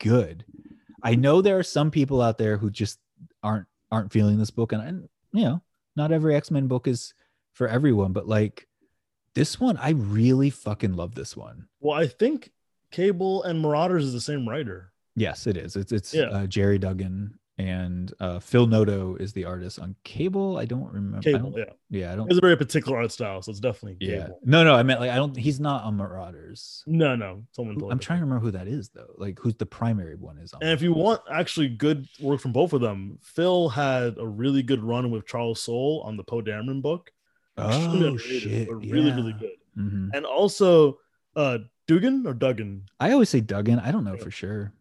good. 0.00 0.44
I 1.02 1.14
know 1.14 1.40
there 1.42 1.58
are 1.58 1.62
some 1.62 1.90
people 1.90 2.20
out 2.22 2.38
there 2.38 2.56
who 2.56 2.70
just 2.70 2.98
aren't 3.42 3.66
aren't 3.92 4.12
feeling 4.12 4.38
this 4.38 4.50
book 4.50 4.72
and, 4.72 4.82
and 4.82 5.08
you 5.32 5.44
know 5.44 5.62
not 5.96 6.12
every 6.12 6.34
x-men 6.34 6.66
book 6.66 6.86
is 6.88 7.14
for 7.52 7.68
everyone 7.68 8.12
but 8.12 8.26
like 8.28 8.66
this 9.34 9.60
one 9.60 9.76
i 9.76 9.90
really 9.90 10.50
fucking 10.50 10.94
love 10.94 11.14
this 11.14 11.36
one. 11.36 11.68
Well, 11.80 11.96
I 11.98 12.06
think 12.06 12.50
Cable 12.96 13.42
and 13.44 13.60
Marauders 13.60 14.04
is 14.06 14.12
the 14.14 14.20
same 14.22 14.48
writer. 14.48 14.90
Yes, 15.16 15.46
it 15.46 15.56
is. 15.58 15.76
It's 15.76 15.92
it's 15.92 16.14
Yeah. 16.14 16.24
uh, 16.30 16.46
Gerry 16.46 16.78
Duggan 16.78 17.38
and 17.58 18.12
uh, 18.20 18.38
Phil 18.38 18.66
Noto 18.66 19.16
is 19.16 19.32
the 19.34 19.44
artist 19.44 19.78
on 19.78 19.94
Cable. 20.04 20.56
I 20.58 20.64
don't 20.64 20.90
remember. 20.92 21.18
I 21.18 21.32
Cable, 21.32 21.50
don't- 21.50 21.58
yeah. 21.58 21.72
yeah, 21.90 22.12
I 22.12 22.16
don't. 22.16 22.28
It's 22.30 22.38
a 22.38 22.40
very 22.40 22.56
particular 22.56 22.96
art 22.98 23.12
style, 23.12 23.40
so 23.42 23.50
it's 23.50 23.60
definitely 23.60 23.96
Yeah, 24.00 24.28
no, 24.44 24.64
no. 24.64 24.74
I 24.74 24.82
meant 24.82 25.00
like 25.00 25.10
I 25.10 25.16
don't. 25.16 25.36
He's 25.36 25.60
not 25.60 25.84
on 25.84 25.96
Marauders. 25.98 26.84
No, 26.86 27.14
no, 27.16 27.44
someone. 27.52 27.76
Who- 27.78 27.90
I'm 27.90 27.98
trying 27.98 28.20
to 28.20 28.24
remember 28.24 28.44
who 28.46 28.50
that 28.52 28.66
is 28.66 28.88
though. 28.90 29.14
Like 29.18 29.38
who's 29.40 29.54
the 29.56 29.66
primary 29.66 30.16
one 30.16 30.38
is 30.38 30.54
on. 30.54 30.62
And 30.62 30.70
if 30.72 30.80
you 30.80 30.94
want 30.94 31.20
actually 31.30 31.68
good 31.68 32.08
work 32.20 32.40
from 32.40 32.52
both 32.52 32.72
of 32.72 32.80
them, 32.80 33.18
Phil 33.22 33.68
had 33.68 34.16
a 34.18 34.26
really 34.26 34.62
good 34.62 34.82
run 34.82 35.10
with 35.10 35.26
Charles 35.26 35.60
Soule 35.60 36.00
on 36.06 36.16
the 36.16 36.24
Poe 36.24 36.40
Dameron 36.42 36.80
book. 36.80 37.10
Oh 37.58 38.16
shit, 38.18 38.68
really, 38.70 39.12
really 39.12 39.32
yeah. 39.32 39.38
good. 39.38 39.50
Mhm. 39.78 40.10
And 40.14 40.24
also, 40.26 40.98
uh, 41.36 41.58
Dugan 41.86 42.26
or 42.26 42.34
Duggan. 42.34 42.86
I 43.00 43.12
always 43.12 43.28
say 43.28 43.40
Duggan. 43.40 43.78
I 43.78 43.92
don't 43.92 44.04
know 44.04 44.14
Yeah. 44.14 44.22
for 44.24 44.30
sure. 44.30 44.72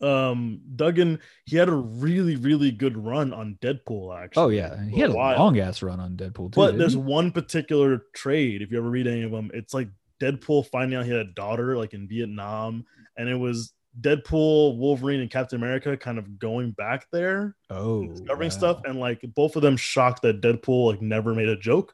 Um, 0.00 0.60
Duggan, 0.76 1.18
he 1.44 1.56
had 1.56 1.68
a 1.68 1.74
really, 1.74 2.36
really 2.36 2.70
good 2.70 2.96
run 2.96 3.32
on 3.32 3.58
Deadpool. 3.60 4.16
Actually, 4.16 4.42
Oh 4.42 4.48
yeah, 4.48 4.84
he 4.86 5.00
had 5.00 5.10
a 5.10 5.12
while. 5.12 5.36
long 5.38 5.58
ass 5.58 5.82
run 5.82 5.98
on 5.98 6.16
Deadpool 6.16 6.52
too. 6.52 6.60
But 6.60 6.78
there's 6.78 6.92
he? 6.92 6.98
one 7.00 7.32
particular 7.32 8.04
trade. 8.14 8.62
If 8.62 8.70
you 8.70 8.78
ever 8.78 8.88
read 8.88 9.08
any 9.08 9.22
of 9.22 9.32
them, 9.32 9.50
it's 9.52 9.74
like 9.74 9.88
Deadpool 10.20 10.66
finding 10.68 10.96
out 10.98 11.04
he 11.04 11.10
had 11.10 11.20
a 11.26 11.32
daughter, 11.32 11.76
like 11.76 11.94
in 11.94 12.06
Vietnam, 12.06 12.84
and 13.16 13.28
it 13.28 13.34
was 13.34 13.72
Deadpool, 14.00 14.76
Wolverine, 14.78 15.18
and 15.20 15.30
Captain 15.30 15.60
America 15.60 15.96
kind 15.96 16.18
of 16.18 16.38
going 16.38 16.70
back 16.72 17.08
there, 17.10 17.56
oh 17.70 18.06
discovering 18.06 18.50
wow. 18.50 18.56
stuff, 18.56 18.80
and 18.84 19.00
like 19.00 19.20
both 19.34 19.56
of 19.56 19.62
them 19.62 19.76
shocked 19.76 20.22
that 20.22 20.40
Deadpool 20.40 20.92
like 20.92 21.02
never 21.02 21.34
made 21.34 21.48
a 21.48 21.56
joke. 21.58 21.92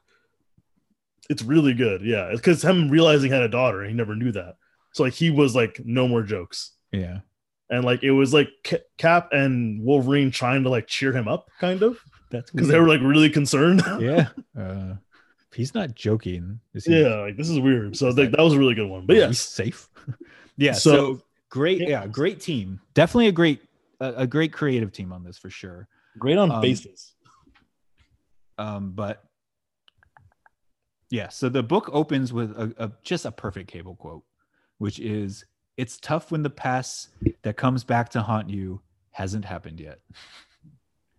It's 1.29 1.41
really 1.43 1.73
good, 1.73 2.01
yeah. 2.01 2.27
It's 2.27 2.39
because 2.41 2.63
him 2.63 2.89
realizing 2.89 3.29
he 3.31 3.33
had 3.33 3.43
a 3.43 3.47
daughter, 3.49 3.83
he 3.83 3.93
never 3.93 4.15
knew 4.15 4.31
that. 4.33 4.57
So 4.93 5.03
like 5.03 5.13
he 5.13 5.29
was 5.31 5.55
like 5.55 5.81
no 5.83 6.07
more 6.07 6.23
jokes, 6.23 6.71
Yeah, 6.91 7.19
and 7.69 7.83
like 7.83 8.03
it 8.03 8.11
was 8.11 8.33
like 8.33 8.49
Ca- 8.63 8.83
Cap 8.97 9.29
and 9.33 9.81
Wolverine 9.83 10.31
trying 10.31 10.63
to 10.63 10.69
like 10.69 10.87
cheer 10.87 11.11
him 11.11 11.27
up, 11.27 11.49
kind 11.59 11.81
of, 11.83 11.99
that's 12.31 12.51
because 12.51 12.67
they 12.67 12.79
were 12.79 12.87
like 12.87 13.01
really 13.01 13.29
concerned. 13.29 13.81
yeah. 13.99 14.27
Uh, 14.57 14.95
he's 15.53 15.73
not 15.73 15.95
joking. 15.95 16.59
Is 16.73 16.85
he? 16.85 17.01
yeah, 17.01 17.15
like 17.21 17.37
this 17.37 17.49
is 17.49 17.59
weird. 17.59 17.97
So 17.97 18.07
like, 18.07 18.15
that- 18.15 18.31
that 18.37 18.43
was 18.43 18.53
a 18.53 18.59
really 18.59 18.75
good 18.75 18.87
one. 18.89 19.05
But 19.05 19.15
yeah, 19.17 19.27
yes, 19.27 19.29
he 19.57 19.63
safe. 19.63 19.89
yeah. 20.57 20.73
So- 20.73 20.95
So, 21.17 21.21
great. 21.49 21.81
Yeah. 21.81 21.87
Yeah, 21.89 22.07
great 22.07 22.39
team. 22.39 22.79
Definitely 22.93 23.27
a 23.27 23.31
great, 23.33 23.61
a, 23.99 24.13
a 24.17 24.27
great 24.27 24.53
creative 24.53 24.91
team 24.91 25.11
on 25.11 25.23
this 25.23 25.37
for 25.37 25.49
sure. 25.49 25.87
great 26.19 26.37
on 26.37 26.51
Um, 26.51 26.61
faces. 26.61 27.13
Um, 28.57 28.91
but 28.91 29.23
yeah, 31.09 31.29
so 31.29 31.49
the 31.49 31.63
book 31.63 31.89
opens 31.91 32.33
with 32.33 32.51
a, 32.51 32.73
a 32.77 32.91
just 33.03 33.25
a 33.25 33.31
perfect 33.31 33.69
cable 33.69 33.95
quote, 33.95 34.23
which 34.77 34.99
is 34.99 35.45
it's 35.77 35.97
tough 35.97 36.31
when 36.31 36.43
the 36.43 36.49
past 36.49 37.09
that 37.43 37.57
comes 37.57 37.83
back 37.83 38.09
to 38.09 38.21
haunt 38.21 38.49
you 38.49 38.81
hasn't 39.11 39.45
happened 39.45 39.79
yet. 39.79 39.99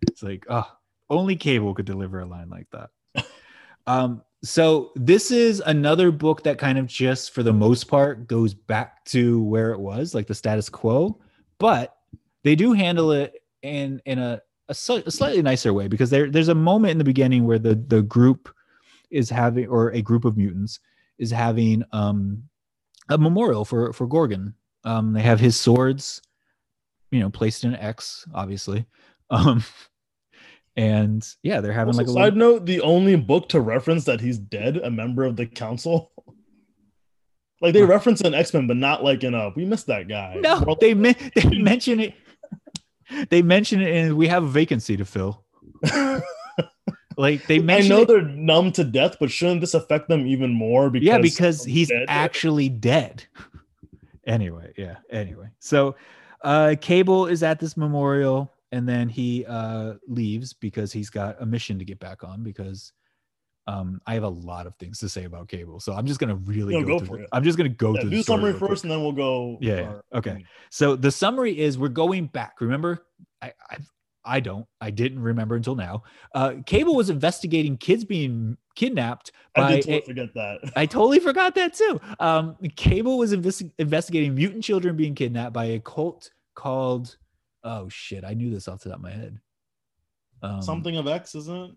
It's 0.03 0.21
like, 0.23 0.45
oh, 0.49 0.69
only 1.09 1.35
cable 1.35 1.73
could 1.73 1.85
deliver 1.85 2.19
a 2.19 2.25
line 2.25 2.49
like 2.49 2.67
that. 2.71 2.89
um, 3.87 4.21
so 4.43 4.91
this 4.95 5.31
is 5.31 5.61
another 5.65 6.11
book 6.11 6.43
that 6.43 6.57
kind 6.57 6.77
of 6.77 6.85
just 6.85 7.33
for 7.33 7.41
the 7.41 7.53
most 7.53 7.85
part 7.85 8.27
goes 8.27 8.53
back 8.53 9.03
to 9.05 9.41
where 9.43 9.71
it 9.71 9.79
was, 9.79 10.13
like 10.13 10.27
the 10.27 10.35
status 10.35 10.69
quo, 10.69 11.19
but 11.59 11.95
they 12.43 12.55
do 12.55 12.73
handle 12.73 13.11
it 13.11 13.41
in 13.63 14.01
in 14.05 14.19
a 14.19 14.41
a, 14.69 14.73
sli- 14.73 15.05
a 15.05 15.11
slightly 15.11 15.41
nicer 15.41 15.73
way 15.73 15.87
because 15.87 16.09
there 16.09 16.29
there's 16.29 16.49
a 16.49 16.55
moment 16.55 16.91
in 16.91 16.97
the 16.97 17.03
beginning 17.03 17.45
where 17.45 17.59
the 17.59 17.75
the 17.75 18.01
group 18.01 18.53
is 19.11 19.29
having 19.29 19.67
or 19.67 19.89
a 19.91 20.01
group 20.01 20.25
of 20.25 20.37
mutants 20.37 20.79
is 21.17 21.31
having 21.31 21.83
um 21.91 22.43
a 23.09 23.17
memorial 23.17 23.65
for 23.65 23.93
for 23.93 24.07
Gorgon. 24.07 24.53
Um 24.83 25.13
they 25.13 25.21
have 25.21 25.39
his 25.39 25.59
swords 25.59 26.21
you 27.11 27.19
know 27.19 27.29
placed 27.29 27.63
in 27.63 27.75
X 27.75 28.25
obviously. 28.33 28.85
Um 29.29 29.61
and 30.77 31.27
yeah, 31.43 31.59
they're 31.59 31.73
having 31.73 31.89
Also, 31.95 31.97
like 31.99 32.07
a 32.07 32.11
side 32.13 32.33
little, 32.35 32.53
note: 32.59 32.65
the 32.65 32.79
only 32.81 33.15
book 33.15 33.49
to 33.49 33.59
reference 33.59 34.05
that 34.05 34.21
he's 34.21 34.37
dead, 34.37 34.77
a 34.77 34.89
member 34.91 35.25
of 35.25 35.35
the 35.35 35.45
council. 35.47 36.11
like 37.61 37.73
they 37.73 37.81
reference 37.83 38.21
an 38.21 38.33
X 38.33 38.53
Men, 38.53 38.67
but 38.67 38.77
not 38.77 39.03
like 39.03 39.23
in 39.23 39.33
a 39.33 39.49
we 39.55 39.65
missed 39.65 39.87
that 39.87 40.07
guy. 40.07 40.35
No, 40.39 40.61
More 40.61 40.77
they 40.79 40.93
men- 40.93 41.15
they 41.35 41.49
mention 41.57 41.99
it 41.99 42.13
they 43.29 43.41
mention 43.41 43.81
it 43.81 43.89
and 43.93 44.15
we 44.17 44.27
have 44.27 44.43
a 44.43 44.47
vacancy 44.47 44.95
to 44.97 45.03
fill. 45.05 45.43
Like- 47.17 47.45
they 47.47 47.57
I 47.57 47.81
know 47.87 48.01
it- 48.01 48.07
they're 48.07 48.21
numb 48.21 48.71
to 48.73 48.83
death, 48.83 49.17
but 49.19 49.29
shouldn't 49.31 49.61
this 49.61 49.73
affect 49.73 50.07
them 50.07 50.25
even 50.27 50.51
more? 50.51 50.89
Because 50.89 51.05
yeah 51.07 51.17
because 51.17 51.63
he's 51.65 51.89
dead? 51.89 52.05
actually 52.07 52.69
dead 52.69 53.25
anyway 54.25 54.71
yeah 54.77 54.95
anyway 55.09 55.47
so 55.59 55.95
uh 56.43 56.75
cable 56.81 57.27
is 57.27 57.43
at 57.43 57.59
this 57.59 57.77
memorial 57.77 58.53
and 58.71 58.87
then 58.87 59.07
he 59.07 59.45
uh 59.47 59.93
leaves 60.07 60.51
because 60.53 60.91
he's 60.91 61.09
got 61.09 61.41
a 61.41 61.45
mission 61.45 61.79
to 61.79 61.85
get 61.85 61.97
back 61.99 62.23
on 62.25 62.43
because 62.43 62.91
um 63.67 64.01
i 64.05 64.13
have 64.13 64.23
a 64.23 64.27
lot 64.29 64.67
of 64.67 64.75
things 64.75 64.99
to 64.99 65.07
say 65.07 65.23
about 65.23 65.47
cable 65.47 65.79
so 65.79 65.93
i'm 65.93 66.05
just 66.05 66.19
gonna 66.19 66.35
really 66.35 66.73
No, 66.73 66.83
go, 66.83 66.99
go 66.99 67.05
through 67.05 67.17
it. 67.23 67.29
i'm 67.31 67.43
just 67.43 67.57
gonna 67.57 67.69
go 67.69 67.95
Yeah, 67.95 68.01
through 68.01 68.09
do 68.11 68.17
the 68.17 68.23
summary 68.23 68.53
first, 68.53 68.83
and 68.83 68.91
then 68.91 69.01
we'll 69.01 69.13
go. 69.13 69.57
Yeah, 69.61 69.81
our- 69.83 70.03
okay. 70.15 70.43
So 70.71 70.95
the 70.97 71.11
summary 71.11 71.57
is 71.57 71.77
we're 71.77 71.87
going 71.87 72.27
back. 72.27 72.59
Remember, 72.59 73.05
I 73.41 73.53
I, 73.69 73.77
I 74.27 74.39
don't. 74.41 74.65
I 74.81 74.91
didn't 74.91 75.21
remember 75.21 75.55
until 75.55 75.75
now. 75.75 76.03
Uh, 76.35 76.55
Cable 76.65 76.95
was 76.95 77.09
investigating 77.09 77.77
kids 77.77 78.03
being 78.05 78.57
kidnapped 78.75 79.31
I 79.55 79.59
by. 79.61 79.71
did 79.75 79.81
totally 79.83 80.01
forget 80.01 80.33
that. 80.35 80.71
I 80.75 80.85
totally 80.97 81.19
forgot 81.19 81.55
that 81.55 81.73
too. 81.73 81.99
Um, 82.19 82.57
Cable 82.75 83.17
was 83.17 83.33
investi- 83.33 83.71
investigating 83.79 84.35
mutant 84.35 84.63
children 84.63 84.95
being 84.95 85.15
kidnapped 85.15 85.53
by 85.53 85.65
a 85.65 85.79
cult 85.79 86.31
called. 86.55 87.15
Oh 87.63 87.89
shit! 87.89 88.23
I 88.23 88.33
knew 88.33 88.49
this 88.51 88.67
off 88.67 88.81
the 88.81 88.89
top 88.89 88.97
of 88.99 89.03
my 89.03 89.11
head. 89.11 89.39
Um, 90.43 90.61
Something 90.61 90.97
of 90.97 91.07
X, 91.07 91.33
isn't 91.35 91.55
it? 91.55 91.71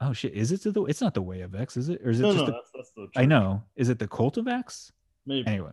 Oh 0.00 0.12
shit! 0.12 0.32
Is 0.34 0.52
it 0.52 0.62
the? 0.62 0.84
It's 0.84 1.00
not 1.00 1.14
the 1.14 1.22
Way 1.22 1.40
of 1.40 1.54
X, 1.54 1.76
is 1.76 1.88
it? 1.88 2.00
Or 2.04 2.10
is 2.10 2.20
it 2.20 2.22
No, 2.22 2.32
just? 2.32 2.40
no, 2.40 2.46
the, 2.46 2.52
that's, 2.52 2.70
that's 2.74 2.90
the. 2.92 3.08
I 3.20 3.24
know. 3.24 3.62
Is 3.76 3.88
it 3.88 3.98
the 3.98 4.06
Cult 4.06 4.36
of 4.36 4.46
X? 4.46 4.92
Maybe 5.26 5.46
Anyway, 5.48 5.70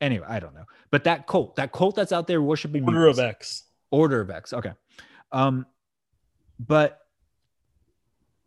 anyway, 0.00 0.26
I 0.28 0.40
don't 0.40 0.54
know. 0.54 0.64
But 0.90 1.04
that 1.04 1.26
cult, 1.26 1.56
that 1.56 1.70
cult 1.72 1.94
that's 1.94 2.10
out 2.12 2.26
there 2.26 2.40
worshiping 2.42 2.84
Order 2.84 2.98
mutants. 2.98 3.18
of 3.18 3.24
X. 3.26 3.64
Order 3.90 4.20
of 4.22 4.30
X. 4.30 4.52
Okay. 4.52 4.72
Um, 5.32 5.66
but 6.58 7.00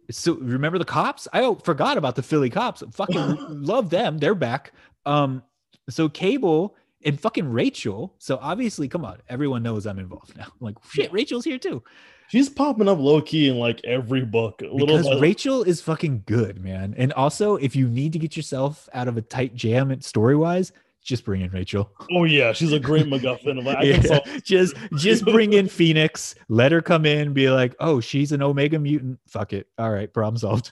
so 0.10 0.34
remember 0.36 0.78
the 0.78 0.86
cops? 0.86 1.28
I 1.32 1.54
forgot 1.64 1.98
about 1.98 2.16
the 2.16 2.24
Philly 2.24 2.50
cops. 2.50 2.84
Fucking 2.92 3.38
love 3.50 3.90
them. 3.90 4.18
They're 4.18 4.36
back. 4.36 4.74
Um, 5.06 5.44
so 5.90 6.10
Cable 6.10 6.76
and 7.04 7.20
fucking 7.20 7.50
Rachel. 7.52 8.14
So 8.20 8.38
obviously, 8.42 8.88
come 8.88 9.06
on, 9.06 9.20
everyone 9.30 9.64
knows 9.64 9.86
I'm 9.88 10.00
involved 10.00 10.38
now. 10.38 10.48
like 10.60 10.76
shit, 10.90 11.12
Rachel's 11.12 11.46
here 11.46 11.58
too. 11.58 11.82
She's 12.28 12.48
popping 12.48 12.88
up 12.88 12.98
low 12.98 13.22
key 13.22 13.50
in 13.50 13.58
like 13.58 13.82
every 13.84 14.24
book. 14.24 14.62
A 14.62 14.66
little 14.66 14.98
Because 14.98 15.08
by- 15.10 15.20
Rachel 15.20 15.64
is 15.64 15.82
fucking 15.82 16.24
good, 16.26 16.64
man. 16.64 16.94
And 16.98 17.12
also, 17.14 17.56
if 17.58 17.76
you 17.76 17.88
need 17.90 18.14
to 18.14 18.20
get 18.20 18.38
yourself 18.38 18.88
out 18.94 19.08
of 19.10 19.18
a 19.18 19.22
tight 19.22 19.54
jam 19.54 20.00
story 20.02 20.36
wise, 20.38 20.72
just 21.04 21.26
bring 21.26 21.42
in 21.42 21.52
Rachel. 21.52 21.92
Oh 22.12 22.24
yeah, 22.24 22.54
she's 22.54 22.72
a 22.74 22.80
great 22.80 23.06
MacGuffin. 23.08 23.64
Like, 23.64 23.86
Yeah, 23.86 24.40
just 24.44 24.76
just 24.96 25.26
bring 25.26 25.54
in 25.54 25.68
Phoenix, 25.68 26.36
let 26.48 26.72
her 26.72 26.82
come 26.82 27.06
in, 27.06 27.34
be 27.34 27.50
like, 27.50 27.76
oh, 27.80 28.00
she's 28.00 28.32
an 28.32 28.42
Omega 28.42 28.80
mutant. 28.80 29.20
Fuck 29.28 29.54
it. 29.54 29.68
All 29.78 29.92
right, 29.92 30.12
problem 30.12 30.38
solved. 30.38 30.72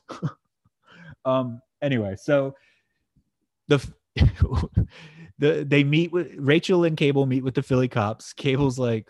um. 1.26 1.62
Anyway, 1.82 2.16
so 2.18 2.56
the 3.68 3.90
the 5.40 5.66
they 5.68 5.84
meet 5.84 6.12
with 6.12 6.32
Rachel 6.38 6.84
and 6.84 6.98
Cable 6.98 7.26
meet 7.26 7.44
with 7.44 7.56
the 7.56 7.64
Philly 7.64 7.88
cops. 7.88 8.34
Cable's 8.34 8.78
like, 8.78 9.08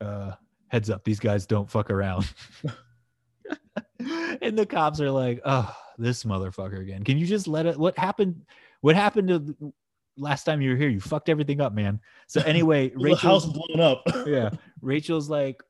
uh, 0.00 0.32
heads 0.68 0.90
up, 0.90 1.04
these 1.04 1.20
guys 1.20 1.46
don't 1.46 1.70
fuck 1.70 1.90
around. 1.90 2.28
and 4.42 4.58
the 4.58 4.66
cops 4.66 5.00
are 5.00 5.10
like, 5.10 5.40
oh, 5.44 5.74
this 5.98 6.24
motherfucker 6.24 6.80
again. 6.80 7.04
Can 7.04 7.16
you 7.16 7.26
just 7.26 7.46
let 7.46 7.66
it? 7.66 7.78
What 7.78 7.96
happened? 7.96 8.42
What 8.80 8.96
happened 8.96 9.28
to 9.28 9.72
last 10.16 10.44
time 10.44 10.60
you 10.60 10.70
were 10.70 10.76
here? 10.76 10.88
You 10.88 11.00
fucked 11.00 11.28
everything 11.28 11.60
up, 11.60 11.72
man. 11.72 12.00
So 12.26 12.40
anyway, 12.46 12.90
the 12.90 13.14
house 13.14 13.46
Rachel, 13.46 13.66
blown 13.68 13.80
up. 13.80 14.02
yeah, 14.26 14.50
Rachel's 14.80 15.28
like, 15.28 15.62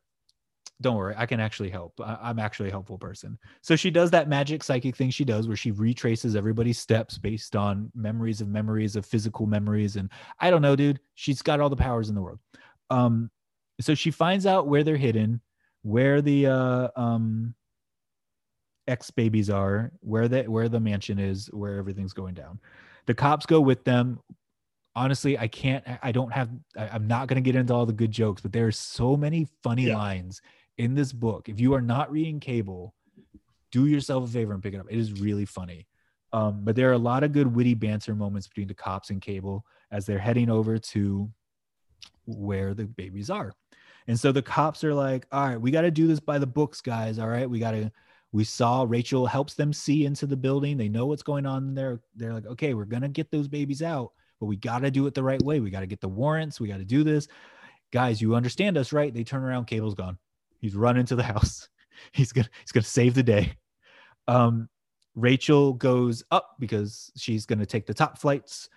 don't 0.80 0.96
worry, 0.96 1.14
I 1.16 1.26
can 1.26 1.40
actually 1.40 1.70
help. 1.70 2.00
I- 2.00 2.18
I'm 2.20 2.38
actually 2.38 2.68
a 2.68 2.72
helpful 2.72 2.98
person. 2.98 3.38
So 3.62 3.76
she 3.76 3.90
does 3.90 4.10
that 4.10 4.28
magic 4.28 4.62
psychic 4.62 4.96
thing 4.96 5.10
she 5.10 5.24
does 5.24 5.46
where 5.48 5.56
she 5.56 5.70
retraces 5.70 6.36
everybody's 6.36 6.78
steps 6.78 7.16
based 7.18 7.56
on 7.56 7.90
memories 7.94 8.40
of 8.40 8.48
memories 8.48 8.96
of 8.96 9.06
physical 9.06 9.46
memories. 9.46 9.96
And 9.96 10.10
I 10.40 10.50
don't 10.50 10.62
know, 10.62 10.76
dude, 10.76 11.00
she's 11.14 11.42
got 11.42 11.60
all 11.60 11.70
the 11.70 11.76
powers 11.76 12.08
in 12.08 12.14
the 12.14 12.22
world. 12.22 12.40
Um, 12.90 13.30
so 13.80 13.94
she 13.94 14.10
finds 14.10 14.46
out 14.46 14.68
where 14.68 14.84
they're 14.84 14.96
hidden, 14.96 15.40
where 15.82 16.22
the 16.22 16.46
uh 16.46 16.88
um 16.96 17.54
ex 18.86 19.10
babies 19.10 19.50
are, 19.50 19.92
where 20.00 20.28
the 20.28 20.44
where 20.44 20.68
the 20.68 20.80
mansion 20.80 21.18
is, 21.18 21.46
where 21.52 21.78
everything's 21.78 22.12
going 22.12 22.34
down. 22.34 22.58
The 23.06 23.14
cops 23.14 23.46
go 23.46 23.60
with 23.60 23.84
them. 23.84 24.20
Honestly, 24.96 25.36
I 25.38 25.48
can't. 25.48 25.84
I 26.02 26.12
don't 26.12 26.32
have. 26.32 26.50
I, 26.76 26.88
I'm 26.88 27.06
not 27.06 27.26
going 27.28 27.36
to 27.36 27.40
get 27.42 27.56
into 27.58 27.74
all 27.74 27.84
the 27.86 27.92
good 27.92 28.12
jokes, 28.12 28.40
but 28.42 28.52
there 28.52 28.66
are 28.66 28.72
so 28.72 29.16
many 29.16 29.48
funny 29.62 29.86
Yeah. 29.88 29.96
lines 29.96 30.40
in 30.78 30.94
this 30.94 31.12
book. 31.12 31.48
If 31.48 31.60
you 31.60 31.74
are 31.74 31.80
not 31.82 32.10
reading 32.12 32.38
Cable, 32.40 32.94
do 33.72 33.86
yourself 33.86 34.24
a 34.28 34.32
favor 34.32 34.52
and 34.52 34.62
pick 34.62 34.74
it 34.74 34.80
up. 34.80 34.86
It 34.88 34.98
is 34.98 35.20
really 35.20 35.44
funny. 35.44 35.86
Um, 36.32 36.60
but 36.64 36.74
there 36.76 36.88
are 36.90 36.94
a 36.94 36.98
lot 36.98 37.22
of 37.24 37.32
good 37.32 37.54
witty 37.54 37.74
banter 37.74 38.14
moments 38.14 38.48
between 38.48 38.66
the 38.68 38.74
cops 38.74 39.10
and 39.10 39.20
Cable 39.20 39.64
as 39.90 40.06
they're 40.06 40.18
heading 40.18 40.50
over 40.50 40.78
to 40.78 41.30
where 42.26 42.74
the 42.74 42.84
babies 42.86 43.30
are. 43.30 43.52
And 44.06 44.18
so 44.18 44.32
the 44.32 44.42
cops 44.42 44.84
are 44.84 44.94
like, 44.94 45.26
all 45.32 45.46
right, 45.48 45.60
we 45.60 45.70
got 45.70 45.82
to 45.82 45.90
do 45.90 46.06
this 46.06 46.20
by 46.20 46.38
the 46.38 46.46
books, 46.46 46.80
guys. 46.80 47.18
All 47.18 47.28
right. 47.28 47.48
We 47.48 47.58
got 47.58 47.72
to, 47.72 47.90
we 48.34 48.42
saw 48.42 48.84
Rachel 48.86 49.26
helps 49.26 49.54
them 49.54 49.72
see 49.72 50.06
into 50.06 50.26
the 50.26 50.36
building. 50.36 50.76
They 50.76 50.88
know 50.88 51.06
what's 51.06 51.22
going 51.22 51.46
on 51.46 51.72
there. 51.72 52.00
They're 52.16 52.34
like, 52.34 52.46
okay, 52.46 52.74
we're 52.74 52.84
to 53.02 53.08
get 53.08 53.30
those 53.30 53.46
babies 53.46 53.80
out, 53.80 54.10
but 54.40 54.46
we 54.46 54.56
got 54.56 54.80
to 54.80 54.90
do 54.90 55.06
it 55.06 55.14
the 55.14 55.22
right 55.22 55.40
way. 55.40 55.60
We 55.60 55.70
got 55.70 55.80
to 55.80 55.86
get 55.86 56.00
the 56.00 56.08
warrants. 56.08 56.58
We 56.58 56.66
got 56.66 56.78
to 56.78 56.84
do 56.84 57.04
this. 57.04 57.28
Guys, 57.92 58.20
you 58.20 58.34
understand 58.34 58.76
us, 58.76 58.92
right? 58.92 59.14
They 59.14 59.22
turn 59.22 59.44
around, 59.44 59.66
Cable's 59.66 59.94
gone. 59.94 60.18
He's 60.58 60.74
run 60.74 60.96
into 60.96 61.14
the 61.14 61.22
house. 61.32 61.68
He's 62.10 62.32
to, 62.32 62.42
he's 62.60 62.72
to 62.84 62.90
save 62.90 63.14
the 63.14 63.22
day. 63.22 63.52
Um, 64.26 64.68
Rachel 65.14 65.72
goes 65.72 66.24
up 66.32 66.56
because 66.58 67.12
she's 67.16 67.46
to 67.60 67.66
take 67.66 67.86
the 67.86 67.94
top 67.94 68.18
flights. 68.18 68.68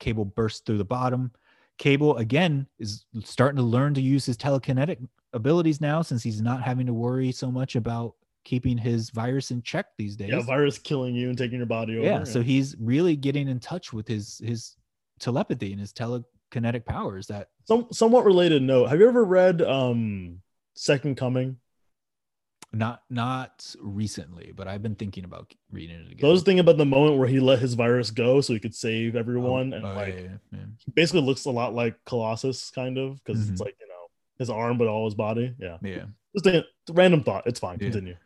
Cable 0.00 0.26
bursts 0.26 0.60
through 0.60 0.76
the 0.76 0.84
bottom. 0.84 1.32
Cable 1.78 2.18
again 2.18 2.66
is 2.78 3.06
starting 3.24 3.56
to 3.56 3.62
learn 3.62 3.94
to 3.94 4.02
use 4.02 4.26
his 4.26 4.36
telekinetic 4.36 4.98
abilities 5.32 5.80
now 5.80 6.02
since 6.02 6.22
he's 6.22 6.42
not 6.42 6.62
having 6.62 6.84
to 6.84 6.92
worry 6.92 7.32
so 7.32 7.50
much 7.50 7.74
about 7.74 8.16
keeping 8.44 8.78
his 8.78 9.10
virus 9.10 9.50
in 9.50 9.62
check 9.62 9.86
these 9.98 10.16
days. 10.16 10.30
Yeah, 10.30 10.40
virus 10.40 10.78
killing 10.78 11.14
you 11.14 11.28
and 11.28 11.38
taking 11.38 11.58
your 11.58 11.66
body 11.66 11.96
over. 11.98 12.06
Yeah, 12.06 12.24
so 12.24 12.42
he's 12.42 12.76
really 12.78 13.16
getting 13.16 13.48
in 13.48 13.60
touch 13.60 13.92
with 13.92 14.08
his 14.08 14.40
his 14.44 14.76
telepathy 15.18 15.72
and 15.72 15.80
his 15.80 15.92
telekinetic 15.92 16.84
powers. 16.86 17.26
That 17.26 17.48
some 17.66 17.86
somewhat 17.92 18.24
related 18.24 18.62
note. 18.62 18.86
Have 18.86 19.00
you 19.00 19.08
ever 19.08 19.24
read 19.24 19.62
um 19.62 20.40
Second 20.74 21.16
Coming? 21.16 21.56
not 22.72 23.02
not 23.10 23.74
recently, 23.80 24.52
but 24.54 24.68
I've 24.68 24.82
been 24.82 24.94
thinking 24.94 25.24
about 25.24 25.52
reading 25.72 25.96
it 25.96 26.12
again. 26.12 26.20
So 26.20 26.44
thing 26.44 26.60
about 26.60 26.76
the 26.76 26.84
moment 26.86 27.18
where 27.18 27.26
he 27.26 27.40
let 27.40 27.58
his 27.58 27.74
virus 27.74 28.12
go 28.12 28.40
so 28.40 28.52
he 28.52 28.60
could 28.60 28.74
save 28.76 29.16
everyone, 29.16 29.72
Oh, 29.72 29.76
and 29.76 29.86
oh, 29.86 29.92
like 29.94 30.14
yeah, 30.14 30.28
yeah, 30.52 30.58
basically 30.94 31.22
looks 31.22 31.46
a 31.46 31.50
lot 31.50 31.74
like 31.74 31.96
Colossus, 32.06 32.70
kind 32.70 32.96
of, 32.96 33.22
because 33.24 33.44
Mhm. 33.44 33.50
it's 33.52 33.60
like 33.60 33.74
you 33.80 33.88
know 33.88 34.06
his 34.38 34.50
arm, 34.50 34.78
but 34.78 34.86
all 34.86 35.04
his 35.06 35.14
body. 35.16 35.52
Yeah, 35.58 35.78
yeah. 35.82 36.04
Just 36.34 36.46
a 36.46 36.64
random 36.92 37.22
thought. 37.22 37.46
It's 37.46 37.60
fine. 37.60 37.78
Yeah. 37.80 37.90
Continue. 37.90 38.16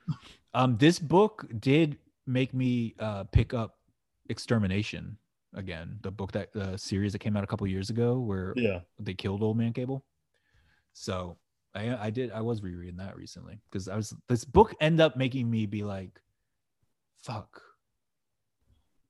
Um, 0.52 0.76
this 0.76 0.98
book 0.98 1.46
did 1.58 1.98
make 2.26 2.54
me 2.54 2.94
uh 2.98 3.24
pick 3.24 3.52
up 3.52 3.78
Extermination 4.28 5.18
again, 5.54 5.98
the 6.02 6.10
book 6.10 6.32
that 6.32 6.52
the 6.52 6.76
series 6.76 7.12
that 7.12 7.18
came 7.18 7.36
out 7.36 7.44
a 7.44 7.46
couple 7.46 7.66
years 7.66 7.90
ago 7.90 8.18
where 8.18 8.52
Yeah, 8.56 8.80
they 8.98 9.14
killed 9.14 9.42
Old 9.42 9.56
Man 9.56 9.72
Cable. 9.72 10.04
So 10.92 11.36
I 11.74 12.06
I 12.06 12.10
did 12.10 12.32
I 12.32 12.40
was 12.40 12.62
rereading 12.62 12.96
that 12.96 13.16
recently 13.16 13.60
because 13.70 13.88
I 13.88 13.96
was 13.96 14.14
this 14.28 14.44
book 14.44 14.74
ended 14.80 15.00
up 15.00 15.16
making 15.16 15.50
me 15.50 15.66
be 15.66 15.82
like, 15.82 16.20
fuck. 17.22 17.62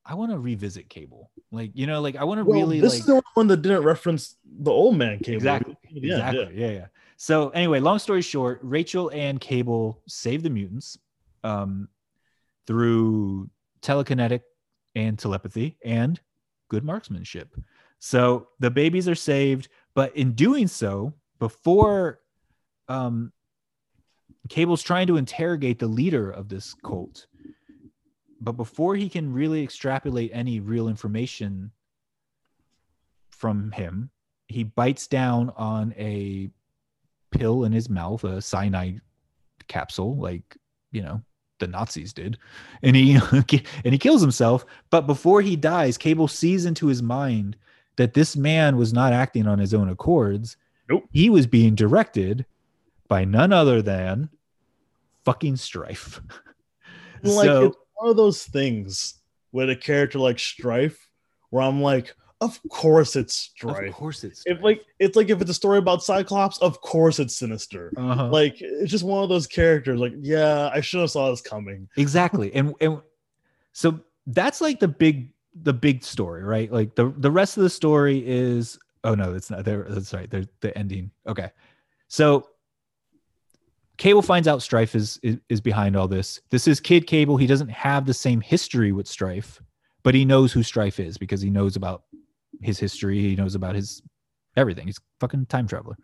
I 0.07 0.13
want 0.13 0.31
to 0.31 0.37
revisit 0.37 0.87
Cable. 0.87 1.31
Like, 1.51 1.71
you 1.73 1.87
know, 1.87 1.99
like 1.99 2.15
I 2.15 2.25
want 2.25 2.39
to 2.39 2.45
well, 2.45 2.59
really 2.59 2.79
this 2.79 2.93
like 2.93 2.99
is 2.99 3.05
the 3.07 3.23
one 3.33 3.47
that 3.47 3.63
didn't 3.63 3.83
reference 3.83 4.35
the 4.45 4.71
old 4.71 4.97
man 4.97 5.19
cable. 5.19 5.37
Exactly. 5.37 5.75
Yeah, 5.89 6.13
exactly. 6.13 6.61
Yeah. 6.61 6.69
yeah, 6.69 6.85
So 7.17 7.49
anyway, 7.49 7.79
long 7.79 7.99
story 7.99 8.21
short, 8.21 8.59
Rachel 8.61 9.09
and 9.13 9.39
Cable 9.39 10.01
save 10.07 10.43
the 10.43 10.49
mutants 10.49 10.97
um, 11.43 11.87
through 12.67 13.49
telekinetic 13.81 14.41
and 14.95 15.17
telepathy 15.17 15.77
and 15.83 16.19
good 16.69 16.83
marksmanship. 16.83 17.55
So 17.99 18.49
the 18.59 18.71
babies 18.71 19.07
are 19.07 19.15
saved, 19.15 19.69
but 19.93 20.15
in 20.15 20.33
doing 20.33 20.67
so, 20.67 21.13
before 21.39 22.19
um, 22.87 23.31
Cable's 24.49 24.83
trying 24.83 25.07
to 25.07 25.17
interrogate 25.17 25.79
the 25.79 25.87
leader 25.87 26.29
of 26.29 26.49
this 26.49 26.73
cult, 26.83 27.27
but 28.41 28.53
before 28.53 28.95
he 28.95 29.09
can 29.09 29.31
really 29.33 29.63
extrapolate 29.63 30.31
any 30.33 30.59
real 30.59 30.87
information 30.87 31.71
from 33.31 33.71
him, 33.71 34.09
he 34.47 34.63
bites 34.63 35.07
down 35.07 35.51
on 35.55 35.93
a 35.97 36.49
pill 37.31 37.63
in 37.63 37.71
his 37.71 37.89
mouth, 37.89 38.23
a 38.23 38.41
cyanide 38.41 39.01
capsule, 39.67 40.17
like 40.17 40.57
you 40.91 41.01
know 41.01 41.21
the 41.59 41.67
Nazis 41.67 42.13
did, 42.13 42.37
and 42.83 42.95
he 42.95 43.15
and 43.31 43.93
he 43.93 43.97
kills 43.97 44.21
himself. 44.21 44.65
But 44.89 45.07
before 45.07 45.41
he 45.41 45.55
dies, 45.55 45.97
Cable 45.97 46.27
sees 46.27 46.65
into 46.65 46.87
his 46.87 47.01
mind 47.01 47.55
that 47.97 48.13
this 48.13 48.35
man 48.35 48.77
was 48.77 48.93
not 48.93 49.13
acting 49.13 49.47
on 49.47 49.59
his 49.59 49.73
own 49.73 49.89
accords. 49.89 50.57
Nope. 50.89 51.05
He 51.11 51.29
was 51.29 51.47
being 51.47 51.75
directed 51.75 52.45
by 53.07 53.25
none 53.25 53.53
other 53.53 53.81
than 53.81 54.29
fucking 55.23 55.57
Strife. 55.57 56.21
Like 57.23 57.45
so 57.45 57.65
it's 57.65 57.77
one 57.95 58.11
of 58.11 58.17
those 58.17 58.43
things 58.43 59.15
with 59.51 59.71
a 59.71 59.75
character 59.75 60.19
like 60.19 60.37
Strife, 60.37 61.09
where 61.49 61.63
I'm 61.63 61.81
like, 61.81 62.13
of 62.41 62.59
course 62.69 63.15
it's 63.15 63.33
Strife. 63.35 63.87
of 63.89 63.93
course 63.93 64.23
it's 64.23 64.43
If 64.45 64.61
like 64.61 64.81
it's 64.99 65.15
like 65.15 65.29
if 65.29 65.41
it's 65.41 65.49
a 65.51 65.53
story 65.53 65.77
about 65.77 66.03
Cyclops, 66.03 66.57
of 66.59 66.81
course 66.81 67.19
it's 67.19 67.35
Sinister. 67.35 67.91
Uh-huh. 67.95 68.29
Like 68.29 68.57
it's 68.59 68.91
just 68.91 69.03
one 69.03 69.23
of 69.23 69.29
those 69.29 69.47
characters. 69.47 69.99
Like, 69.99 70.13
yeah, 70.19 70.69
I 70.73 70.81
should 70.81 70.99
have 71.01 71.11
saw 71.11 71.29
this 71.29 71.41
coming. 71.41 71.87
exactly 71.97 72.53
and 72.53 72.73
and 72.81 73.01
so 73.71 73.99
that's 74.27 74.61
like 74.61 74.79
the 74.79 74.87
big 74.87 75.29
the 75.61 75.73
big 75.73 76.03
story 76.03 76.43
right 76.43 76.71
like 76.71 76.95
the 76.95 77.13
the 77.17 77.31
rest 77.31 77.55
of 77.57 77.63
the 77.63 77.69
story 77.69 78.21
is 78.27 78.77
oh 79.05 79.15
no 79.15 79.31
that's 79.31 79.49
not 79.49 79.63
there 79.63 79.85
that's 79.87 80.13
right 80.13 80.29
there's 80.29 80.47
the 80.59 80.77
ending 80.77 81.09
okay 81.27 81.49
so 82.09 82.49
cable 83.97 84.21
finds 84.21 84.47
out 84.49 84.61
strife 84.61 84.95
is, 84.95 85.17
is 85.23 85.37
is 85.47 85.61
behind 85.61 85.95
all 85.95 86.07
this 86.09 86.41
this 86.49 86.67
is 86.67 86.81
kid 86.81 87.07
cable 87.07 87.37
he 87.37 87.47
doesn't 87.47 87.69
have 87.69 88.05
the 88.05 88.13
same 88.13 88.41
history 88.41 88.91
with 88.91 89.07
strife 89.07 89.61
but 90.03 90.13
he 90.13 90.25
knows 90.25 90.51
who 90.51 90.61
strife 90.61 90.99
is 90.99 91.17
because 91.17 91.39
he 91.41 91.49
knows 91.49 91.77
about 91.77 92.03
his 92.61 92.79
history 92.79 93.19
he 93.19 93.35
knows 93.35 93.55
about 93.55 93.75
his 93.75 94.01
everything 94.57 94.85
he's 94.85 94.97
a 94.97 95.01
fucking 95.19 95.45
time 95.45 95.67
traveler 95.67 95.97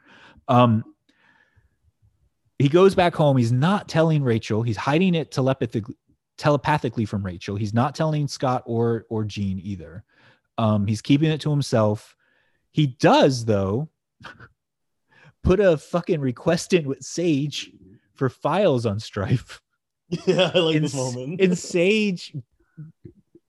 um 0.47 0.83
he 2.59 2.69
goes 2.69 2.93
back 2.95 3.15
home 3.15 3.37
he's 3.37 3.51
not 3.51 3.87
telling 3.87 4.23
rachel 4.23 4.61
he's 4.61 4.77
hiding 4.77 5.15
it 5.15 5.31
telepathically 5.31 5.95
telepathically 6.41 7.05
from 7.05 7.23
Rachel. 7.23 7.55
He's 7.55 7.73
not 7.73 7.93
telling 7.93 8.27
Scott 8.27 8.63
or 8.65 9.05
or 9.09 9.23
Jean 9.23 9.59
either. 9.59 10.03
Um, 10.57 10.87
he's 10.87 11.01
keeping 11.01 11.29
it 11.29 11.39
to 11.41 11.51
himself. 11.51 12.15
He 12.71 12.87
does 12.87 13.45
though 13.45 13.89
put 15.43 15.59
a 15.59 15.77
fucking 15.77 16.19
request 16.19 16.73
in 16.73 16.87
with 16.87 17.03
Sage 17.03 17.69
for 18.15 18.27
files 18.27 18.85
on 18.85 18.99
Strife. 18.99 19.61
Yeah, 20.25 20.51
I 20.53 20.59
like 20.59 20.75
and, 20.75 20.83
this 20.83 20.93
moment. 20.93 21.39
and 21.39 21.57
Sage 21.57 22.35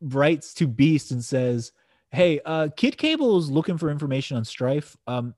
writes 0.00 0.54
to 0.54 0.68
Beast 0.68 1.10
and 1.10 1.24
says, 1.24 1.72
"Hey, 2.12 2.40
uh, 2.44 2.68
Kid 2.76 2.96
Cable 2.96 3.38
is 3.38 3.50
looking 3.50 3.78
for 3.78 3.90
information 3.90 4.36
on 4.36 4.44
Strife. 4.44 4.96
Um, 5.06 5.34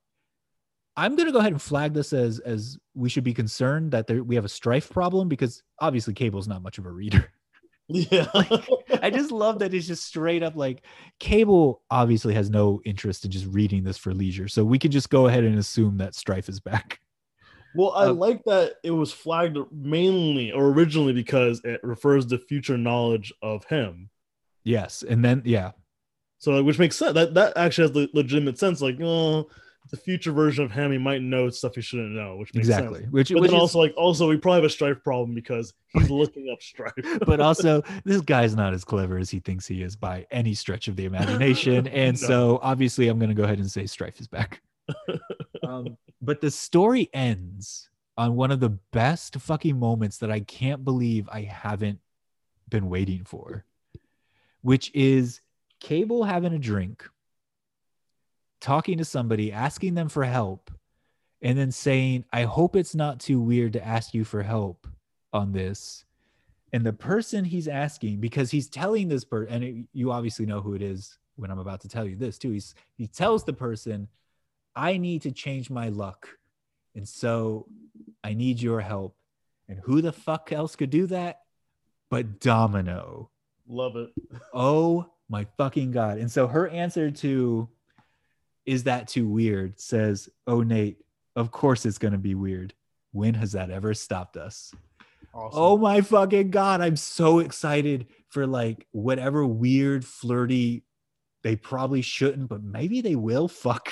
I'm 0.96 1.16
gonna 1.16 1.32
go 1.32 1.38
ahead 1.38 1.52
and 1.52 1.62
flag 1.62 1.92
this 1.94 2.12
as 2.12 2.38
as 2.40 2.78
we 2.94 3.08
should 3.08 3.24
be 3.24 3.34
concerned 3.34 3.92
that 3.92 4.06
there, 4.06 4.22
we 4.22 4.34
have 4.34 4.44
a 4.44 4.48
Strife 4.50 4.90
problem 4.90 5.28
because 5.28 5.62
obviously 5.80 6.14
Cable's 6.14 6.48
not 6.48 6.62
much 6.62 6.78
of 6.78 6.86
a 6.86 6.90
reader. 6.90 7.30
yeah. 7.88 8.26
I 9.02 9.10
just 9.10 9.30
love 9.32 9.58
that 9.58 9.74
it's 9.74 9.86
just 9.86 10.04
straight 10.06 10.42
up 10.42 10.56
like 10.56 10.84
Cable 11.18 11.82
obviously 11.90 12.34
has 12.34 12.48
no 12.48 12.80
interest 12.84 13.24
in 13.24 13.30
just 13.30 13.46
reading 13.46 13.82
this 13.84 13.98
for 13.98 14.14
leisure, 14.14 14.48
so 14.48 14.64
we 14.64 14.78
can 14.78 14.90
just 14.90 15.10
go 15.10 15.26
ahead 15.26 15.44
and 15.44 15.58
assume 15.58 15.98
that 15.98 16.14
Strife 16.14 16.48
is 16.48 16.60
back. 16.60 17.00
Well, 17.76 17.92
I 17.96 18.06
Um, 18.06 18.18
like 18.18 18.44
that 18.44 18.74
it 18.84 18.92
was 18.92 19.12
flagged 19.12 19.58
mainly 19.72 20.52
or 20.52 20.66
originally 20.66 21.12
because 21.12 21.60
it 21.64 21.80
refers 21.82 22.26
to 22.26 22.38
future 22.38 22.78
knowledge 22.78 23.32
of 23.42 23.64
him. 23.64 24.10
Yes, 24.62 25.02
and 25.02 25.24
then 25.24 25.42
yeah, 25.44 25.72
So, 26.44 26.62
which 26.62 26.78
makes 26.78 26.96
sense. 26.96 27.14
That 27.14 27.34
that 27.34 27.56
actually 27.56 27.88
has 27.88 27.96
le- 27.96 28.08
legitimate 28.12 28.58
sense. 28.58 28.82
Like, 28.82 29.00
oh, 29.00 29.48
the 29.90 29.96
future 29.96 30.32
version 30.32 30.64
of 30.64 30.70
him, 30.70 30.92
he 30.92 30.98
might 30.98 31.22
know 31.22 31.48
stuff 31.50 31.74
he 31.74 31.80
shouldn't 31.80 32.10
know, 32.12 32.36
which 32.36 32.52
makes 32.54 32.68
exactly. 32.68 33.00
sense. 33.00 33.12
Which, 33.12 33.28
But 33.30 33.40
which 33.42 33.50
then 33.50 33.56
is, 33.56 33.62
also, 33.62 33.78
like, 33.78 33.94
also 33.96 34.28
we 34.28 34.36
probably 34.36 34.56
have 34.62 34.64
a 34.64 34.70
strife 34.70 35.02
problem 35.02 35.34
because 35.34 35.72
he's 35.92 36.10
looking 36.10 36.50
up 36.52 36.60
strife. 36.62 36.92
but 37.26 37.40
also 37.40 37.82
this 38.04 38.20
guy's 38.20 38.54
not 38.54 38.74
as 38.74 38.84
clever 38.84 39.18
as 39.18 39.30
he 39.30 39.40
thinks 39.40 39.66
he 39.66 39.82
is 39.82 39.96
by 39.96 40.26
any 40.30 40.54
stretch 40.54 40.88
of 40.88 40.96
the 40.96 41.04
imagination, 41.06 41.86
and 41.88 42.20
No. 42.20 42.28
so 42.28 42.58
obviously 42.62 43.08
I'm 43.08 43.18
going 43.18 43.30
to 43.30 43.34
go 43.34 43.44
ahead 43.44 43.58
and 43.58 43.70
say 43.70 43.86
Strife 43.86 44.20
is 44.20 44.26
back. 44.28 44.60
um, 45.66 45.96
but 46.20 46.40
the 46.42 46.50
story 46.50 47.08
ends 47.14 47.88
on 48.16 48.36
one 48.36 48.50
of 48.50 48.60
the 48.60 48.70
best 48.92 49.36
fucking 49.36 49.78
moments 49.78 50.18
that 50.18 50.30
I 50.30 50.40
can't 50.40 50.84
believe 50.84 51.28
I 51.32 51.40
haven't 51.42 52.00
been 52.68 52.88
waiting 52.88 53.24
for, 53.24 53.64
which 54.62 54.90
is 54.94 55.40
Cable 55.84 56.24
having 56.24 56.54
a 56.54 56.58
drink, 56.58 57.06
talking 58.58 58.96
to 58.96 59.04
somebody, 59.04 59.52
asking 59.52 59.92
them 59.92 60.08
for 60.08 60.24
help, 60.24 60.70
and 61.42 61.58
then 61.58 61.70
saying, 61.70 62.24
I 62.32 62.44
hope 62.44 62.74
it's 62.74 62.94
not 62.94 63.20
too 63.20 63.38
weird 63.38 63.74
to 63.74 63.86
ask 63.86 64.14
you 64.14 64.24
for 64.24 64.42
help 64.42 64.86
on 65.34 65.52
this. 65.52 66.06
And 66.72 66.86
the 66.86 66.94
person 66.94 67.44
he's 67.44 67.68
asking, 67.68 68.20
because 68.20 68.50
he's 68.50 68.70
telling 68.70 69.08
this 69.08 69.26
person, 69.26 69.52
and 69.52 69.62
it, 69.62 69.74
you 69.92 70.10
obviously 70.10 70.46
know 70.46 70.62
who 70.62 70.72
it 70.72 70.80
is 70.80 71.18
when 71.36 71.50
I'm 71.50 71.58
about 71.58 71.82
to 71.82 71.88
tell 71.88 72.06
you 72.06 72.16
this 72.16 72.38
too. 72.38 72.52
He's 72.52 72.74
he 72.96 73.06
tells 73.06 73.44
the 73.44 73.52
person, 73.52 74.08
I 74.74 74.96
need 74.96 75.20
to 75.22 75.32
change 75.32 75.68
my 75.68 75.90
luck. 75.90 76.30
And 76.94 77.06
so 77.06 77.66
I 78.24 78.32
need 78.32 78.62
your 78.62 78.80
help. 78.80 79.16
And 79.68 79.80
who 79.80 80.00
the 80.00 80.12
fuck 80.12 80.50
else 80.50 80.76
could 80.76 80.88
do 80.88 81.08
that? 81.08 81.40
But 82.08 82.40
Domino. 82.40 83.28
Love 83.68 83.96
it. 83.96 84.08
Oh 84.54 85.10
my 85.28 85.46
fucking 85.56 85.90
God. 85.90 86.18
And 86.18 86.30
so 86.30 86.46
her 86.46 86.68
answer 86.68 87.10
to 87.10 87.68
is 88.66 88.84
that 88.84 89.08
too 89.08 89.28
weird 89.28 89.78
says, 89.78 90.28
Oh, 90.46 90.62
Nate, 90.62 90.98
Of 91.36 91.50
course, 91.50 91.84
it's 91.86 91.98
gonna 91.98 92.18
be 92.18 92.34
weird. 92.34 92.74
When 93.12 93.34
has 93.34 93.52
that 93.52 93.70
ever 93.70 93.94
stopped 93.94 94.36
us? 94.36 94.72
Awesome. 95.34 95.60
Oh 95.60 95.76
my 95.76 96.00
fucking 96.00 96.50
god! 96.50 96.80
I'm 96.80 96.96
so 96.96 97.40
excited 97.40 98.06
for 98.30 98.46
like 98.46 98.86
whatever 98.92 99.44
weird 99.44 100.04
flirty. 100.04 100.84
They 101.42 101.56
probably 101.56 102.02
shouldn't, 102.02 102.48
but 102.48 102.62
maybe 102.62 103.00
they 103.00 103.16
will. 103.16 103.48
Fuck. 103.48 103.90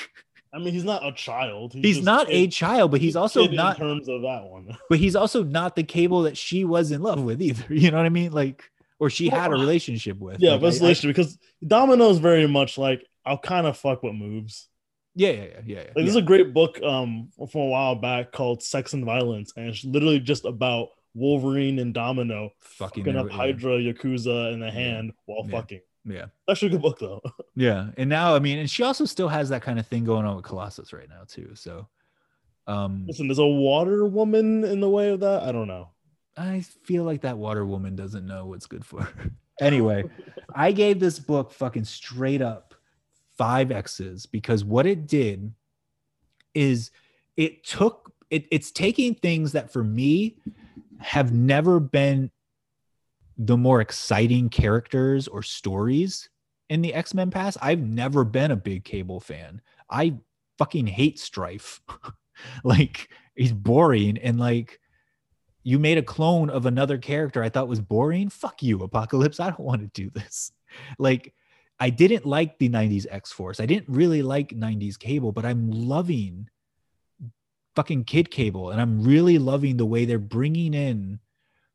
I 0.54 0.58
mean, 0.58 0.74
he's 0.74 0.84
not 0.84 1.04
a 1.04 1.12
child. 1.12 1.72
He's 1.72 1.96
just 1.96 2.04
not 2.04 2.26
a 2.30 2.46
child, 2.46 2.90
but 2.90 3.00
he's 3.00 3.16
also 3.16 3.48
not 3.48 3.80
in 3.80 3.88
terms 3.88 4.08
of 4.08 4.22
that 4.22 4.44
one. 4.44 4.76
but 4.88 4.98
he's 4.98 5.16
also 5.16 5.42
not 5.42 5.76
the 5.76 5.82
cable 5.82 6.22
that 6.22 6.36
she 6.36 6.64
was 6.64 6.92
in 6.92 7.02
love 7.02 7.22
with 7.22 7.40
either. 7.40 7.74
You 7.74 7.90
know 7.90 7.96
what 7.96 8.06
I 8.06 8.10
mean? 8.10 8.32
Like, 8.32 8.70
or 9.02 9.10
she 9.10 9.28
had 9.28 9.48
a 9.50 9.54
relationship 9.54 10.16
with. 10.18 10.36
Yeah, 10.38 10.52
Like, 10.52 10.60
but 10.60 10.66
I- 10.82 10.90
it's 10.90 11.04
I- 11.04 11.08
because 11.08 11.36
Domino's 11.66 12.18
very 12.18 12.46
much 12.46 12.78
like 12.78 13.04
I'll 13.26 13.36
kind 13.38 13.66
of 13.66 13.76
fuck 13.76 14.02
with 14.04 14.14
moves. 14.14 14.68
yeah, 15.16 15.30
yeah, 15.30 15.42
yeah, 15.42 15.44
yeah. 15.44 15.60
yeah, 15.66 15.78
Like, 15.80 15.94
There's 16.04 16.14
yeah. 16.14 16.22
a 16.22 16.24
great 16.24 16.54
book 16.54 16.80
um 16.82 17.30
from 17.50 17.60
a 17.62 17.66
while 17.66 17.96
back 17.96 18.30
called 18.30 18.62
Sex 18.62 18.92
and 18.92 19.04
Violence, 19.04 19.52
and 19.56 19.68
it's 19.68 19.84
literally 19.84 20.20
just 20.20 20.44
about 20.44 20.90
Wolverine 21.14 21.80
and 21.80 21.92
Domino 21.92 22.50
fucking 22.60 23.04
fucking 23.04 23.16
up 23.18 23.24
every- 23.26 23.36
Hydra 23.36 23.78
Yakuza 23.78 24.52
in 24.52 24.60
the 24.60 24.70
hand 24.70 25.12
while 25.26 25.44
Yeah. 25.46 25.50
fucking. 25.60 25.80
Yeah, 26.04 26.26
Actually, 26.50 26.68
a 26.68 26.70
good 26.72 26.82
book 26.82 26.98
though. 27.00 27.20
yeah. 27.56 27.90
And 27.96 28.08
now, 28.08 28.34
I 28.34 28.38
mean, 28.38 28.58
and 28.58 28.70
she 28.70 28.82
also 28.84 29.04
still 29.04 29.28
has 29.28 29.48
that 29.50 29.62
kind 29.62 29.78
of 29.78 29.86
thing 29.86 30.04
going 30.04 30.24
on 30.26 30.34
with 30.36 30.44
Colossus 30.44 30.92
right 30.92 31.08
now 31.08 31.22
too. 31.28 31.50
So, 31.54 31.86
um, 32.66 33.04
Listen, 33.06 33.28
there's 33.28 33.38
a 33.38 33.46
water 33.46 34.04
woman 34.06 34.64
in 34.64 34.80
the 34.80 34.88
way 34.88 35.10
of 35.10 35.20
that. 35.20 35.42
I 35.42 35.50
don't 35.52 35.68
know. 35.68 35.90
I 36.36 36.60
feel 36.60 37.04
like 37.04 37.22
that 37.22 37.38
water 37.38 37.64
woman 37.64 37.94
doesn't 37.94 38.26
know 38.26 38.46
what's 38.46 38.66
good 38.66 38.84
for 38.84 39.02
her. 39.02 39.30
anyway, 39.60 40.04
I 40.54 40.72
gave 40.72 41.00
this 41.00 41.18
book 41.18 41.52
fucking 41.52 41.84
straight 41.84 42.42
up 42.42 42.74
five 43.36 43.70
X's 43.70 44.26
because 44.26 44.64
what 44.64 44.86
it 44.86 45.06
did 45.06 45.52
is 46.54 46.90
it 47.36 47.64
took 47.64 48.12
it, 48.30 48.46
it's 48.50 48.70
taking 48.70 49.14
things 49.14 49.52
that 49.52 49.72
for 49.72 49.84
me 49.84 50.36
have 51.00 51.32
never 51.32 51.80
been 51.80 52.30
the 53.36 53.56
more 53.56 53.80
exciting 53.80 54.48
characters 54.48 55.28
or 55.28 55.42
stories 55.42 56.28
in 56.68 56.80
the 56.80 56.94
X-Men 56.94 57.30
past. 57.30 57.58
I've 57.60 57.80
never 57.80 58.24
been 58.24 58.50
a 58.50 58.56
big 58.56 58.84
cable 58.84 59.20
fan. 59.20 59.60
I 59.90 60.14
fucking 60.58 60.86
hate 60.86 61.18
strife. 61.18 61.80
like 62.64 63.10
he's 63.34 63.52
boring 63.52 64.18
and 64.18 64.38
like 64.38 64.80
you 65.62 65.78
made 65.78 65.98
a 65.98 66.02
clone 66.02 66.50
of 66.50 66.66
another 66.66 66.98
character 66.98 67.42
I 67.42 67.48
thought 67.48 67.68
was 67.68 67.80
boring. 67.80 68.28
Fuck 68.28 68.62
you, 68.62 68.80
Apocalypse. 68.80 69.40
I 69.40 69.48
don't 69.48 69.60
want 69.60 69.82
to 69.82 70.02
do 70.02 70.10
this. 70.10 70.52
Like, 70.98 71.34
I 71.78 71.90
didn't 71.90 72.24
like 72.24 72.58
the 72.58 72.70
90s 72.70 73.04
X 73.10 73.30
Force. 73.30 73.60
I 73.60 73.66
didn't 73.66 73.90
really 73.90 74.22
like 74.22 74.56
90s 74.56 74.98
cable, 74.98 75.32
but 75.32 75.44
I'm 75.44 75.70
loving 75.70 76.48
fucking 77.76 78.04
Kid 78.04 78.30
Cable. 78.30 78.70
And 78.70 78.80
I'm 78.80 79.02
really 79.02 79.36
loving 79.36 79.76
the 79.76 79.84
way 79.84 80.06
they're 80.06 80.18
bringing 80.18 80.72
in 80.72 81.18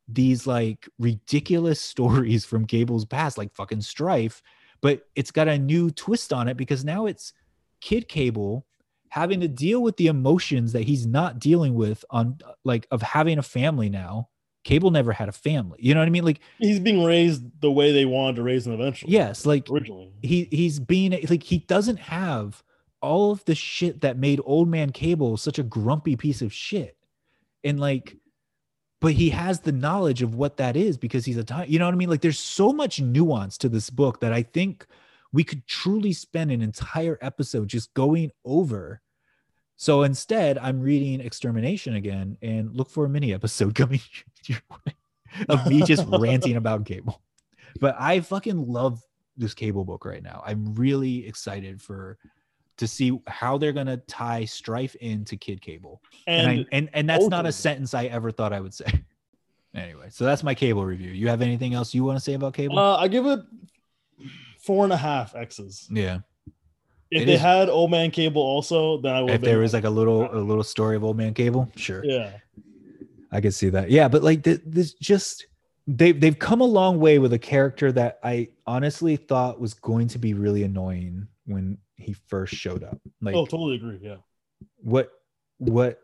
these 0.08 0.48
like 0.48 0.90
ridiculous 0.98 1.80
stories 1.94 2.44
from 2.44 2.66
Cable's 2.66 3.06
past, 3.06 3.38
like 3.38 3.54
fucking 3.54 3.82
Strife. 3.82 4.42
But 4.82 5.04
it's 5.16 5.30
got 5.30 5.48
a 5.48 5.60
new 5.60 5.92
twist 5.92 6.34
on 6.34 6.48
it 6.48 6.58
because 6.58 6.84
now 6.84 7.06
it's 7.06 7.34
Kid 7.82 8.08
Cable 8.08 8.66
having 9.18 9.40
to 9.42 9.48
deal 9.48 9.82
with 9.82 9.98
the 9.98 10.08
emotions 10.08 10.74
that 10.74 10.84
he's 10.84 11.06
not 11.06 11.40
dealing 11.40 11.74
with 11.74 12.06
on 12.10 12.38
like 12.64 12.88
of 12.92 13.02
having 13.02 13.38
a 13.38 13.44
family 13.44 13.90
now. 13.90 14.30
Cable 14.64 14.92
never 14.92 15.14
had 15.14 15.30
a 15.30 15.32
family. 15.32 15.78
You 15.82 15.94
know 15.94 16.02
what 16.02 16.08
I 16.08 16.10
mean? 16.10 16.26
Like, 16.26 16.42
He's 16.60 16.80
being 16.80 17.02
raised 17.04 17.42
the 17.62 17.72
way 17.72 17.94
they 17.94 18.04
wanted 18.04 18.36
to 18.36 18.44
raise 18.44 18.68
him 18.68 18.74
eventually. 18.74 19.14
yes, 19.14 19.46
like 19.46 19.70
originally. 19.70 20.12
he 20.22 20.48
he's 20.52 20.80
being 20.80 21.12
like 21.30 21.44
he 21.44 21.60
doesn't 21.60 21.98
have 21.98 22.64
all 23.02 23.32
of 23.32 23.46
the 23.46 23.56
shit 23.56 24.02
that 24.02 24.18
made 24.18 24.42
old 24.44 24.68
man 24.68 24.92
cable 24.92 25.38
such 25.38 25.58
a 25.60 25.64
grumpy 25.64 26.16
piece 26.16 26.42
of 26.42 26.52
shit 26.52 26.98
and 27.64 27.80
like 27.80 28.18
but 29.00 29.14
he 29.14 29.30
has 29.30 29.60
the 29.62 29.72
knowledge 29.72 30.24
of 30.24 30.34
what 30.34 30.58
that 30.58 30.76
is 30.76 30.98
because 30.98 31.24
he's 31.24 31.38
a 31.38 31.44
time 31.44 31.68
you 31.70 31.78
know 31.78 31.86
what 31.86 31.94
i 31.94 31.98
mean 31.98 32.10
like 32.10 32.22
there's 32.22 32.40
so 32.40 32.74
much 32.74 33.00
nuance 33.00 33.56
to 33.60 33.70
this 33.70 33.92
book 33.92 34.20
that 34.20 34.34
i 34.34 34.42
think 34.42 34.88
we 35.32 35.44
could 35.44 35.66
truly 35.68 36.12
spend 36.12 36.50
an 36.52 36.62
entire 36.64 37.20
episode 37.22 37.68
just 37.68 37.94
going 37.94 38.32
over 38.44 39.00
so 39.78 40.04
instead 40.04 40.58
i'm 40.58 40.82
reading 40.82 41.22
extermination 41.22 41.96
again 41.96 42.38
and 42.42 42.76
look 42.76 42.90
for 42.90 43.06
a 43.06 43.10
mini 43.10 43.34
episode 43.34 43.74
coming 43.82 44.02
your 44.46 44.60
way 44.70 44.94
of 45.50 45.66
me 45.68 45.82
just 45.84 46.06
ranting 46.20 46.56
about 46.58 46.86
cable 46.86 47.22
but 47.80 47.96
i 47.98 48.20
fucking 48.20 48.68
love 48.68 49.02
this 49.38 49.54
cable 49.54 49.86
book 49.86 50.04
right 50.04 50.24
now. 50.24 50.44
I'm 50.46 50.74
really 50.76 51.26
excited 51.26 51.82
for 51.82 52.18
to 52.78 52.88
see 52.88 53.18
how 53.28 53.58
they're 53.58 53.72
gonna 53.74 53.98
tie 53.98 54.46
strife 54.46 54.96
into 54.96 55.38
Kid 55.38 55.62
Cable. 55.62 56.02
And 56.26 56.48
And, 56.48 56.60
I, 56.60 56.66
and, 56.72 56.90
and 56.94 57.10
that's 57.10 57.28
not 57.28 57.46
a 57.46 57.52
sentence 57.52 57.94
I 57.94 58.06
ever 58.06 58.32
thought 58.32 58.52
I 58.54 58.60
would 58.60 58.74
say. 58.74 58.86
Anyway, 59.76 60.08
so 60.10 60.26
that's 60.26 60.42
my 60.42 60.56
cable 60.56 60.84
review. 60.84 61.12
You 61.12 61.28
have 61.28 61.44
anything 61.44 61.76
else 61.76 61.94
you 61.94 62.04
want 62.04 62.18
to 62.18 62.24
say 62.24 62.34
about 62.34 62.56
cable? 62.56 62.80
uh, 62.80 62.96
I 62.96 63.08
give 63.08 63.28
it 63.28 63.42
four 64.60 64.86
and 64.86 64.92
a 64.92 64.98
half 64.98 65.36
X's. 65.36 65.88
yeah. 65.92 66.20
If 67.10 67.24
It 67.24 67.26
they 67.26 67.34
is- 67.36 67.42
had 67.42 67.70
Old 67.70 67.92
Man 67.92 68.12
Cable 68.12 68.42
also, 68.42 69.00
then 69.02 69.16
I 69.16 69.22
would. 69.22 69.32
If 69.32 69.42
there 69.42 69.60
was 69.60 69.74
like 69.74 69.86
a 69.86 69.90
little 69.90 70.30
a 70.36 70.40
little 70.42 70.64
story 70.64 70.96
of 70.96 71.04
old 71.04 71.16
man 71.18 71.34
cable, 71.34 71.72
sure. 71.76 72.04
yeah, 72.04 72.32
I 73.32 73.40
could 73.42 73.54
see 73.54 73.70
that. 73.70 73.90
Yeah, 73.90 74.08
but 74.10 74.24
like 74.24 74.44
th- 74.44 74.62
this 74.66 74.94
just 74.94 75.46
they 75.88 76.12
they've 76.12 76.38
come 76.38 76.60
a 76.60 76.66
long 76.66 77.00
way 77.00 77.18
with 77.20 77.32
a 77.32 77.40
character 77.40 77.92
that 77.94 78.20
I 78.24 78.50
honestly 78.66 79.16
thought 79.16 79.60
was 79.60 79.74
going 79.74 80.10
to 80.10 80.20
be 80.20 80.34
really 80.34 80.64
annoying 80.64 81.28
when 81.46 81.78
he 81.96 82.12
first 82.14 82.54
showed 82.56 82.84
up. 82.84 83.00
Like 83.22 83.36
oh, 83.36 83.46
totally 83.46 83.76
agree. 83.78 84.00
Yeah, 84.02 84.18
what 84.78 85.12
what 85.60 86.00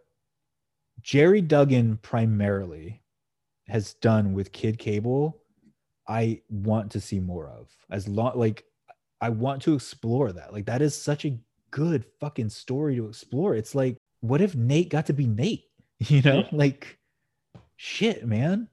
Gerry 1.01 1.41
Duggan 1.41 1.97
primarily 2.01 3.01
has 3.67 3.93
done 3.95 4.33
with 4.33 4.51
Kid 4.53 4.77
Cable, 4.79 5.37
I 6.07 6.41
want 6.49 6.91
to 6.93 7.01
see 7.01 7.19
more 7.19 7.47
of. 7.49 7.69
As 7.89 8.07
long 8.07 8.37
like 8.39 8.63
I 9.23 9.29
want 9.29 9.61
to 9.63 9.73
explore 9.73 10.31
that. 10.33 10.53
Like 10.53 10.65
that 10.65 10.81
is 10.81 10.93
such 10.95 11.25
a 11.25 11.37
good 11.71 12.05
fucking 12.19 12.49
story 12.49 12.95
to 12.97 13.07
explore. 13.07 13.55
It's 13.55 13.73
like, 13.73 13.97
what 14.19 14.41
if 14.41 14.55
Nate 14.55 14.89
got 14.89 15.05
to 15.07 15.13
be 15.13 15.25
Nate? 15.27 15.63
You 16.09 16.21
know, 16.21 16.39
Yeah. 16.39 16.49
like 16.51 16.97
shit, 17.77 18.25
man. 18.27 18.67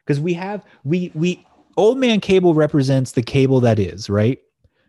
Because 0.00 0.20
we 0.20 0.34
have 0.34 0.64
we 0.84 1.10
we 1.14 1.46
old 1.76 1.98
man 1.98 2.20
cable 2.20 2.52
represents 2.54 3.12
the 3.12 3.22
cable 3.22 3.60
that 3.60 3.78
is, 3.78 4.10
right? 4.10 4.38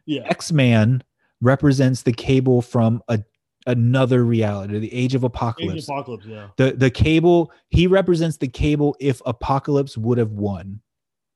yeah, 0.08 0.22
X-Man 0.26 1.04
represents 1.42 2.02
the 2.04 2.12
cable 2.14 2.62
from 2.62 3.02
a 3.08 3.20
another 3.68 4.24
reality, 4.24 4.78
the 4.80 4.94
age 4.94 5.16
of 5.16 5.24
Age 5.24 5.28
apocalypse. 5.30 5.90
of 5.90 5.94
Apocalypse. 5.96 6.26
Yeah, 6.26 6.48
The 6.58 6.72
the 6.74 6.90
cable, 6.92 7.52
he 7.70 7.88
represents 7.88 8.38
the 8.38 8.48
cable 8.48 8.96
if 9.00 9.22
apocalypse 9.26 9.98
would 9.98 10.18
have 10.18 10.32
won. 10.32 10.82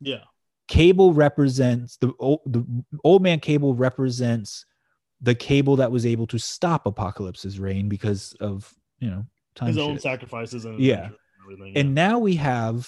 yeah, 0.02 0.24
Cable 0.70 1.14
represents 1.14 1.98
the 1.98 2.14
old 2.20 2.42
the 2.46 2.64
old 3.04 3.24
man 3.24 3.40
cable 3.40 3.74
represents 3.74 4.66
the 5.20 5.34
cable 5.36 5.76
that 5.78 5.92
was 5.92 6.06
able 6.06 6.28
to 6.28 6.38
stop 6.38 6.86
apocalypse's 6.86 7.60
reign 7.60 7.90
because 7.90 8.34
of 8.40 8.72
you 9.00 9.10
know 9.10 9.26
time 9.56 9.68
his 9.70 9.80
own 9.80 9.98
sacrifices 10.00 10.66
and 10.66 10.80
Yeah. 10.80 11.06
and 11.06 11.16
everything. 11.44 11.76
and 11.76 11.96
now 11.96 12.20
we 12.20 12.36
have 12.36 12.88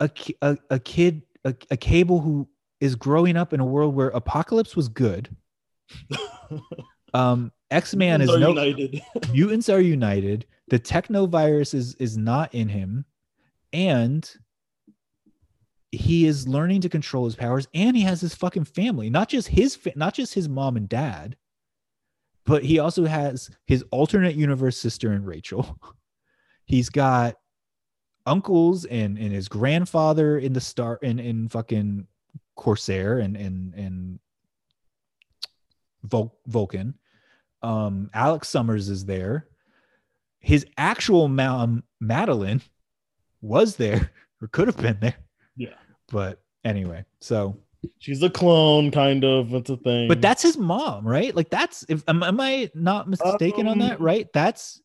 a 0.00 0.10
a, 0.42 0.58
a 0.70 0.78
kid 0.78 1.22
a, 1.44 1.54
a 1.70 1.76
cable 1.78 2.20
who 2.20 2.46
is 2.80 2.94
growing 2.94 3.36
up 3.38 3.54
in 3.54 3.60
a 3.60 3.64
world 3.64 3.94
where 3.94 4.08
apocalypse 4.08 4.76
was 4.76 4.88
good 4.88 5.34
um 7.14 7.50
x-man 7.70 8.20
is 8.20 8.28
no 8.28 8.50
united. 8.50 9.02
mutants 9.32 9.70
are 9.70 9.80
united 9.80 10.44
the 10.68 10.78
technovirus 10.78 11.72
is 11.72 11.94
is 11.94 12.18
not 12.18 12.52
in 12.54 12.68
him 12.68 13.04
and 13.72 14.30
he 15.96 16.26
is 16.26 16.46
learning 16.48 16.80
to 16.80 16.88
control 16.88 17.24
his 17.24 17.36
powers 17.36 17.66
and 17.74 17.96
he 17.96 18.02
has 18.02 18.20
his 18.20 18.34
fucking 18.34 18.64
family 18.64 19.10
not 19.10 19.28
just 19.28 19.48
his 19.48 19.78
not 19.94 20.14
just 20.14 20.34
his 20.34 20.48
mom 20.48 20.76
and 20.76 20.88
dad 20.88 21.36
but 22.46 22.62
he 22.62 22.78
also 22.78 23.04
has 23.04 23.50
his 23.66 23.84
alternate 23.90 24.36
universe 24.36 24.78
sister 24.78 25.12
and 25.12 25.26
rachel. 25.26 25.78
He's 26.64 26.88
got 26.88 27.36
uncles 28.24 28.84
and 28.86 29.18
and 29.18 29.32
his 29.32 29.48
grandfather 29.48 30.38
in 30.38 30.52
the 30.52 30.60
star 30.60 30.98
in 31.02 31.18
in 31.18 31.48
fucking 31.48 32.06
corsair 32.54 33.18
and 33.18 33.36
and 33.36 33.74
and 33.74 34.18
Vul- 36.04 36.36
vulcan. 36.46 36.94
Um 37.62 38.10
alex 38.14 38.48
summers 38.48 38.88
is 38.88 39.04
there. 39.04 39.48
His 40.38 40.66
actual 40.78 41.28
mom 41.28 41.82
Madelyne 42.02 42.62
was 43.40 43.76
there 43.76 44.10
or 44.40 44.48
could 44.48 44.68
have 44.68 44.76
been 44.76 44.98
there. 45.00 45.16
Yeah. 45.56 45.74
But 46.10 46.40
anyway 46.64 47.04
so 47.20 47.56
She's 47.98 48.20
a 48.24 48.30
clone, 48.30 48.90
kind 48.90 49.22
of. 49.24 49.54
It's 49.54 49.70
a 49.70 49.76
thing. 49.76 50.08
but 50.08 50.20
that's 50.20 50.42
his 50.42 50.56
mom 50.58 51.06
right 51.06 51.34
like 51.36 51.50
that's 51.50 51.84
if 51.88 52.02
am, 52.08 52.22
am 52.22 52.40
i 52.40 52.68
not 52.74 53.08
mistaken 53.08 53.68
on 53.68 53.78
that 53.78 53.98
Um, 53.98 54.02
right 54.02 54.26
that's 54.32 54.80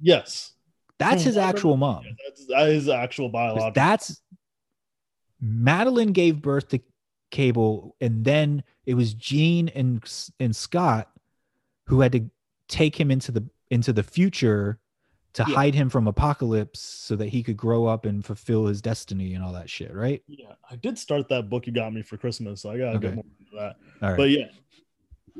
yes, 0.00 0.52
that's 0.98 1.22
his 1.22 1.36
actual 1.36 1.76
mom 1.76 2.02
Yeah, 2.04 2.12
that's 2.26 2.46
that 2.46 2.68
is 2.70 2.88
actual 2.88 3.28
biological. 3.28 3.72
that's 3.74 4.22
Madelyne 5.42 6.12
gave 6.12 6.40
birth 6.40 6.68
to 6.68 6.80
cable 7.30 7.94
and 8.00 8.24
then 8.24 8.62
it 8.86 8.94
was 8.94 9.12
Jean 9.12 9.68
and 9.68 10.02
and 10.40 10.54
scott 10.56 11.10
who 11.86 12.00
had 12.00 12.12
to 12.12 12.30
take 12.68 12.98
him 12.98 13.10
into 13.10 13.32
the 13.32 13.44
into 13.70 13.92
the 13.92 14.02
future 14.02 14.78
to 15.36 15.44
Yeah. 15.48 15.54
hide 15.54 15.74
him 15.74 15.88
from 15.88 16.06
apocalypse 16.08 16.80
so 16.80 17.16
that 17.16 17.28
he 17.28 17.42
could 17.42 17.56
grow 17.56 17.86
up 17.86 18.04
and 18.04 18.24
fulfill 18.24 18.66
his 18.66 18.82
destiny 18.82 19.34
and 19.34 19.42
all 19.44 19.52
that 19.52 19.70
shit, 19.70 19.94
right? 19.94 20.22
Yeah, 20.28 20.52
I 20.70 20.76
did 20.76 20.98
start 20.98 21.28
that 21.28 21.48
book 21.48 21.66
you 21.66 21.72
got 21.72 21.92
me 21.94 22.02
for 22.02 22.16
Christmas, 22.16 22.60
so 22.62 22.70
I 22.70 22.78
gotta 22.78 22.96
Okay. 22.98 23.06
get 23.08 23.14
more 23.16 23.24
into 23.40 23.56
that. 23.56 23.76
Right. 24.00 24.16
But 24.16 24.30
yeah, 24.30 24.48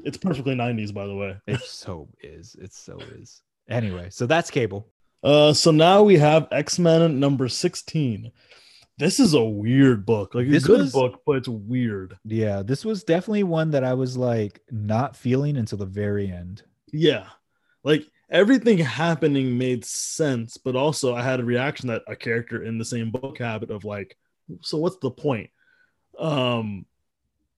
it's 0.05 0.19
perfectly 0.19 0.55
90s, 0.55 0.93
by 0.93 1.07
the 1.07 1.15
way. 1.15 1.37
it 1.47 1.61
so 1.61 2.09
is. 2.23 2.55
It 2.61 2.73
so 2.73 2.99
is. 3.19 3.43
Anyway, 3.69 4.09
so 4.11 4.27
that's 4.27 4.51
cable. 4.51 4.87
Uh, 5.23 5.53
so 5.53 5.71
now 5.71 6.03
we 6.03 6.17
have 6.19 6.47
X 6.53 6.79
Men 6.79 7.19
number 7.19 7.49
16. 7.49 8.31
This 8.99 9.19
is 9.21 9.35
a 9.35 9.43
weird 9.45 10.07
book, 10.07 10.35
like 10.35 10.47
a 10.47 10.51
This 10.51 10.67
good 10.67 10.81
was- 10.81 10.93
book, 10.93 11.23
but 11.27 11.33
it's 11.37 11.49
weird. 11.49 12.17
Yeah, 12.25 12.63
this 12.63 12.85
was 12.85 13.03
definitely 13.03 13.43
one 13.45 13.71
that 13.73 13.83
I 13.85 13.95
was 13.95 14.17
like 14.17 14.61
not 14.71 15.17
feeling 15.17 15.57
until 15.57 15.79
the 15.79 15.87
very 15.87 16.31
end. 16.31 16.63
Yeah, 16.93 17.29
like 17.83 18.07
everything 18.31 18.79
happening 18.79 19.57
made 19.57 19.85
sense, 19.85 20.57
but 20.57 20.77
also 20.77 21.15
I 21.15 21.23
had 21.23 21.41
a 21.41 21.45
reaction 21.45 21.89
that 21.89 22.03
a 22.07 22.17
character 22.17 22.63
in 22.63 22.79
the 22.79 22.85
same 22.85 23.11
book 23.11 23.39
habit 23.39 23.71
of 23.71 23.85
like, 23.85 24.17
so 24.61 24.79
what's 24.79 24.99
the 24.99 25.11
point? 25.11 25.51
Um, 26.19 26.87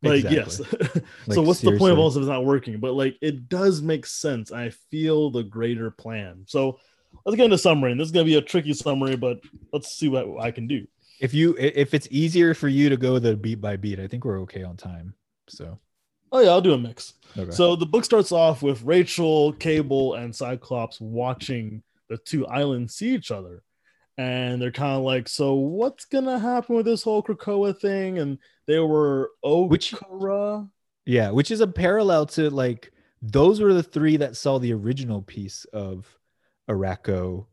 like 0.03 0.25
yes. 0.25 0.57
so 0.59 0.65
Like, 1.27 1.39
what's 1.39 1.61
the 1.61 1.77
point 1.77 1.93
of 1.93 1.99
all 1.99 2.09
this 2.09 2.17
if 2.17 2.23
it's 2.23 2.29
not 2.29 2.45
working? 2.45 2.81
But 2.81 2.95
like 2.95 3.17
it 3.21 3.49
does 3.49 3.83
make 3.83 4.07
sense. 4.07 4.53
I 4.53 4.71
feel 4.91 5.31
the 5.31 5.43
greater 5.43 5.91
plan. 5.91 6.45
So 6.47 6.79
let's 7.25 7.37
get 7.37 7.47
into 7.47 7.59
summary. 7.59 7.93
And 7.93 8.01
this 8.01 8.07
is 8.07 8.13
gonna 8.13 8.25
be 8.25 8.37
a 8.37 8.43
tricky 8.43 8.75
summary, 8.75 9.17
but 9.17 9.41
let's 9.73 9.93
see 9.93 10.09
what 10.09 10.41
I 10.41 10.51
can 10.51 10.67
do. 10.67 10.87
If 11.21 11.35
you 11.35 11.57
if 11.59 11.95
it's 11.95 12.07
easier 12.11 12.55
for 12.55 12.69
you 12.69 12.89
to 12.89 12.97
go 12.97 13.19
the 13.19 13.37
beat 13.37 13.61
by 13.61 13.77
beat, 13.77 13.99
I 13.99 14.07
think 14.07 14.25
we're 14.25 14.41
okay 14.43 14.63
on 14.63 14.77
time. 14.77 15.15
So 15.49 15.79
Oh 16.33 16.41
yeah, 16.41 16.51
I'll 16.51 16.61
do 16.61 16.73
a 16.75 16.79
mix. 16.79 17.15
okay. 17.37 17.51
So 17.51 17.77
the 17.77 17.87
book 17.87 18.05
starts 18.05 18.33
off 18.33 18.63
with 18.63 18.83
Rachel, 18.83 19.53
Cable, 19.55 20.15
and 20.15 20.35
Cyclops 20.35 21.01
watching 21.01 21.83
the 22.09 22.19
two 22.19 22.47
islands 22.47 22.95
see 22.95 23.15
each 23.15 23.31
other. 23.31 23.63
And 24.17 24.61
they're 24.61 24.73
kind 24.73 24.97
of 24.97 25.05
like, 25.05 25.29
so 25.29 25.55
what's 25.55 26.05
gonna 26.05 26.39
happen 26.39 26.75
with 26.77 26.87
this 26.87 27.03
whole 27.03 27.23
Krakoa 27.23 27.79
thing? 27.79 28.19
And 28.19 28.39
they 28.67 28.79
were 28.81 29.31
Which- 29.45 29.95
Okra. 29.95 30.69
yeah, 31.07 31.31
which 31.31 31.51
is 31.51 31.61
a 31.61 31.67
parallel 31.67 32.27
to 32.27 32.51
like 32.51 32.93
those 33.23 33.61
were 33.61 33.75
the 33.75 33.83
three 33.83 34.17
that 34.17 34.37
saw 34.37 34.59
the 34.59 34.73
original 34.73 35.23
piece 35.23 35.65
of 35.73 36.07
Arakko 36.69 37.47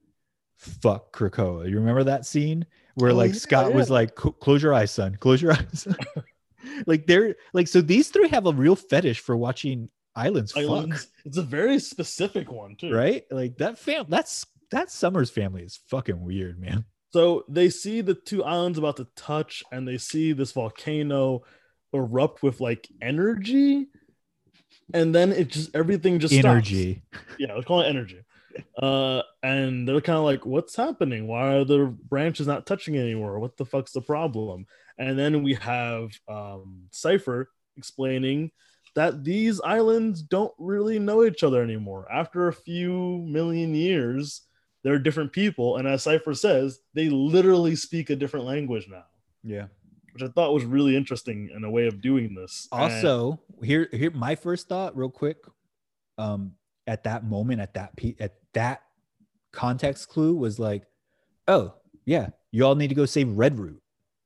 fuck 0.57 1.15
Krakoa. 1.15 1.69
You 1.69 1.77
remember 1.77 2.03
that 2.05 2.25
scene 2.25 2.65
where 2.95 3.11
Oh, 3.11 3.15
like 3.15 3.33
yeah, 3.33 3.39
Scott 3.39 3.73
was 3.73 3.89
like, 3.89 4.15
"Close 4.15 4.63
your 4.63 4.73
eyes, 4.73 4.91
son. 4.91 5.15
Close 5.19 5.41
your 5.41 5.51
eyes." 5.53 5.87
like 6.87 7.07
they're 7.07 7.35
like 7.53 7.67
so 7.67 7.81
these 7.81 8.09
three 8.09 8.27
have 8.29 8.45
a 8.45 8.51
real 8.51 8.75
fetish 8.75 9.19
for 9.19 9.35
watching 9.37 9.89
islands 10.15 10.51
fuck. 10.51 10.63
Islands. 10.63 11.07
It's 11.25 11.37
a 11.37 11.43
very 11.43 11.79
specific 11.79 12.51
one 12.51 12.75
too. 12.75 12.93
right? 12.93 13.23
Like 13.31 13.57
that 13.57 13.77
fam 13.79 14.05
that's 14.09 14.45
that 14.71 14.91
Summers 14.91 15.29
family 15.29 15.63
is 15.63 15.79
fucking 15.89 16.23
weird, 16.23 16.59
man. 16.59 16.85
So 17.11 17.45
they 17.47 17.69
see 17.69 18.01
the 18.01 18.15
two 18.15 18.43
islands 18.43 18.77
about 18.77 18.97
to 18.97 19.07
touch, 19.15 19.63
and 19.71 19.87
they 19.87 19.97
see 19.97 20.33
this 20.33 20.51
volcano 20.51 21.43
erupt 21.93 22.43
with 22.43 22.59
like 22.59 22.89
energy, 23.01 23.87
and 24.93 25.15
then 25.15 25.31
it 25.31 25.47
just 25.47 25.73
everything 25.75 26.19
just 26.19 26.33
stops. 26.33 26.45
Energy. 26.45 27.03
yeah, 27.39 27.53
let's 27.53 27.65
call 27.67 27.81
it 27.81 27.87
energy. 27.87 28.21
Uh, 28.81 29.21
and 29.43 29.87
they're 29.87 30.01
kind 30.01 30.17
of 30.17 30.25
like, 30.25 30.45
"What's 30.45 30.75
happening? 30.75 31.27
Why 31.27 31.55
are 31.55 31.65
the 31.65 31.85
branches 32.09 32.47
not 32.47 32.65
touching 32.65 32.97
anymore? 32.97 33.39
What 33.39 33.57
the 33.57 33.65
fuck's 33.65 33.91
the 33.91 34.01
problem?" 34.01 34.65
And 34.97 35.17
then 35.19 35.43
we 35.43 35.55
have 35.55 36.11
um, 36.27 36.83
Cipher 36.91 37.49
explaining 37.77 38.51
that 38.95 39.23
these 39.25 39.59
islands 39.61 40.21
don't 40.21 40.53
really 40.57 40.99
know 40.99 41.25
each 41.25 41.43
other 41.43 41.61
anymore. 41.61 42.07
After 42.11 42.47
a 42.47 42.53
few 42.53 43.17
million 43.27 43.75
years, 43.75 44.43
they're 44.83 44.99
different 44.99 45.33
people, 45.33 45.77
and 45.77 45.87
as 45.87 46.03
Cipher 46.03 46.33
says, 46.33 46.79
they 46.93 47.09
literally 47.09 47.75
speak 47.75 48.09
a 48.09 48.15
different 48.15 48.45
language 48.45 48.87
now, 48.89 49.03
Yeah. 49.43 49.67
which 50.13 50.23
I 50.23 50.27
thought 50.29 50.53
was 50.53 50.63
really 50.63 50.95
interesting 50.95 51.49
in 51.53 51.63
a 51.65 51.69
way 51.71 51.87
of 51.87 51.99
doing 52.01 52.35
this. 52.35 52.67
And- 52.71 52.81
Also, 52.83 53.41
here 53.63 53.89
here 53.91 54.11
my 54.11 54.35
first 54.35 54.69
thought 54.69 54.95
real 54.95 55.09
quick 55.09 55.37
um 56.17 56.53
at 56.87 57.03
that 57.03 57.25
moment 57.25 57.59
at 57.59 57.73
that 57.73 57.97
pe- 57.97 58.15
at 58.19 58.35
that 58.53 58.83
context 59.51 60.07
clue 60.07 60.35
was 60.35 60.59
like, 60.59 60.83
"Oh, 61.47 61.73
yeah, 62.05 62.29
you 62.51 62.63
all 62.65 62.75
need 62.75 62.89
to 62.89 62.95
go 62.95 63.05
save 63.05 63.27
Redroot." 63.27 63.79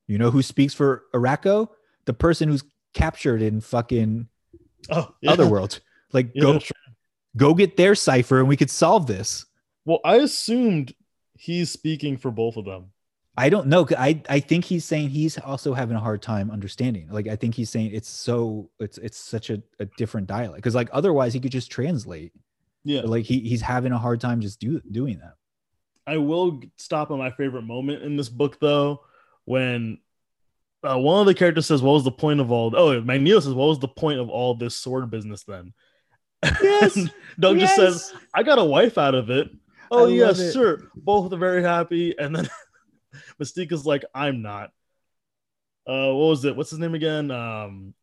You 0.10 0.18
know 0.18 0.32
who 0.32 0.42
speaks 0.42 0.74
for 0.74 1.04
Arakko? 1.14 1.70
The 2.06 2.14
person 2.14 2.50
who's 2.50 2.64
captured 2.94 3.42
in 3.42 3.62
fucking 3.62 4.28
oh, 4.90 5.14
yeah. 5.22 5.32
Otherworld. 5.32 5.80
Like 6.12 6.32
Yeah, 6.34 6.42
go 6.42 6.60
go 7.38 7.54
get 7.54 7.78
their 7.78 7.94
cipher 7.94 8.40
and 8.40 8.48
we 8.48 8.58
could 8.58 8.72
solve 8.72 9.06
this. 9.06 9.46
Well, 9.86 10.00
I 10.04 10.16
assumed 10.16 10.94
he's 11.38 11.72
speaking 11.72 12.18
for 12.18 12.32
both 12.32 12.58
of 12.58 12.66
them. 12.66 12.88
I 13.38 13.50
don't 13.50 13.68
know. 13.68 13.88
I 13.98 14.22
I 14.28 14.40
think 14.40 14.66
he's 14.66 14.84
saying 14.84 15.10
he's 15.10 15.38
also 15.38 15.74
having 15.74 15.96
a 15.96 16.00
hard 16.00 16.22
time 16.22 16.50
understanding. 16.50 17.08
Like 17.10 17.28
I 17.28 17.36
think 17.36 17.54
he's 17.56 17.70
saying 17.70 17.92
it's 17.94 18.10
so 18.10 18.70
it's 18.80 18.98
it's 18.98 19.18
such 19.18 19.50
a, 19.52 19.62
a 19.80 19.86
different 19.98 20.28
dialect 20.28 20.58
because 20.58 20.76
like 20.76 20.90
otherwise 20.92 21.34
he 21.34 21.40
could 21.40 21.52
just 21.52 21.72
translate. 21.72 22.34
Yeah, 22.84 23.02
But, 23.02 23.12
like 23.12 23.26
he 23.26 23.42
he's 23.42 23.62
having 23.62 23.92
a 23.92 23.98
hard 23.98 24.20
time 24.20 24.42
just 24.42 24.60
do 24.60 24.82
doing 24.92 25.20
that. 25.20 25.36
I 26.08 26.18
will 26.18 26.62
stop 26.78 27.12
at 27.12 27.18
my 27.18 27.30
favorite 27.30 27.62
moment 27.62 28.02
in 28.02 28.18
this 28.18 28.30
book 28.30 28.60
though, 28.60 29.02
when 29.50 29.98
uh, 30.88 30.96
one 31.00 31.22
of 31.22 31.26
the 31.26 31.34
characters 31.34 31.66
says, 31.66 31.82
"What 31.82 31.94
was 31.94 32.04
the 32.04 32.12
point 32.12 32.40
of 32.40 32.52
all?" 32.52 32.72
Oh, 32.78 33.02
Magneto 33.02 33.40
says, 33.40 33.56
"What 33.56 33.66
was 33.70 33.80
the 33.80 33.88
point 33.88 34.20
of 34.20 34.30
all 34.30 34.54
this 34.54 34.76
sword 34.76 35.10
business 35.10 35.44
then?" 35.44 35.74
Yes, 36.62 36.96
And 36.96 37.12
Doug 37.40 37.58
just 37.58 37.76
says, 37.76 38.14
"I 38.36 38.44
got 38.44 38.60
a 38.60 38.64
wife 38.64 39.00
out 39.00 39.16
of 39.16 39.32
it." 39.32 39.50
Oh 39.90 40.06
I 40.06 40.10
yeah, 40.10 40.28
love 40.28 40.40
it. 40.40 40.54
sure. 40.54 40.92
Both 40.96 41.34
are 41.34 41.38
very 41.38 41.64
happy, 41.64 42.16
and 42.20 42.36
then 42.36 42.48
Mystique 43.42 43.72
is 43.72 43.88
like, 43.88 44.06
"I'm 44.14 44.44
not." 44.44 44.70
Uh, 45.88 46.14
what 46.14 46.30
was 46.30 46.46
it? 46.46 46.56
What's 46.56 46.70
his 46.70 46.78
name 46.78 46.94
again? 46.94 47.32
Um, 47.32 47.96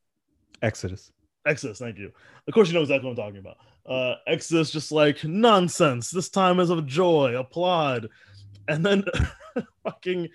Exodus. 0.63 1.13
Exodus, 1.47 1.79
thank 1.79 1.97
you. 1.97 2.11
Of 2.49 2.55
course, 2.55 2.67
you 2.67 2.75
know 2.75 2.81
exactly 2.81 3.09
what 3.09 3.17
I'm 3.21 3.25
talking 3.25 3.39
about. 3.39 3.59
Uh, 3.89 4.17
Exodus 4.27 4.73
just 4.73 4.91
like 4.91 5.23
nonsense. 5.23 6.11
This 6.11 6.29
time 6.29 6.59
is 6.59 6.71
of 6.71 6.87
joy, 6.87 7.39
applaud, 7.39 8.09
and 8.67 8.85
then 8.85 9.05
fucking 9.85 10.29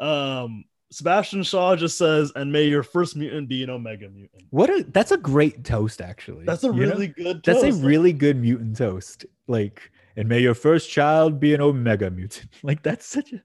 um, 0.00 0.64
Sebastian 0.90 1.42
Shaw 1.42 1.74
just 1.76 1.96
says, 1.96 2.32
"And 2.36 2.52
may 2.52 2.64
your 2.64 2.82
first 2.82 3.16
mutant 3.16 3.48
be 3.48 3.62
an 3.62 3.70
Omega 3.70 4.08
mutant." 4.08 4.44
What 4.50 4.68
a 4.70 4.84
that's 4.84 5.10
a 5.10 5.16
great 5.16 5.64
toast 5.64 6.00
actually. 6.00 6.44
That's 6.44 6.64
a 6.64 6.68
you 6.68 6.72
know? 6.72 6.78
really 6.78 7.08
good. 7.08 7.42
that's 7.42 7.62
a 7.62 7.72
really 7.72 8.12
good 8.12 8.36
mutant 8.36 8.76
toast. 8.76 9.24
Like, 9.46 9.90
and 10.16 10.28
may 10.28 10.40
your 10.40 10.54
first 10.54 10.90
child 10.90 11.40
be 11.40 11.54
an 11.54 11.60
omega 11.60 12.10
mutant. 12.10 12.50
Like 12.62 12.82
that's 12.82 13.06
such 13.06 13.32
a 13.32 13.42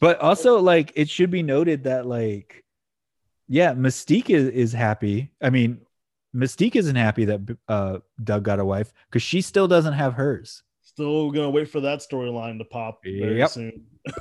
but 0.00 0.18
also 0.20 0.58
like 0.60 0.92
it 0.96 1.08
should 1.08 1.30
be 1.30 1.42
noted 1.42 1.84
that 1.84 2.04
like 2.06 2.64
yeah, 3.48 3.72
Mystique 3.74 4.30
is, 4.30 4.48
is 4.48 4.72
happy. 4.72 5.30
I 5.40 5.50
mean, 5.50 5.80
Mystique 6.34 6.76
isn't 6.76 6.96
happy 6.96 7.24
that 7.26 7.40
uh 7.68 7.98
Doug 8.22 8.42
got 8.42 8.58
a 8.58 8.64
wife 8.64 8.92
because 9.08 9.22
she 9.22 9.40
still 9.40 9.66
doesn't 9.68 9.94
have 9.94 10.12
hers. 10.14 10.62
Still 10.82 11.30
gonna 11.30 11.50
wait 11.50 11.70
for 11.70 11.80
that 11.80 12.00
storyline 12.00 12.58
to 12.58 12.64
pop 12.64 13.00
very 13.02 13.38
Yep. 13.38 13.50
soon. 13.50 13.86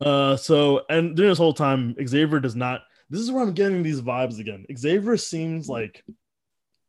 uh, 0.00 0.36
so 0.36 0.82
and 0.88 1.16
during 1.16 1.30
this 1.30 1.38
whole 1.38 1.54
time, 1.54 1.94
Xavier 2.06 2.40
does 2.40 2.56
not. 2.56 2.82
This 3.08 3.20
is 3.20 3.30
where 3.30 3.42
I'm 3.42 3.52
getting 3.52 3.82
these 3.82 4.02
vibes 4.02 4.40
again. 4.40 4.66
Xavier 4.76 5.16
seems 5.16 5.68
like 5.68 6.04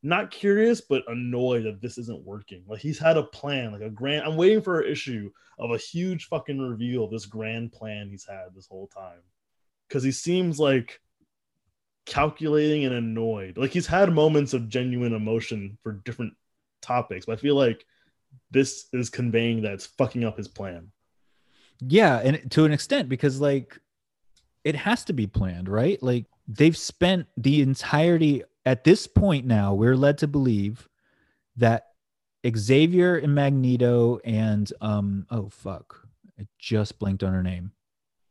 not 0.03 0.31
curious, 0.31 0.81
but 0.81 1.03
annoyed 1.07 1.65
that 1.65 1.81
this 1.81 1.97
isn't 1.97 2.25
working. 2.25 2.63
Like 2.67 2.79
he's 2.79 2.99
had 2.99 3.17
a 3.17 3.23
plan, 3.23 3.71
like 3.71 3.81
a 3.81 3.89
grand. 3.89 4.25
I'm 4.25 4.35
waiting 4.35 4.61
for 4.61 4.81
an 4.81 4.91
issue 4.91 5.31
of 5.59 5.71
a 5.71 5.77
huge 5.77 6.25
fucking 6.25 6.59
reveal 6.59 7.05
of 7.05 7.11
this 7.11 7.25
grand 7.25 7.71
plan 7.71 8.09
he's 8.09 8.25
had 8.25 8.53
this 8.55 8.67
whole 8.67 8.87
time, 8.87 9.21
because 9.87 10.03
he 10.03 10.11
seems 10.11 10.59
like 10.59 10.99
calculating 12.05 12.85
and 12.85 12.95
annoyed. 12.95 13.57
Like 13.57 13.71
he's 13.71 13.87
had 13.87 14.11
moments 14.13 14.53
of 14.53 14.69
genuine 14.69 15.13
emotion 15.13 15.77
for 15.83 15.93
different 16.05 16.33
topics, 16.81 17.25
but 17.25 17.33
I 17.33 17.41
feel 17.41 17.55
like 17.55 17.85
this 18.51 18.87
is 18.93 19.09
conveying 19.09 19.63
that 19.63 19.73
it's 19.73 19.87
fucking 19.87 20.23
up 20.23 20.37
his 20.37 20.47
plan. 20.47 20.91
Yeah, 21.80 22.19
and 22.23 22.51
to 22.51 22.65
an 22.65 22.71
extent 22.71 23.09
because 23.09 23.39
like 23.39 23.80
it 24.63 24.75
has 24.75 25.05
to 25.05 25.13
be 25.13 25.28
planned, 25.28 25.69
right? 25.69 26.01
Like 26.01 26.25
they've 26.47 26.78
spent 26.78 27.28
the 27.38 27.61
entirety 27.61 28.43
at 28.65 28.84
this 28.84 29.07
point 29.07 29.45
now, 29.45 29.73
we're 29.73 29.95
led 29.95 30.17
to 30.19 30.28
believe 30.28 30.89
that 31.55 31.88
Xavier 32.55 33.15
and 33.15 33.34
Magneto 33.34 34.19
and 34.25 34.71
um 34.82 35.25
oh 35.32 35.49
fuck. 35.49 36.07
I 36.39 36.47
just 36.59 36.99
blanked 36.99 37.23
on 37.23 37.34
her 37.34 37.43
name. 37.43 37.71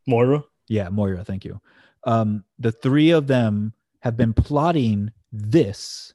Moira, 0.06 0.44
Yeah, 0.68 0.88
Moira, 0.90 1.24
thank 1.24 1.44
you. 1.44 1.60
Um 2.04 2.44
the 2.58 2.72
three 2.72 3.10
of 3.10 3.26
them 3.26 3.72
have 4.00 4.16
been 4.16 4.34
plotting 4.34 5.12
this 5.32 6.14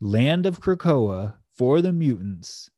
land 0.00 0.46
of 0.46 0.60
Krakoa 0.60 1.34
for 1.56 1.80
the 1.82 1.92
mutants 1.92 2.70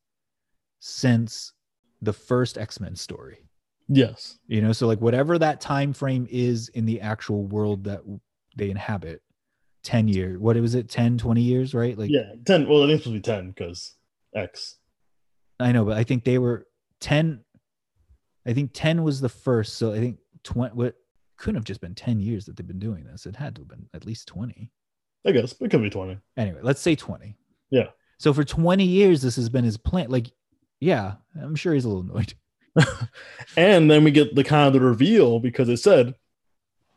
since 0.79 1.53
the 2.01 2.13
first 2.13 2.57
X-Men 2.57 2.95
story 2.95 3.45
yes, 3.87 4.39
you 4.47 4.61
know 4.61 4.71
so 4.71 4.87
like 4.87 5.01
whatever 5.01 5.37
that 5.37 5.61
time 5.61 5.93
frame 5.93 6.27
is 6.29 6.69
in 6.69 6.85
the 6.85 7.01
actual 7.01 7.45
world 7.45 7.83
that 7.83 8.01
they 8.55 8.69
inhabit 8.69 9.21
10 9.83 10.07
years 10.07 10.39
what 10.39 10.55
was 10.57 10.75
it 10.75 10.89
10 10.89 11.17
20 11.17 11.41
years 11.41 11.73
right 11.73 11.97
like 11.97 12.09
yeah, 12.11 12.33
ten. 12.45 12.67
Well, 12.67 12.83
I 12.83 12.87
think 12.87 12.95
it's 12.95 13.03
supposed 13.03 13.23
to 13.23 13.31
be 13.31 13.33
ten 13.33 13.49
because 13.49 13.95
X. 14.35 14.77
I 15.59 15.71
know, 15.71 15.85
but 15.85 15.97
I 15.97 16.03
think 16.03 16.23
they 16.23 16.37
were 16.37 16.67
10. 17.01 17.43
I 18.45 18.53
think 18.53 18.71
10 18.73 19.03
was 19.03 19.21
the 19.21 19.29
first. 19.29 19.75
So 19.75 19.93
I 19.93 19.99
think 19.99 20.17
20, 20.43 20.73
what 20.75 20.95
couldn't 21.37 21.55
have 21.55 21.65
just 21.65 21.81
been 21.81 21.95
10 21.95 22.19
years 22.19 22.45
that 22.45 22.55
they've 22.55 22.67
been 22.67 22.79
doing 22.79 23.03
this. 23.03 23.25
It 23.25 23.35
had 23.35 23.55
to 23.55 23.61
have 23.61 23.67
been 23.67 23.87
at 23.93 24.05
least 24.05 24.27
20. 24.27 24.71
I 25.25 25.31
guess 25.31 25.53
it 25.59 25.69
could 25.69 25.81
be 25.81 25.89
20. 25.89 26.17
Anyway, 26.37 26.59
let's 26.63 26.81
say 26.81 26.95
20. 26.95 27.35
Yeah. 27.69 27.87
So 28.17 28.33
for 28.33 28.43
20 28.43 28.83
years, 28.83 29.21
this 29.21 29.35
has 29.35 29.49
been 29.49 29.63
his 29.63 29.77
plan. 29.77 30.09
Like, 30.09 30.31
yeah, 30.79 31.15
I'm 31.39 31.55
sure 31.55 31.73
he's 31.73 31.85
a 31.85 31.89
little 31.89 32.03
annoyed. 32.03 32.33
And 33.57 33.89
then 33.89 34.03
we 34.03 34.11
get 34.11 34.35
the 34.35 34.43
kind 34.43 34.67
of 34.67 34.73
the 34.73 34.79
reveal 34.79 35.39
because 35.39 35.69
it 35.69 35.77
said 35.77 36.15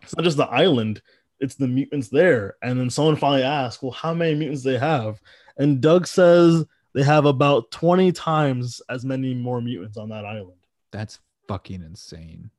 it's 0.02 0.16
not 0.16 0.24
just 0.24 0.36
the 0.36 0.46
island, 0.46 1.02
it's 1.40 1.56
the 1.56 1.68
mutants 1.68 2.08
there. 2.08 2.56
And 2.62 2.78
then 2.78 2.90
someone 2.90 3.16
finally 3.16 3.42
asks, 3.42 3.82
Well, 3.82 3.92
how 3.92 4.14
many 4.14 4.34
mutants 4.34 4.62
they 4.62 4.78
have? 4.78 5.20
And 5.56 5.80
Doug 5.80 6.06
says 6.06 6.64
they 6.92 7.02
have 7.02 7.26
about 7.26 7.70
20 7.70 8.12
times 8.12 8.80
as 8.88 9.04
many 9.04 9.34
more 9.34 9.60
mutants 9.60 9.96
on 9.96 10.08
that 10.10 10.24
island. 10.24 10.58
That's 10.90 11.18
fucking 11.48 11.82
insane. 11.82 12.50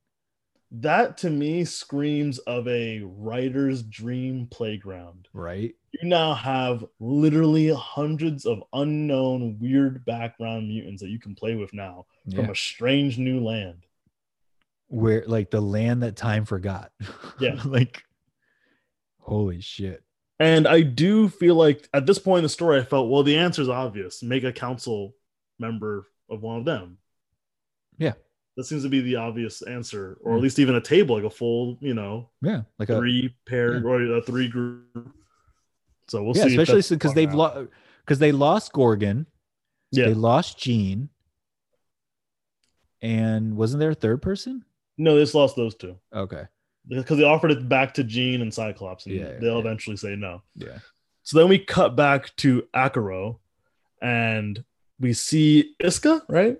That 0.70 1.16
to 1.18 1.30
me 1.30 1.64
screams 1.64 2.38
of 2.40 2.68
a 2.68 3.00
writer's 3.02 3.82
dream 3.82 4.46
playground. 4.50 5.28
Right? 5.32 5.74
You 6.00 6.08
now 6.08 6.34
have 6.34 6.84
literally 7.00 7.68
hundreds 7.70 8.44
of 8.44 8.62
unknown, 8.72 9.58
weird 9.60 10.04
background 10.04 10.68
mutants 10.68 11.00
that 11.02 11.08
you 11.08 11.18
can 11.18 11.34
play 11.34 11.54
with 11.54 11.72
now 11.72 12.06
Yeah. 12.26 12.42
from 12.42 12.50
a 12.50 12.54
strange 12.56 13.18
new 13.18 13.40
land. 13.40 13.84
Where 14.88 15.24
like 15.26 15.50
the 15.50 15.60
land 15.60 16.02
that 16.02 16.16
time 16.16 16.44
forgot. 16.44 16.92
Yeah. 17.40 17.60
like, 17.64 18.02
holy 19.20 19.60
shit. 19.60 20.02
And 20.38 20.66
I 20.68 20.82
do 20.82 21.28
feel 21.28 21.54
like 21.54 21.88
at 21.94 22.06
this 22.06 22.18
point 22.18 22.38
in 22.38 22.44
the 22.44 22.48
story, 22.50 22.78
I 22.80 22.84
felt, 22.84 23.10
well, 23.10 23.22
the 23.22 23.38
answer 23.38 23.62
is 23.62 23.68
obvious. 23.68 24.22
Make 24.22 24.44
a 24.44 24.52
council 24.52 25.14
member 25.58 26.06
of 26.28 26.42
one 26.42 26.58
of 26.58 26.64
them. 26.64 26.98
Yeah. 27.98 28.12
That 28.56 28.64
seems 28.64 28.82
to 28.82 28.88
be 28.88 29.00
the 29.00 29.16
obvious 29.16 29.62
answer, 29.62 30.18
or 30.22 30.32
Yeah. 30.32 30.36
at 30.36 30.38
hmm. 30.38 30.42
least 30.44 30.58
even 30.58 30.74
a 30.74 30.80
table, 30.80 31.16
like 31.16 31.24
a 31.24 31.30
full, 31.30 31.78
you 31.80 31.94
know, 31.94 32.30
Yeah. 32.42 32.62
Like 32.78 32.90
a, 32.90 32.98
three 32.98 33.34
pair 33.46 33.76
yeah. 33.78 33.82
or 33.84 34.16
a 34.16 34.22
three 34.22 34.48
group. 34.48 35.14
So 36.08 36.22
we'll 36.22 36.36
yeah, 36.36 36.44
see. 36.44 36.56
especially 36.56 36.96
because 36.96 37.14
they've 37.14 37.32
lost, 37.34 37.68
because 38.04 38.18
they 38.18 38.32
lost 38.32 38.72
Gorgon. 38.72 39.26
Yeah. 39.92 40.06
They 40.06 40.14
lost 40.14 40.58
Jean. 40.58 41.08
And 43.02 43.56
wasn't 43.56 43.80
there 43.80 43.90
a 43.90 43.94
third 43.94 44.22
person? 44.22 44.64
No, 44.98 45.14
they 45.14 45.22
just 45.22 45.34
lost 45.34 45.56
those 45.56 45.74
two 45.74 45.96
Okay. 46.14 46.44
because 46.88 47.18
they 47.18 47.24
offered 47.24 47.50
it 47.50 47.68
back 47.68 47.94
to 47.94 48.04
Jean 48.04 48.40
and 48.40 48.52
Cyclops, 48.52 49.06
and 49.06 49.14
Yeah, 49.14 49.32
they'll 49.40 49.54
yeah. 49.54 49.58
eventually 49.60 49.96
say 49.96 50.16
no. 50.16 50.42
Yeah. 50.54 50.78
So 51.22 51.38
then 51.38 51.48
we 51.48 51.58
cut 51.58 51.96
back 51.96 52.34
to 52.36 52.62
Arakko, 52.74 53.38
and 54.00 54.64
we 54.98 55.12
see 55.12 55.74
Isca, 55.80 56.22
right? 56.28 56.56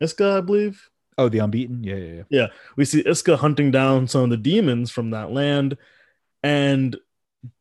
Isca, 0.00 0.36
I 0.38 0.40
believe. 0.42 0.88
Oh, 1.18 1.28
the 1.28 1.38
unbeaten? 1.38 1.82
Yeah, 1.82 1.96
Yeah, 1.96 2.12
yeah, 2.14 2.22
yeah. 2.30 2.46
we 2.76 2.84
see 2.84 3.02
Isca 3.06 3.36
hunting 3.36 3.70
down 3.70 4.06
some 4.06 4.22
of 4.22 4.30
the 4.30 4.36
demons 4.36 4.90
from 4.90 5.10
that 5.10 5.32
land, 5.32 5.76
and 6.42 6.96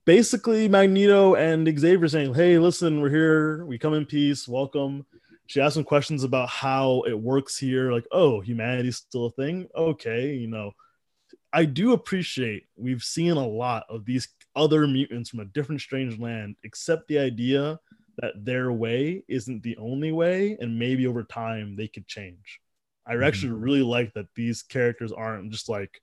basically 0.06 0.68
Magneto 0.68 1.36
and 1.36 1.68
Xavier 1.80 2.08
saying, 2.08 2.34
"Hey, 2.34 2.58
listen, 2.60 3.01
we're 3.01 3.10
here. 3.10 3.66
We 3.66 3.78
come 3.78 3.93
in 3.93 4.06
peace. 4.06 4.47
Welcome." 4.47 5.06
She 5.47 5.60
asked 5.62 5.76
some 5.76 5.84
questions 5.84 6.24
about 6.24 6.49
how 6.49 7.01
it 7.08 7.20
works 7.20 7.58
here, 7.58 7.91
like, 7.91 8.08
"Oh, 8.12 8.41
humanity's 8.41 8.97
still 8.97 9.26
a 9.26 9.32
thing." 9.32 9.68
Okay, 9.76 10.34
you 10.36 10.47
know, 10.47 10.72
I 11.51 11.66
do 11.66 11.93
appreciate 11.93 12.66
we've 12.76 13.04
seen 13.04 13.32
a 13.32 13.47
lot 13.47 13.86
of 13.89 14.06
these 14.06 14.28
other 14.56 14.88
mutants 14.88 15.30
from 15.30 15.39
a 15.41 15.45
different 15.45 15.82
strange 15.82 16.18
land, 16.20 16.56
accept 16.66 17.08
the 17.08 17.20
idea 17.20 17.80
that 18.20 18.45
their 18.45 18.72
way 18.72 19.24
isn't 19.28 19.64
the 19.64 19.76
only 19.78 20.12
way, 20.12 20.58
and 20.62 20.78
maybe 20.78 21.08
over 21.08 21.24
time 21.24 21.76
they 21.76 21.88
could 21.88 22.08
change. 22.08 22.60
I 23.06 23.16
Mhm. 23.16 23.24
actually 23.26 23.51
really 23.54 23.82
like 23.82 24.14
that 24.14 24.34
these 24.36 24.62
characters 24.64 25.12
aren't 25.12 25.51
just 25.51 25.68
like, 25.68 26.01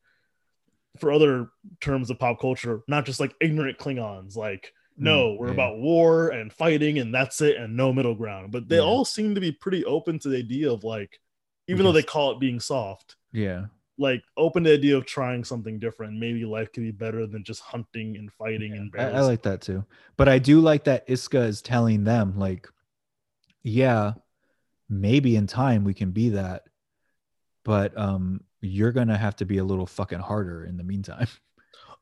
for 0.99 1.13
other 1.13 1.51
terms 1.81 2.11
of 2.11 2.19
pop 2.19 2.41
culture, 2.41 2.83
not 2.89 3.07
just 3.07 3.21
like 3.21 3.35
ignorant 3.41 3.79
Klingons. 3.79 4.37
Like, 4.37 4.73
no, 4.97 5.29
Mm, 5.29 5.39
we're 5.39 5.47
yeah. 5.49 5.53
about 5.55 5.79
war 5.79 6.31
and 6.31 6.53
fighting, 6.53 6.99
and 6.99 7.15
that's 7.15 7.41
it, 7.41 7.57
and 7.57 7.77
no 7.77 7.93
middle 7.93 8.15
ground. 8.15 8.53
But 8.53 8.69
they 8.69 8.77
Yeah. 8.77 8.83
all 8.83 9.05
seem 9.05 9.35
to 9.35 9.41
be 9.41 9.53
pretty 9.53 9.85
open 9.85 10.19
to 10.21 10.29
the 10.29 10.39
idea 10.39 10.71
of 10.73 10.85
like, 10.85 11.21
even 11.69 11.79
can 11.79 11.85
though 11.85 11.93
they 11.93 12.03
call 12.03 12.33
it 12.33 12.41
being 12.41 12.59
soft, 12.61 13.17
Yeah. 13.33 13.67
like 13.99 14.23
open 14.37 14.65
to 14.65 14.71
the 14.71 14.75
idea 14.77 14.97
of 14.97 15.07
trying 15.07 15.45
something 15.45 15.79
different. 15.79 16.19
Maybe 16.19 16.45
life 16.45 16.73
could 16.73 16.83
be 16.83 16.91
better 16.91 17.27
than 17.27 17.45
just 17.45 17.61
hunting 17.61 18.17
and 18.17 18.33
fighting 18.33 18.73
and 18.73 18.91
I. 18.99 19.11
I 19.19 19.21
like 19.21 19.43
that 19.43 19.61
too. 19.61 19.85
But 20.17 20.29
I 20.29 20.39
do 20.39 20.61
like 20.61 20.85
that 20.85 21.05
Isca 21.07 21.41
is 21.43 21.63
telling 21.63 22.05
them, 22.05 22.39
like, 22.39 22.69
yeah, 23.63 24.15
maybe 24.89 25.37
in 25.37 25.47
time 25.47 25.85
we 25.85 25.95
can 25.95 26.11
be 26.11 26.31
that, 26.31 26.65
but 27.65 27.97
um, 27.97 28.43
you're 28.61 28.93
gonna 28.93 29.17
have 29.19 29.37
to 29.37 29.45
be 29.45 29.59
a 29.59 29.65
little 29.65 29.87
fucking 29.87 30.19
harder 30.21 30.65
in 30.65 30.77
the 30.77 30.85
meantime. 30.85 31.29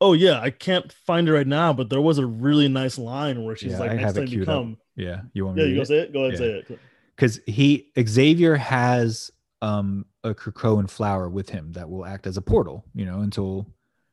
Oh 0.00 0.12
yeah, 0.12 0.40
I 0.40 0.50
can't 0.50 0.92
find 0.92 1.28
it 1.28 1.32
right 1.32 1.46
now, 1.46 1.72
but 1.72 1.90
there 1.90 2.00
was 2.00 2.18
a 2.18 2.26
really 2.26 2.68
nice 2.68 2.98
line 2.98 3.42
where 3.44 3.56
she's 3.56 3.72
Yeah, 3.72 3.80
like, 3.80 3.90
I 3.90 3.94
"Next 3.96 4.12
time 4.14 4.22
you 4.26 4.28
queued 4.28 4.48
up. 4.48 4.54
come, 4.54 4.76
Yeah, 4.94 5.22
you 5.32 5.44
want 5.44 5.56
me 5.56 5.62
yeah, 5.62 5.66
to 5.66 5.72
you 5.72 5.80
read 5.80 5.80
go 5.80 5.84
say 5.84 5.98
it. 5.98 6.12
Go 6.12 6.24
ahead, 6.26 6.32
Yeah. 6.34 6.38
say 6.38 6.72
it. 6.74 6.80
because 7.16 7.40
he 7.46 7.90
Xavier 8.00 8.54
has 8.54 9.32
um 9.60 10.06
a 10.22 10.34
Krakoan 10.34 10.88
flower 10.88 11.28
with 11.28 11.50
him 11.50 11.72
that 11.72 11.90
will 11.90 12.06
act 12.06 12.28
as 12.28 12.36
a 12.36 12.40
portal, 12.42 12.84
you 12.94 13.06
know, 13.06 13.22
until 13.22 13.66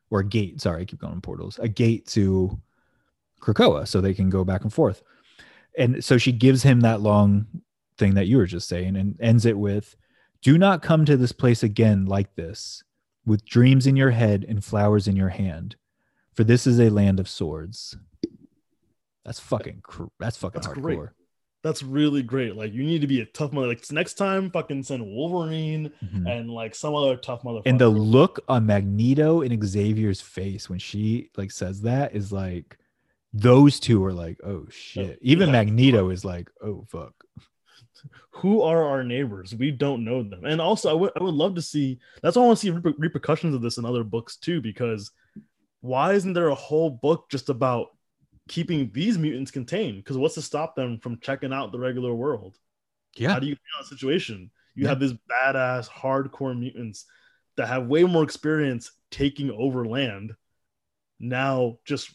or 0.10 0.22
a 0.22 0.26
gate. 0.26 0.60
Sorry, 0.60 0.82
I 0.82 0.86
keep 0.86 1.00
going 1.02 1.22
portals. 1.22 1.60
A 1.60 1.68
gate 1.68 2.08
to 2.08 2.60
Krakoa, 3.40 3.88
so 3.88 4.02
they 4.02 4.16
can 4.16 4.32
go 4.32 4.44
back 4.44 4.64
and 4.64 4.74
forth. 4.74 5.04
And 5.78 6.04
so 6.04 6.18
she 6.18 6.32
gives 6.32 6.64
him 6.64 6.80
that 6.82 7.02
long 7.02 7.46
thing 8.00 8.16
that 8.16 8.26
you 8.26 8.38
were 8.38 8.48
just 8.48 8.68
saying, 8.68 8.96
and 8.96 9.18
ends 9.20 9.46
it 9.46 9.58
with, 9.58 9.96
"Do 10.46 10.58
not 10.58 10.82
come 10.82 11.06
to 11.06 11.18
this 11.18 11.32
place 11.32 11.64
again 11.64 12.06
like 12.06 12.36
this, 12.36 12.84
with 13.26 13.46
dreams 13.46 13.88
in 13.88 13.96
your 13.96 14.12
head 14.12 14.46
and 14.48 14.64
flowers 14.64 15.08
in 15.08 15.16
your 15.16 15.30
hand, 15.30 15.76
for 16.34 16.44
this 16.44 16.66
is 16.68 16.80
a 16.80 16.90
land 16.90 17.20
of 17.20 17.28
swords." 17.28 17.98
That's 19.24 19.40
fucking. 19.40 19.80
Cr- 19.84 20.04
that's 20.20 20.38
fucking 20.38 20.62
That's 20.62 20.68
hardcore. 20.68 20.82
great. 20.82 21.10
That's 21.64 21.82
really 21.82 22.22
great. 22.22 22.56
Like 22.56 22.74
you 22.74 22.84
need 22.84 23.02
to 23.02 23.08
be 23.08 23.22
a 23.22 23.26
tough 23.26 23.52
mother. 23.52 23.68
Like 23.70 23.92
next 23.92 24.14
time, 24.16 24.52
fucking 24.52 24.84
send 24.84 25.04
Wolverine 25.04 25.92
Mhm. 26.04 26.30
and 26.30 26.52
like 26.52 26.76
some 26.76 26.94
other 26.94 27.18
tough 27.18 27.44
mother. 27.44 27.62
and 27.66 27.82
the 27.82 27.90
look 27.90 28.40
on 28.48 28.68
Magneto 28.68 29.42
and 29.42 29.64
Xavier's 29.66 30.22
face 30.22 30.70
when 30.70 30.78
she 30.78 31.32
like 31.38 31.50
says 31.52 31.82
that 31.82 32.14
is 32.16 32.32
like 32.32 32.78
those 33.34 33.80
two 33.80 34.06
are 34.06 34.14
like 34.14 34.40
oh 34.44 34.68
shit. 34.70 35.18
Even 35.24 35.48
yeah. 35.48 35.54
Magneto 35.54 36.10
is 36.12 36.24
like 36.24 36.52
oh 36.64 36.86
fuck. 36.88 37.16
Who 38.32 38.62
are 38.62 38.84
our 38.84 39.04
neighbors? 39.04 39.56
We 39.56 39.72
don't 39.72 40.04
know 40.04 40.24
them. 40.24 40.46
And 40.46 40.60
also, 40.62 40.90
I 40.90 40.94
would 40.94 41.12
I 41.20 41.24
would 41.24 41.34
love 41.34 41.56
to 41.56 41.62
see. 41.62 42.00
That's 42.22 42.36
why 42.36 42.44
I 42.44 42.46
want 42.48 42.60
to 42.60 42.66
see 42.66 42.72
reper- 42.72 42.96
repercussions 42.98 43.56
of 43.56 43.62
this 43.62 43.78
in 43.78 43.86
other 43.86 44.04
books 44.04 44.38
too. 44.38 44.62
Because 44.62 45.12
why 45.82 46.14
isn't 46.14 46.34
there 46.34 46.50
a 46.50 46.56
whole 46.56 46.90
book 46.90 47.30
just 47.30 47.50
about 47.50 47.88
keeping 48.48 48.92
these 48.94 49.18
mutants 49.18 49.52
contained? 49.52 49.98
Because 49.98 50.18
what's 50.18 50.36
to 50.36 50.42
stop 50.42 50.76
them 50.76 51.00
from 51.00 51.20
checking 51.20 51.54
out 51.54 51.72
the 51.72 51.80
regular 51.80 52.14
world? 52.14 52.58
Yeah. 53.16 53.32
How 53.34 53.40
do 53.40 53.48
you 53.48 53.56
handle 53.56 53.86
a 53.86 53.88
situation? 53.88 54.52
You 54.76 54.84
Yeah. 54.84 54.90
have 54.90 55.00
these 55.00 55.14
badass 55.14 55.88
hardcore 55.90 56.58
mutants 56.58 57.06
that 57.56 57.68
have 57.68 57.88
way 57.88 58.04
more 58.04 58.24
experience 58.24 58.92
taking 59.12 59.50
over 59.52 59.86
land. 59.86 60.36
Now, 61.20 61.78
just 61.86 62.14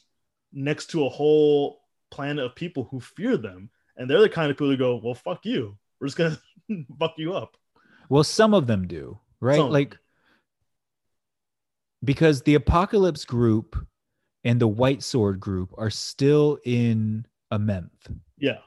next 0.53 0.91
to 0.91 1.07
a 1.07 1.09
whole 1.09 1.81
planet 2.11 2.45
of 2.45 2.55
people 2.55 2.85
who 2.91 3.01
fear 3.01 3.37
them, 3.37 3.71
and 4.01 4.11
they're 4.11 4.21
the 4.21 4.29
kind 4.29 4.51
of 4.51 4.57
people 4.57 4.69
who 4.71 4.77
go, 4.77 4.97
"Well, 5.03 5.15
fuck 5.15 5.45
you. 5.47 5.77
We're 6.01 6.09
just 6.09 6.17
gonna 6.17 6.39
fuck 6.99 7.15
you 7.19 7.35
up." 7.35 7.57
Well, 8.09 8.25
some 8.25 8.55
of 8.55 8.67
them 8.67 8.89
do, 8.89 9.19
right? 9.41 9.59
Some 9.59 9.71
like 9.71 9.97
because 12.03 12.43
the 12.43 12.55
Apocalypse 12.55 13.25
group 13.25 13.77
and 14.43 14.59
the 14.59 14.67
White 14.67 15.03
Sword 15.03 15.39
group 15.39 15.73
are 15.77 15.91
still 15.91 16.59
in 16.65 17.27
a 17.51 17.59
menth. 17.59 18.11
Yeah. 18.39 18.59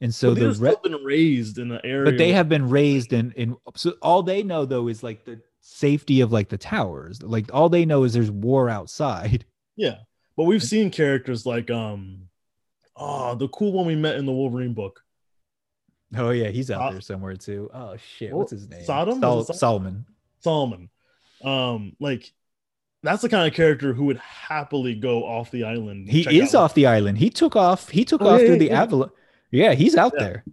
And 0.00 0.12
so 0.12 0.34
So 0.34 0.40
they've 0.40 0.60
re- 0.60 0.74
been 0.82 1.04
raised 1.04 1.58
in 1.58 1.68
the 1.68 1.80
area, 1.86 2.04
but 2.04 2.18
they 2.18 2.32
have 2.32 2.48
been 2.48 2.68
raised 2.68 3.12
in 3.12 3.30
in 3.32 3.56
so 3.76 3.92
all 4.02 4.24
they 4.24 4.42
know 4.42 4.64
though 4.64 4.88
is 4.88 5.02
like 5.04 5.24
the 5.24 5.40
safety 5.60 6.20
of 6.20 6.32
like 6.32 6.48
the 6.48 6.58
towers. 6.58 7.22
Like 7.22 7.54
all 7.54 7.68
they 7.68 7.84
know 7.84 8.02
is 8.02 8.12
there's 8.12 8.30
war 8.30 8.68
outside. 8.68 9.44
yeah. 9.76 9.98
But 10.36 10.44
we've 10.44 10.62
seen 10.62 10.90
characters 10.90 11.46
like 11.46 11.70
um, 11.70 12.28
oh, 12.96 13.34
the 13.34 13.48
cool 13.48 13.72
one 13.72 13.86
we 13.86 13.96
met 13.96 14.16
in 14.16 14.26
the 14.26 14.32
Wolverine 14.32 14.74
book. 14.74 15.02
Oh 16.16 16.30
yeah, 16.30 16.48
he's 16.48 16.70
out 16.70 16.82
Uh, 16.82 16.90
there 16.92 17.00
somewhere 17.00 17.36
too. 17.36 17.70
Oh 17.72 17.96
shit, 17.96 18.32
what's 18.32 18.50
his 18.50 18.68
name? 18.68 18.84
Sodom? 18.84 19.20
Sol-? 19.20 19.44
Solomon. 19.44 20.06
Solomon. 20.40 20.90
Um, 21.42 21.96
like 22.00 22.32
that's 23.02 23.22
the 23.22 23.28
kind 23.28 23.48
of 23.48 23.54
character 23.54 23.92
who 23.94 24.04
would 24.06 24.18
happily 24.18 24.94
go 24.94 25.24
off 25.24 25.50
the 25.50 25.64
island. 25.64 26.08
He 26.08 26.38
is 26.38 26.54
off 26.54 26.74
the 26.74 26.86
island. 26.86 27.18
He 27.18 27.30
took 27.30 27.56
off. 27.56 27.88
He 27.88 28.04
took 28.04 28.20
Oh, 28.22 28.28
off 28.28 28.40
yeah, 28.40 28.46
through 28.46 28.54
yeah, 28.54 28.58
the 28.58 28.66
yeah. 28.66 28.82
avalanche. 28.82 29.12
Yeah, 29.50 29.74
he's 29.74 29.96
out 29.96 30.12
Yeah. 30.16 30.22
there. 30.24 30.44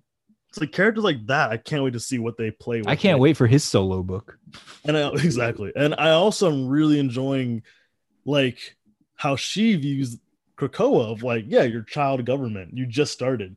It's 0.49 0.59
like 0.59 0.71
characters 0.71 1.03
like 1.03 1.27
that. 1.27 1.51
I 1.51 1.57
can't 1.57 1.83
wait 1.83 1.93
to 1.93 1.99
see 1.99 2.17
what 2.17 2.37
they 2.37 2.49
play 2.49 2.79
with. 2.79 2.87
I 2.87 2.95
can't 2.95 3.19
wait 3.19 3.37
for 3.37 3.45
his 3.45 3.63
solo 3.63 4.01
book. 4.01 4.39
And 4.83 4.97
I, 4.97 5.09
exactly. 5.13 5.71
And 5.75 5.93
I 5.95 6.11
also 6.11 6.51
am 6.51 6.67
really 6.67 6.97
enjoying 6.99 7.61
like 8.25 8.75
how 9.15 9.35
she 9.35 9.75
views 9.75 10.17
Krakoa 10.59 11.11
of 11.11 11.23
like, 11.23 11.45
yeah, 11.47 11.63
your 11.63 11.83
child 11.83 12.25
government. 12.25 12.75
You 12.75 12.85
just 12.85 13.13
started. 13.13 13.55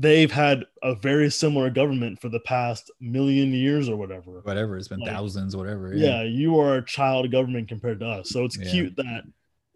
they've 0.00 0.30
had 0.30 0.64
a 0.84 0.94
very 0.94 1.28
similar 1.28 1.68
government 1.70 2.20
for 2.20 2.28
the 2.28 2.38
past 2.38 2.88
million 3.00 3.52
years 3.52 3.88
or 3.88 3.96
whatever. 3.96 4.40
Whatever, 4.44 4.76
it's 4.78 4.86
been 4.86 5.00
Like, 5.00 5.10
thousands, 5.10 5.56
whatever. 5.56 5.92
Yeah, 5.92 6.22
you 6.22 6.56
are 6.60 6.76
a 6.76 6.84
child 6.84 7.28
government 7.32 7.68
compared 7.68 7.98
to 7.98 8.06
us. 8.06 8.30
So 8.30 8.44
it's 8.44 8.56
Yeah. 8.56 8.70
cute 8.70 8.94
that 8.96 9.24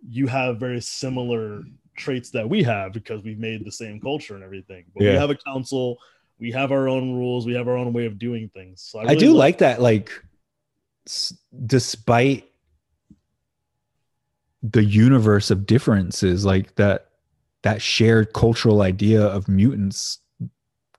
you 0.08 0.28
have 0.28 0.60
very 0.60 0.80
similar 0.80 1.62
traits 1.96 2.30
that 2.30 2.48
we 2.48 2.62
have 2.62 2.92
because 2.92 3.24
we've 3.24 3.40
made 3.40 3.64
the 3.64 3.72
same 3.72 3.98
culture 4.00 4.36
and 4.36 4.44
everything. 4.44 4.84
But 4.94 5.00
we 5.02 5.08
have 5.18 5.30
a 5.30 5.34
council, 5.34 5.98
we 6.38 6.52
have 6.52 6.70
our 6.70 6.88
own 6.88 7.14
rules, 7.16 7.44
we 7.44 7.54
have 7.54 7.66
our 7.66 7.76
own 7.76 7.92
way 7.92 8.06
of 8.06 8.16
doing 8.20 8.48
things. 8.54 8.80
So 8.82 9.00
I 9.00 9.02
really 9.02 9.16
do 9.16 9.32
like 9.32 9.58
that. 9.58 9.80
Like, 9.82 10.12
s- 11.06 11.34
despite 11.66 12.44
the 14.62 14.84
universe 14.84 15.50
of 15.50 15.66
differences, 15.66 16.44
like 16.44 16.74
that, 16.76 17.08
that 17.62 17.82
shared 17.82 18.32
cultural 18.32 18.82
idea 18.82 19.22
of 19.22 19.48
mutants 19.48 20.18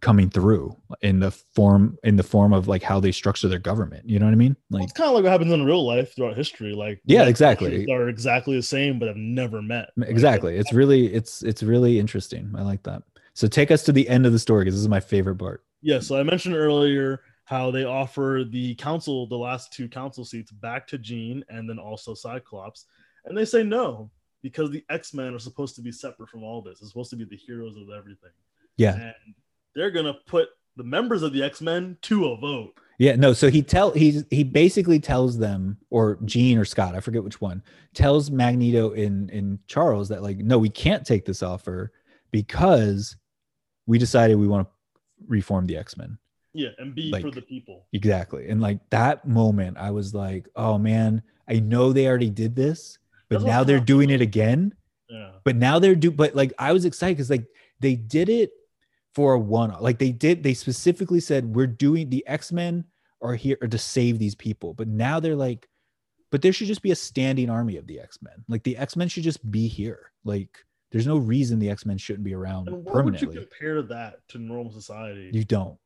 coming 0.03 0.29
through 0.29 0.75
in 1.01 1.21
the 1.21 1.31
form 1.31 1.97
in 2.03 2.17
the 2.17 2.23
form 2.23 2.51
of 2.51 2.67
like 2.67 2.83
how 2.83 2.99
they 2.99 3.11
structure 3.11 3.47
their 3.47 3.57
government. 3.57 4.07
You 4.07 4.19
know 4.19 4.25
what 4.25 4.33
I 4.33 4.35
mean? 4.35 4.57
Well, 4.69 4.81
Like, 4.81 4.89
it's 4.89 4.97
kind 4.97 5.07
of 5.07 5.15
like 5.15 5.23
what 5.23 5.31
happens 5.31 5.53
in 5.53 5.63
real 5.63 5.87
life 5.87 6.13
throughout 6.13 6.35
history. 6.35 6.73
Like 6.73 7.01
Yeah, 7.05 7.23
exactly. 7.23 7.89
Are 7.89 8.09
exactly 8.09 8.57
the 8.57 8.63
same, 8.63 8.99
but 8.99 9.07
have 9.07 9.15
never 9.15 9.61
met. 9.61 9.91
Like, 9.95 10.09
exactly. 10.09 10.57
It's 10.57 10.73
really 10.73 11.13
it's 11.13 11.41
it's 11.41 11.63
really 11.63 11.99
interesting. 11.99 12.53
I 12.55 12.63
like 12.63 12.83
that. 12.83 13.03
So 13.33 13.47
take 13.47 13.71
us 13.71 13.81
to 13.83 13.93
the 13.93 14.07
end 14.09 14.25
of 14.25 14.33
the 14.33 14.39
story 14.39 14.65
because 14.65 14.75
this 14.75 14.81
is 14.81 14.89
my 14.89 14.99
favorite 14.99 15.37
part. 15.37 15.63
Yeah, 15.81 15.99
so 15.99 16.19
I 16.19 16.23
mentioned 16.23 16.55
earlier 16.55 17.21
how 17.45 17.71
they 17.71 17.85
offer 17.85 18.43
the 18.47 18.75
council, 18.75 19.27
the 19.27 19.37
last 19.37 19.71
two 19.71 19.87
council 19.87 20.25
seats, 20.25 20.51
back 20.51 20.85
to 20.87 20.97
Jean 20.97 21.43
and 21.49 21.69
then 21.69 21.79
also 21.79 22.13
Cyclops, 22.13 22.85
and 23.25 23.37
they 23.37 23.45
say 23.45 23.63
no 23.63 24.09
because 24.41 24.71
the 24.71 24.83
X 24.89 25.13
Men 25.13 25.33
are 25.33 25.39
supposed 25.39 25.75
to 25.75 25.81
be 25.81 25.91
separate 25.91 26.29
from 26.29 26.43
all 26.43 26.61
this. 26.61 26.79
It's 26.81 26.89
supposed 26.89 27.09
to 27.11 27.15
be 27.15 27.25
the 27.25 27.37
heroes 27.37 27.75
of 27.77 27.89
everything, 27.89 28.31
Yeah. 28.77 28.95
and 28.95 29.35
they're 29.75 29.91
gonna 29.91 30.15
put 30.27 30.49
the 30.75 30.83
members 30.83 31.23
of 31.23 31.33
the 31.33 31.43
X 31.43 31.61
Men 31.61 31.97
to 32.03 32.25
a 32.27 32.37
vote. 32.37 32.73
Yeah, 32.99 33.15
no. 33.15 33.33
So 33.33 33.49
he 33.49 33.61
tell 33.63 33.91
he's 33.91 34.23
he 34.29 34.43
basically 34.43 34.99
tells 34.99 35.37
them, 35.37 35.77
or 35.89 36.19
Jean 36.25 36.57
or 36.57 36.65
Scott, 36.65 36.95
I 36.95 36.99
forget 36.99 37.23
which 37.23 37.41
one, 37.41 37.63
tells 37.93 38.29
Magneto 38.31 38.91
in 38.91 39.29
in 39.29 39.59
Charles 39.67 40.09
that 40.09 40.21
like, 40.23 40.37
no, 40.37 40.57
we 40.59 40.69
can't 40.69 41.05
take 41.05 41.25
this 41.25 41.41
offer 41.41 41.91
because 42.31 43.15
we 43.85 43.97
decided 43.97 44.35
we 44.37 44.47
want 44.47 44.67
to 44.67 44.73
reform 45.27 45.65
the 45.65 45.77
X 45.77 45.97
Men. 45.97 46.17
Yeah, 46.53 46.69
and 46.77 46.93
be 46.93 47.11
for 47.19 47.31
the 47.31 47.41
people. 47.41 47.87
Exactly, 47.93 48.47
and 48.49 48.61
like 48.61 48.79
that 48.91 49.27
moment, 49.27 49.77
I 49.77 49.89
was 49.91 50.13
like, 50.13 50.47
oh 50.55 50.77
man, 50.77 51.23
I 51.47 51.59
know 51.59 51.91
they 51.93 52.07
already 52.07 52.29
did 52.29 52.55
this, 52.55 52.99
but 53.33 53.39
That's 53.39 53.47
now 53.47 53.63
they're 53.63 53.75
happened. 53.77 53.87
doing 53.87 54.09
it 54.09 54.21
again. 54.21 54.73
Yeah, 55.09 55.31
But 55.43 55.55
now 55.57 55.79
they're 55.79 55.95
do, 55.95 56.11
but 56.11 56.33
like 56.35 56.53
I 56.57 56.71
was 56.73 56.85
excited 56.85 57.17
because 57.17 57.29
like 57.29 57.45
they 57.79 57.95
did 57.95 58.29
it 58.29 58.51
for 59.15 59.33
a 59.33 59.39
one, 59.39 59.75
like 59.79 59.99
they 59.99 60.11
did, 60.11 60.41
they 60.43 60.53
specifically 60.53 61.19
said 61.19 61.53
we're 61.55 61.67
doing 61.67 62.09
the 62.09 62.25
X 62.25 62.51
Men 62.51 62.85
are 63.21 63.35
here 63.35 63.55
to 63.57 63.77
save 63.77 64.17
these 64.19 64.35
people, 64.35 64.73
but 64.73 64.87
now 64.87 65.19
they're 65.19 65.35
like, 65.35 65.67
but 66.31 66.41
there 66.41 66.51
should 66.53 66.67
just 66.67 66.81
be 66.81 66.91
a 66.91 66.95
standing 66.95 67.49
army 67.49 67.77
of 67.77 67.85
the 67.85 67.99
X 67.99 68.17
Men. 68.21 68.33
Like 68.47 68.63
the 68.63 68.75
X 68.77 68.95
Men 68.95 69.07
should 69.07 69.23
just 69.23 69.49
be 69.51 69.67
here. 69.67 70.11
Like 70.25 70.49
there's 70.91 71.05
no 71.07 71.17
reason 71.17 71.59
the 71.59 71.69
X 71.69 71.85
Men 71.85 71.97
shouldn't 71.97 72.23
be 72.23 72.33
around 72.33 72.67
and 72.69 72.83
what 72.83 73.03
would 73.05 73.21
you 73.21 73.27
permanently. 73.27 73.35
compare 73.51 73.81
that 73.83 74.27
to 74.29 74.39
normal 74.39 74.71
society? 74.71 75.29
You, 75.33 75.43
don't. 75.43 75.77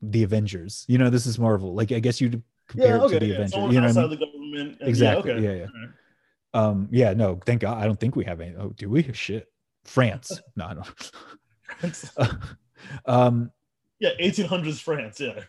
The 0.00 0.22
Avengers, 0.22 0.84
you 0.88 0.98
know, 0.98 1.10
this 1.10 1.26
is 1.26 1.38
Marvel. 1.38 1.74
Like 1.74 1.92
I 1.92 1.98
guess 2.00 2.20
you'd 2.20 2.42
compare 2.68 2.96
yeah, 2.96 3.04
it 3.04 3.08
to 3.10 3.18
the 3.18 3.26
yeah, 3.26 3.34
Avengers. 3.34 3.52
someone 3.52 3.72
You 3.74 3.80
know 3.80 3.86
what 3.88 3.96
I 3.96 4.00
mean? 4.00 4.10
the 4.10 4.16
government. 4.26 4.78
and- 4.80 4.88
Exactly. 4.88 5.30
Yeah, 5.32 5.36
okay. 5.38 5.44
Yeah, 5.58 5.66
yeah. 5.66 5.86
Um, 6.54 6.88
yeah, 6.90 7.14
no, 7.14 7.40
thank 7.46 7.62
God. 7.62 7.78
I 7.78 7.86
don't 7.86 7.98
think 7.98 8.16
we 8.16 8.24
have 8.24 8.40
any. 8.40 8.54
Oh, 8.56 8.72
do 8.76 8.88
we? 8.90 9.10
Shit. 9.12 9.48
France. 9.84 10.40
no, 10.56 10.66
I 10.66 10.74
don't. 10.74 12.26
um, 13.06 13.50
yeah, 13.98 14.10
1800s 14.20 14.80
France. 14.80 15.20
Yeah. 15.20 15.40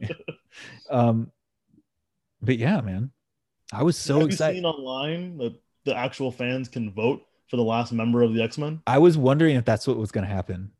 um, 0.90 1.30
but 2.42 2.58
yeah, 2.58 2.80
man, 2.80 3.10
I 3.72 3.82
was 3.82 3.96
so 3.96 4.20
Have 4.20 4.28
excited. 4.28 4.56
you 4.56 4.62
seen 4.62 4.66
online 4.66 5.38
that 5.38 5.54
the 5.84 5.96
actual 5.96 6.30
fans 6.30 6.68
can 6.68 6.92
vote 6.92 7.22
for 7.48 7.56
the 7.56 7.62
last 7.62 7.92
member 7.92 8.22
of 8.22 8.34
the 8.34 8.42
X 8.42 8.58
Men? 8.58 8.82
I 8.86 8.98
was 8.98 9.16
wondering 9.16 9.56
if 9.56 9.64
that's 9.64 9.86
what 9.86 9.96
was 9.96 10.12
going 10.12 10.26
to 10.26 10.32
happen. 10.32 10.70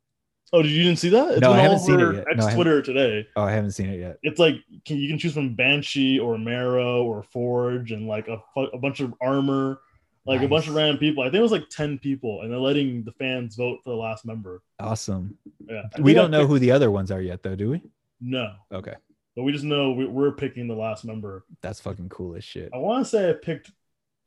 Oh, 0.53 0.61
did 0.61 0.71
you 0.71 0.83
didn't 0.83 0.99
see 0.99 1.09
that? 1.09 1.31
It's 1.33 1.41
No, 1.41 1.51
I 1.51 1.59
haven't 1.59 1.79
seen 1.79 1.99
it 1.99 2.15
yet. 2.15 2.25
No, 2.35 2.43
I 2.43 2.47
X. 2.47 2.55
Twitter 2.55 2.81
today. 2.81 3.27
Oh, 3.35 3.43
I 3.43 3.51
haven't 3.51 3.71
seen 3.71 3.89
it 3.89 3.99
yet. 3.99 4.17
It's 4.23 4.39
like 4.39 4.55
can, 4.85 4.97
you 4.97 5.09
can 5.09 5.17
choose 5.19 5.33
from 5.33 5.55
Banshee 5.55 6.19
or 6.19 6.37
Marrow 6.37 7.03
or 7.03 7.23
Forge 7.23 7.91
and 7.91 8.07
like 8.07 8.27
a, 8.29 8.37
a 8.73 8.77
bunch 8.77 9.01
of 9.01 9.13
armor, 9.19 9.81
like 10.25 10.41
a 10.41 10.47
bunch 10.47 10.67
of 10.69 10.75
random 10.75 10.97
people. 10.99 11.21
I 11.23 11.27
think 11.27 11.35
it 11.35 11.41
was 11.41 11.51
like 11.51 11.67
ten 11.69 11.99
people, 11.99 12.41
and 12.41 12.51
they're 12.51 12.59
letting 12.59 13.03
the 13.03 13.11
fans 13.13 13.55
vote 13.55 13.79
for 13.83 13.89
the 13.89 13.95
last 13.97 14.25
member. 14.25 14.61
Awesome. 14.79 15.37
Yeah, 15.67 15.81
I 15.97 16.01
We 16.01 16.13
don't 16.13 16.31
know 16.31 16.39
picked- 16.41 16.49
who 16.51 16.59
the 16.59 16.71
other 16.71 16.91
ones 16.91 17.11
are 17.11 17.21
yet, 17.21 17.43
though, 17.43 17.55
do 17.55 17.69
we? 17.71 17.81
No, 18.21 18.53
Okay, 18.71 18.95
but 19.35 19.43
we 19.43 19.51
just 19.51 19.65
know 19.65 19.91
we, 19.91 20.05
we're 20.07 20.31
picking 20.31 20.67
the 20.69 20.75
last 20.75 21.03
member. 21.05 21.43
that's 21.61 21.81
fucking 21.81 22.07
cool 22.09 22.35
as 22.35 22.43
shit. 22.45 22.69
I 22.73 22.77
want 22.77 23.03
to 23.05 23.09
say 23.09 23.29
I 23.29 23.33
picked 23.33 23.71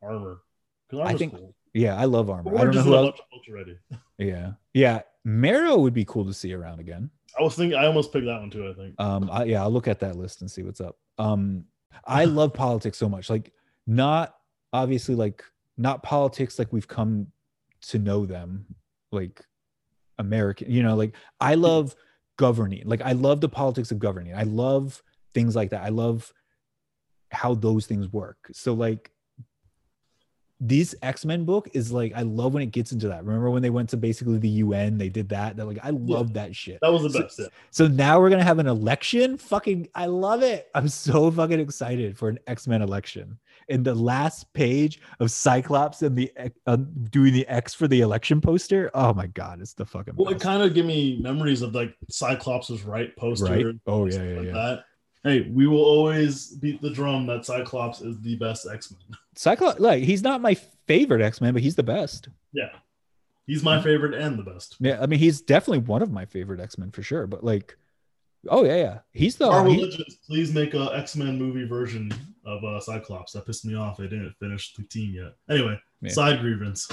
armor 0.02 0.42
I 1.02 1.14
think- 1.14 1.34
cool. 1.34 1.54
Yeah, 1.72 1.96
I 1.96 2.04
love 2.04 2.28
armor. 2.30 2.50
But 2.50 2.60
I 2.60 2.64
don't 2.64 2.74
know 2.74 2.82
who 2.82 2.94
else. 2.96 3.06
bunch 3.10 3.20
of 3.20 3.24
books 3.30 3.48
already. 3.48 3.78
Yeah, 4.18 4.52
yeah. 4.74 5.00
Marrow 5.24 5.78
would 5.78 5.94
be 5.94 6.04
cool 6.04 6.24
to 6.24 6.34
see 6.34 6.52
around 6.52 6.80
again. 6.80 7.10
I 7.38 7.42
was 7.42 7.54
thinking 7.54 7.78
I 7.78 7.86
almost 7.86 8.12
picked 8.12 8.26
that 8.26 8.40
one 8.40 8.50
too. 8.50 8.68
I 8.68 8.74
think. 8.74 8.94
Um, 8.98 9.30
I, 9.30 9.44
yeah, 9.44 9.62
I'll 9.62 9.70
look 9.70 9.88
at 9.88 10.00
that 10.00 10.16
list 10.16 10.40
and 10.40 10.50
see 10.50 10.62
what's 10.62 10.80
up. 10.80 10.96
Um, 11.18 11.64
I 12.04 12.24
love 12.26 12.52
politics 12.52 12.98
so 12.98 13.08
much. 13.08 13.30
Like, 13.30 13.52
not 13.86 14.34
obviously 14.72 15.14
like 15.14 15.44
not 15.76 16.02
politics 16.02 16.58
like 16.58 16.72
we've 16.72 16.88
come 16.88 17.28
to 17.82 17.98
know 17.98 18.26
them, 18.26 18.66
like 19.12 19.44
American. 20.18 20.70
You 20.70 20.82
know, 20.82 20.96
like 20.96 21.14
I 21.40 21.54
love 21.54 21.94
governing. 22.36 22.82
Like 22.86 23.02
I 23.02 23.12
love 23.12 23.40
the 23.40 23.48
politics 23.48 23.90
of 23.90 23.98
governing. 23.98 24.34
I 24.34 24.44
love 24.44 25.02
things 25.34 25.54
like 25.54 25.70
that. 25.70 25.82
I 25.82 25.90
love 25.90 26.32
how 27.30 27.54
those 27.54 27.86
things 27.86 28.12
work. 28.12 28.38
So 28.52 28.74
like 28.74 29.10
this 30.62 30.94
X-Men 31.02 31.44
book 31.44 31.68
is 31.72 31.90
like 31.90 32.12
I 32.14 32.22
love 32.22 32.52
when 32.52 32.62
it 32.62 32.66
gets 32.72 32.92
into 32.92 33.08
that. 33.08 33.24
Remember 33.24 33.50
when 33.50 33.62
they 33.62 33.70
went 33.70 33.88
to 33.90 33.96
basically 33.96 34.38
the 34.38 34.48
UN, 34.48 34.98
they 34.98 35.08
did 35.08 35.28
that. 35.30 35.56
That 35.56 35.66
like 35.66 35.78
I 35.82 35.90
love 35.90 36.34
that 36.34 36.54
shit. 36.54 36.78
That 36.82 36.92
was 36.92 37.02
the 37.02 37.10
So- 37.10 37.20
best. 37.22 37.38
Yeah. 37.38 37.46
So 37.70 37.86
now 37.88 38.20
we're 38.20 38.30
gonna 38.30 38.44
have 38.44 38.58
an 38.58 38.66
election. 38.66 39.38
Fucking, 39.38 39.88
I 39.94 40.06
love 40.06 40.42
it. 40.42 40.68
I'm 40.74 40.88
so 40.88 41.30
fucking 41.30 41.60
excited 41.60 42.18
for 42.18 42.28
an 42.28 42.38
X 42.46 42.66
Men 42.68 42.82
election. 42.82 43.38
In 43.68 43.82
the 43.84 43.94
last 43.94 44.52
page 44.52 45.00
of 45.20 45.30
Cyclops 45.30 46.02
and 46.02 46.16
the 46.16 46.30
uh, 46.66 46.76
doing 47.10 47.32
the 47.32 47.46
X 47.46 47.72
for 47.72 47.86
the 47.88 48.00
election 48.00 48.40
poster. 48.40 48.90
Oh 48.94 49.14
my 49.14 49.28
god, 49.28 49.60
it's 49.60 49.74
the 49.74 49.86
fucking 49.86 50.14
Well, 50.16 50.28
it 50.30 50.40
kind 50.40 50.62
of 50.62 50.74
give 50.74 50.84
me 50.86 51.18
memories 51.22 51.62
of 51.62 51.74
like 51.74 51.94
Cyclops 52.10 52.68
was 52.68 52.82
right 52.82 53.16
poster. 53.16 53.44
Right? 53.46 53.66
Oh, 53.86 54.06
yeah, 54.06 54.22
yeah, 54.22 54.36
like 54.38 54.46
yeah. 54.46 54.52
That. 54.52 54.84
Hey, 55.22 55.42
we 55.52 55.66
will 55.66 55.84
always 55.84 56.48
beat 56.48 56.80
the 56.80 56.90
drum 56.90 57.26
that 57.26 57.44
Cyclops 57.44 58.00
is 58.00 58.18
the 58.22 58.36
best 58.36 58.66
X 58.72 58.90
Men. 58.90 59.18
Cyclops, 59.34 59.78
like 59.80 60.02
he's 60.02 60.22
not 60.22 60.40
my 60.40 60.54
favorite 60.86 61.20
X 61.22 61.40
Men, 61.40 61.52
but 61.52 61.62
he's 61.62 61.76
the 61.76 61.82
best. 61.82 62.28
Yeah, 62.52 62.70
he's 63.46 63.62
my 63.62 63.82
favorite 63.82 64.14
and 64.14 64.38
the 64.38 64.42
best. 64.42 64.76
Yeah, 64.80 64.98
I 65.00 65.06
mean 65.06 65.18
he's 65.18 65.40
definitely 65.42 65.80
one 65.80 66.00
of 66.02 66.10
my 66.10 66.24
favorite 66.24 66.58
X 66.60 66.78
Men 66.78 66.90
for 66.90 67.02
sure. 67.02 67.26
But 67.26 67.44
like, 67.44 67.76
oh 68.48 68.64
yeah, 68.64 68.76
yeah, 68.76 68.98
he's 69.12 69.36
the 69.36 69.46
Marvel 69.50 69.74
he- 69.74 70.16
please 70.26 70.54
make 70.54 70.72
a 70.74 70.90
X 70.94 71.16
Men 71.16 71.38
movie 71.38 71.66
version 71.66 72.10
of 72.46 72.64
uh, 72.64 72.80
Cyclops. 72.80 73.32
That 73.32 73.44
pissed 73.46 73.66
me 73.66 73.74
off. 73.74 73.98
They 73.98 74.04
didn't 74.04 74.34
finish 74.40 74.72
the 74.74 74.84
team 74.84 75.14
yet. 75.14 75.34
Anyway, 75.54 75.78
Yeah. 76.00 76.12
side 76.12 76.40
grievance. 76.40 76.88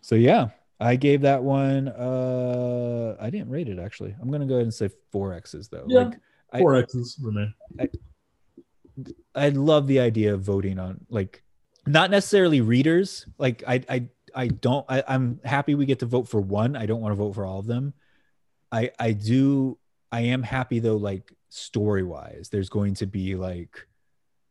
So 0.00 0.16
yeah, 0.16 0.48
I 0.80 0.96
gave 0.96 1.20
that 1.20 1.44
one. 1.44 1.86
uh 1.88 3.16
I 3.20 3.30
didn't 3.30 3.50
rate 3.50 3.68
it 3.68 3.78
actually. 3.78 4.16
I'm 4.20 4.32
gonna 4.32 4.46
go 4.46 4.54
ahead 4.54 4.64
and 4.64 4.74
say 4.74 4.90
four 5.12 5.32
X's 5.32 5.68
though. 5.68 5.84
Yeah. 5.86 6.00
Like 6.06 6.18
I- 6.52 6.58
Four 6.60 6.76
X's 6.76 7.18
remain. 7.22 7.54
I 9.34 9.48
love 9.48 9.86
the 9.86 10.00
idea 10.00 10.34
of 10.34 10.42
voting 10.42 10.78
on 10.78 11.06
like 11.08 11.42
not 11.86 12.10
necessarily 12.10 12.60
readers. 12.60 13.26
Like 13.38 13.62
I 13.66 13.82
I 13.88 14.06
I 14.34 14.48
don't 14.48 14.84
I, 14.88 15.02
I'm 15.08 15.40
happy 15.44 15.74
we 15.74 15.86
get 15.86 16.00
to 16.00 16.06
vote 16.06 16.28
for 16.28 16.40
one. 16.40 16.76
I 16.76 16.86
don't 16.86 17.00
want 17.00 17.12
to 17.12 17.16
vote 17.16 17.34
for 17.34 17.46
all 17.46 17.58
of 17.58 17.66
them. 17.66 17.94
I 18.70 18.90
I 18.98 19.12
do 19.12 19.78
I 20.10 20.20
am 20.20 20.42
happy 20.42 20.78
though, 20.78 20.96
like 20.96 21.32
story 21.48 22.02
wise, 22.02 22.48
there's 22.50 22.68
going 22.68 22.94
to 22.94 23.06
be 23.06 23.34
like 23.34 23.86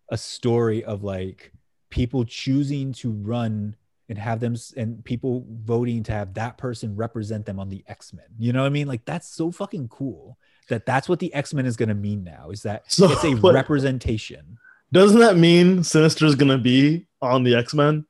a 0.09 0.17
story 0.17 0.83
of 0.83 1.03
like 1.03 1.51
people 1.89 2.25
choosing 2.25 2.93
to 2.93 3.11
run 3.11 3.75
and 4.09 4.17
have 4.17 4.39
them 4.39 4.55
and 4.75 5.03
people 5.05 5.45
voting 5.49 6.03
to 6.03 6.11
have 6.11 6.33
that 6.33 6.57
person 6.57 6.95
represent 6.95 7.45
them 7.45 7.59
on 7.59 7.69
the 7.69 7.83
X-Men. 7.87 8.25
You 8.37 8.53
know 8.53 8.61
what 8.61 8.67
I 8.67 8.71
mean? 8.71 8.87
Like 8.87 9.05
that's 9.05 9.27
so 9.27 9.51
fucking 9.51 9.87
cool. 9.87 10.37
That 10.71 10.85
that's 10.85 11.07
what 11.07 11.19
the 11.19 11.33
X-Men 11.33 11.65
is 11.65 11.75
going 11.77 11.89
to 11.89 11.95
mean 11.95 12.23
now 12.23 12.49
is 12.49 12.63
that 12.63 12.91
So, 12.91 13.11
it's 13.11 13.23
a 13.23 13.35
but- 13.35 13.53
representation. 13.53 14.57
Doesn't 14.93 15.19
that 15.19 15.37
mean 15.37 15.83
Sinister 15.85 16.25
is 16.25 16.35
gonna 16.35 16.57
be 16.57 17.07
on 17.21 17.43
the 17.45 17.55
X 17.55 17.73
Men? 17.73 18.05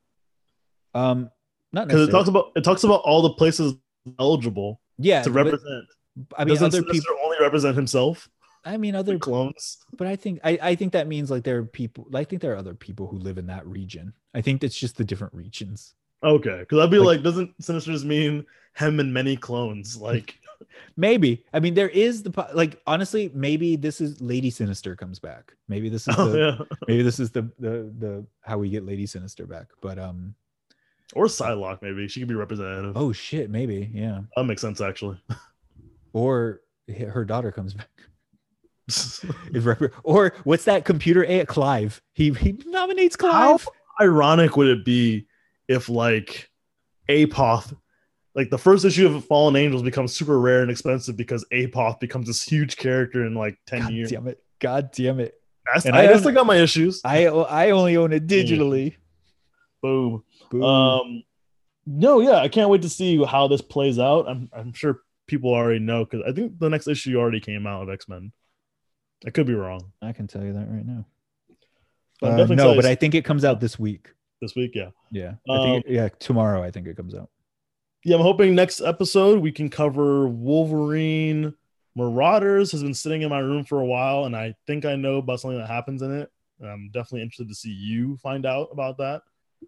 Um, 0.95 1.29
not 1.71 1.87
Because 1.87 2.07
it 2.07 2.11
talks 2.11 2.27
about 2.27 2.51
it 2.55 2.63
talks 2.63 2.83
about 2.83 3.01
all 3.03 3.21
the 3.21 3.29
places 3.33 3.75
eligible 4.19 4.81
yeah, 4.97 5.21
to 5.21 5.29
but, 5.29 5.45
represent. 5.45 5.85
I 6.35 6.43
mean, 6.43 6.55
Doesn't 6.55 6.67
other 6.67 6.77
Sinister 6.81 6.91
people. 7.11 7.15
only 7.23 7.37
represent 7.39 7.75
himself? 7.75 8.27
I 8.65 8.77
mean, 8.77 8.93
The 8.93 8.99
other. 8.99 9.19
clones. 9.19 9.77
But 9.95 10.07
I 10.07 10.15
think 10.15 10.39
I, 10.43 10.57
I 10.61 10.75
think 10.75 10.93
that 10.93 11.07
means 11.07 11.29
like 11.31 11.43
there 11.43 11.57
are 11.57 11.63
people. 11.65 12.07
I 12.15 12.23
think 12.23 12.41
there 12.41 12.53
are 12.53 12.57
other 12.57 12.73
people 12.73 13.07
who 13.07 13.17
live 13.17 13.37
in 13.37 13.45
that 13.47 13.65
region. 13.67 14.13
I 14.33 14.41
think 14.41 14.63
it's 14.63 14.75
just 14.77 14.97
the 14.97 15.03
different 15.03 15.33
regions. 15.35 15.93
Okay, 16.23 16.59
because 16.61 16.79
I'd 16.79 16.89
be 16.91 16.97
Like- 16.99 17.17
like, 17.17 17.23
doesn't 17.23 17.53
Sinister 17.63 17.91
just 17.91 18.05
mean 18.05 18.43
him 18.75 18.99
and 18.99 19.13
many 19.13 19.37
clones? 19.37 19.97
Like, 19.97 20.37
maybe. 20.97 21.43
I 21.53 21.59
mean, 21.59 21.73
there 21.73 21.89
is 21.89 22.23
the 22.23 22.47
like. 22.53 22.81
Honestly, 22.87 23.31
maybe 23.33 23.75
this 23.75 24.01
is 24.01 24.19
Lady 24.21 24.49
Sinister 24.49 24.95
comes 24.95 25.19
back. 25.19 25.53
Maybe 25.67 25.89
this 25.89 26.07
is 26.07 26.15
Oh, 26.17 26.29
the 26.29 26.39
yeah. 26.39 26.65
maybe 26.87 27.03
this 27.03 27.19
is 27.19 27.31
the 27.31 27.43
the 27.59 27.91
the 27.99 28.25
how 28.41 28.57
we 28.57 28.69
get 28.69 28.85
Lady 28.85 29.05
Sinister 29.05 29.45
back. 29.45 29.67
But 29.81 29.97
um, 29.99 30.35
Or 31.13 31.25
Psylocke, 31.25 31.81
maybe. 31.81 32.07
She 32.07 32.19
could 32.21 32.29
be 32.29 32.35
representative. 32.35 32.95
oh 32.97 33.11
shit, 33.11 33.49
maybe 33.49 33.89
yeah. 33.93 34.21
That 34.35 34.43
makes 34.45 34.61
sense, 34.61 34.81
actually. 34.81 35.19
Or 36.13 36.59
her 37.09 37.23
daughter 37.23 37.53
comes 37.53 37.73
back. 37.73 37.87
Or 40.03 40.33
what's 40.43 40.65
that 40.65 40.85
computer 40.85 41.23
A 41.25 41.45
Clive? 41.45 42.01
He 42.13 42.31
he 42.33 42.57
nominates 42.65 43.15
How 43.19 43.57
Clive. 43.57 43.67
ironic 44.01 44.57
would 44.57 44.67
it 44.67 44.83
be 44.85 45.27
if, 45.67 45.87
like, 45.87 46.49
Apoth, 47.09 47.75
like 48.35 48.49
the 48.49 48.57
first 48.57 48.85
issue 48.85 49.07
of 49.07 49.25
Fallen 49.25 49.55
Angels 49.55 49.83
becomes 49.83 50.13
super 50.15 50.39
rare 50.39 50.61
and 50.61 50.71
expensive 50.71 51.17
because 51.17 51.45
Apoth 51.51 51.99
becomes 51.99 52.27
this 52.27 52.41
huge 52.43 52.77
character 52.77 53.25
in 53.25 53.33
like 53.35 53.57
10 53.67 53.81
God 53.81 53.91
years. 53.93 54.11
damn 54.11 54.27
it! 54.27 54.41
God 54.59 54.91
damn 54.93 55.19
it! 55.19 55.33
That's- 55.65 55.85
And 55.85 55.95
I, 55.95 56.11
I 56.11 56.17
still 56.17 56.31
got 56.31 56.45
my 56.45 56.55
issues. 56.57 57.01
I 57.03 57.27
I 57.27 57.71
only 57.71 57.97
own 57.97 58.13
it 58.13 58.27
digitally. 58.27 58.95
Boom. 59.81 60.23
Boom. 60.49 60.63
Um, 60.63 61.23
no, 61.85 62.19
yeah, 62.21 62.35
I 62.37 62.47
can't 62.47 62.69
wait 62.69 62.83
to 62.83 62.89
see 62.89 63.23
how 63.23 63.47
this 63.47 63.61
plays 63.61 63.97
out. 63.97 64.27
I'm, 64.29 64.49
I'm 64.53 64.71
sure 64.73 64.99
people 65.27 65.51
already 65.53 65.79
know 65.79 66.05
because 66.05 66.21
I 66.27 66.31
think 66.31 66.59
the 66.59 66.69
next 66.69 66.87
issue 66.87 67.17
already 67.17 67.39
came 67.39 67.65
out 67.65 67.83
of 67.83 67.89
X 67.89 68.07
Men. 68.07 68.31
I 69.25 69.31
could 69.31 69.47
be 69.47 69.53
wrong. 69.55 69.91
I 70.01 70.13
can 70.13 70.27
tell 70.27 70.43
you 70.43 70.53
that 70.53 70.67
right 70.69 70.85
now. 70.85 71.05
Uh, 72.21 72.45
no, 72.45 72.75
but 72.75 72.85
I 72.85 72.93
think 72.95 73.15
it 73.15 73.25
comes 73.25 73.43
out 73.43 73.59
this 73.59 73.79
week. 73.79 74.09
this 74.41 74.55
week, 74.55 74.71
yeah, 74.75 74.89
Yeah, 75.11 75.33
I 75.49 75.57
think 75.63 75.85
it- 75.85 75.91
yeah, 75.91 76.09
tomorrow. 76.19 76.61
I 76.61 76.69
think 76.69 76.85
it 76.87 76.95
comes 76.95 77.15
out. 77.15 77.29
Yeah. 78.03 78.15
I'm 78.15 78.21
hoping 78.21 78.55
next 78.55 78.81
episode 78.81 79.39
we 79.39 79.51
can 79.51 79.69
cover 79.69 80.27
Wolverine. 80.27 81.53
Marauders 81.95 82.71
has 82.71 82.81
been 82.83 82.93
sitting 82.93 83.21
in 83.21 83.29
my 83.29 83.39
room 83.39 83.63
for 83.63 83.79
a 83.79 83.85
while, 83.85 84.25
and 84.25 84.35
I 84.35 84.55
think 84.65 84.85
I 84.85 84.95
know 84.95 85.17
about 85.17 85.39
something 85.39 85.59
that 85.59 85.67
happens 85.67 86.01
in 86.01 86.11
it. 86.19 86.31
And 86.59 86.69
I'm 86.69 86.89
definitely 86.93 87.23
interested 87.23 87.49
to 87.49 87.55
see 87.55 87.71
you 87.71 88.17
find 88.17 88.45
out 88.45 88.69
about 88.71 88.97
that. 88.99 89.23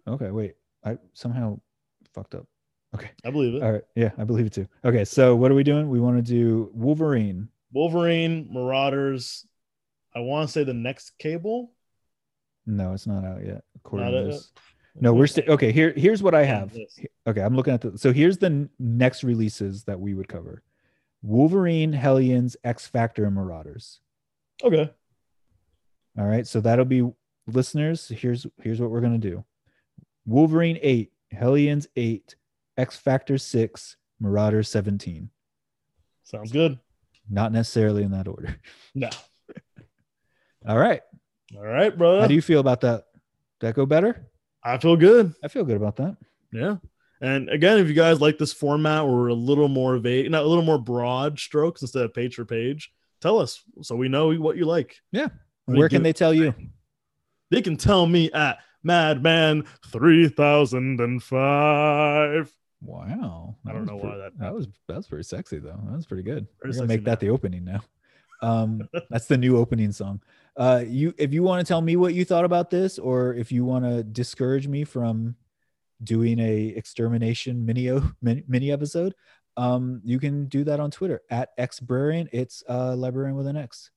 Okay, 0.06 0.30
wait. 0.30 0.54
I 0.84 0.98
somehow 1.12 1.60
fucked 2.14 2.34
up. 2.34 2.46
Okay. 2.94 3.10
I 3.24 3.30
believe 3.30 3.54
it. 3.54 3.62
All 3.62 3.72
right, 3.72 3.82
yeah, 3.96 4.10
I 4.16 4.24
believe 4.24 4.46
it 4.46 4.52
too. 4.52 4.68
Okay, 4.84 5.04
so 5.04 5.34
what 5.34 5.50
are 5.50 5.54
we 5.54 5.64
doing? 5.64 5.88
We 5.88 6.00
want 6.00 6.16
to 6.16 6.22
do 6.22 6.70
Wolverine. 6.72 7.48
Wolverine, 7.72 8.48
Marauders. 8.50 9.46
I 10.14 10.20
want 10.20 10.48
to 10.48 10.52
say 10.52 10.62
the 10.62 10.72
next 10.72 11.18
cable. 11.18 11.72
No, 12.66 12.92
it's 12.92 13.06
not 13.06 13.24
out 13.24 13.44
yet. 13.44 13.64
According 13.76 14.12
Not 14.12 14.20
to 14.20 14.26
this. 14.28 14.52
No, 15.00 15.12
we're 15.12 15.26
still 15.26 15.44
okay. 15.48 15.72
Here, 15.72 15.92
here's 15.96 16.22
what 16.22 16.34
I 16.34 16.44
have. 16.44 16.76
Okay, 17.26 17.40
I'm 17.40 17.56
looking 17.56 17.74
at 17.74 17.80
the. 17.80 17.98
So 17.98 18.12
here's 18.12 18.38
the 18.38 18.46
n- 18.46 18.70
next 18.78 19.24
releases 19.24 19.84
that 19.84 19.98
we 19.98 20.14
would 20.14 20.28
cover: 20.28 20.62
Wolverine, 21.22 21.92
Hellions, 21.92 22.56
X 22.62 22.86
Factor, 22.86 23.24
and 23.24 23.34
Marauders. 23.34 24.00
Okay. 24.62 24.88
All 26.16 26.26
right, 26.26 26.46
so 26.46 26.60
that'll 26.60 26.84
be 26.84 27.10
listeners. 27.48 28.08
Here's 28.08 28.46
here's 28.62 28.80
what 28.80 28.90
we're 28.90 29.00
gonna 29.00 29.18
do: 29.18 29.44
Wolverine 30.26 30.78
eight, 30.80 31.12
Hellions 31.32 31.88
eight, 31.96 32.36
X 32.76 32.96
Factor 32.96 33.36
six, 33.36 33.96
Marauder 34.20 34.62
seventeen. 34.62 35.30
Sounds 36.22 36.52
good. 36.52 36.78
Not 37.28 37.50
necessarily 37.52 38.02
in 38.04 38.12
that 38.12 38.28
order. 38.28 38.56
No. 38.94 39.08
All 40.68 40.78
right. 40.78 41.00
All 41.56 41.62
right, 41.64 41.96
bro. 41.96 42.20
How 42.20 42.26
do 42.26 42.34
you 42.34 42.42
feel 42.42 42.60
about 42.60 42.80
that? 42.82 43.06
Did 43.60 43.68
that 43.68 43.74
go 43.74 43.86
better? 43.86 44.28
I 44.64 44.78
feel 44.78 44.96
good. 44.96 45.34
I 45.42 45.48
feel 45.48 45.64
good 45.64 45.76
about 45.76 45.96
that. 45.96 46.16
Yeah. 46.52 46.76
And 47.20 47.48
again, 47.48 47.78
if 47.78 47.88
you 47.88 47.94
guys 47.94 48.20
like 48.20 48.38
this 48.38 48.52
format 48.52 49.06
we're 49.06 49.28
a 49.28 49.34
little 49.34 49.68
more 49.68 49.96
vague, 49.98 50.30
not 50.30 50.44
a 50.44 50.46
little 50.46 50.64
more 50.64 50.78
broad 50.78 51.38
strokes 51.38 51.82
instead 51.82 52.04
of 52.04 52.12
page 52.14 52.34
for 52.34 52.44
page, 52.44 52.92
tell 53.20 53.38
us 53.38 53.62
so 53.82 53.94
we 53.96 54.08
know 54.08 54.32
what 54.34 54.56
you 54.56 54.64
like. 54.66 55.00
Really 55.12 55.78
Where 55.78 55.88
can 55.88 56.02
they 56.02 56.12
tell 56.12 56.34
you? 56.34 56.54
They 57.50 57.62
can 57.62 57.76
tell 57.76 58.06
me 58.06 58.30
at 58.32 58.58
Madman 58.82 59.64
3005. 61.24 62.52
Wow. 62.82 63.56
I 63.66 63.72
don't 63.72 63.86
know 63.86 63.98
pre- 63.98 64.08
why 64.10 64.16
that- 64.18 64.38
that 64.38 64.54
was 64.54 64.68
that's 64.86 65.06
pretty 65.08 65.22
sexy 65.24 65.58
though. 65.58 65.80
That 65.86 65.96
was 65.96 66.06
pretty 66.06 66.22
good. 66.22 66.46
We're 66.62 66.72
gonna 66.72 66.86
make 66.86 67.04
that 67.04 67.20
the 67.20 67.30
opening 67.30 67.64
now. 67.64 67.80
Um, 68.42 68.86
that's 69.10 69.26
the 69.26 69.38
new 69.38 69.56
opening 69.56 69.92
song. 69.92 70.20
Uh, 70.56 70.84
you 70.86 71.12
if 71.18 71.32
you 71.32 71.42
want 71.42 71.64
to 71.64 71.68
tell 71.68 71.80
me 71.80 71.96
what 71.96 72.14
you 72.14 72.24
thought 72.24 72.44
about 72.44 72.70
this, 72.70 72.98
or 72.98 73.34
if 73.34 73.50
you 73.50 73.64
want 73.64 73.84
to 73.84 74.04
discourage 74.04 74.68
me 74.68 74.84
from 74.84 75.34
doing 76.02 76.38
a 76.38 76.66
extermination 76.68 77.64
mini 77.64 77.90
mini, 78.22 78.70
episode, 78.70 79.14
um, 79.56 80.00
you 80.04 80.18
can 80.18 80.46
do 80.46 80.64
that 80.64 80.80
on 80.80 80.90
Twitter 80.90 81.22
at 81.30 81.56
xbrarian. 81.58 82.28
It's 82.32 82.62
uh 82.68 82.94
librarian 82.94 83.36
with 83.36 83.46
an 83.46 83.56
X. 83.56 83.90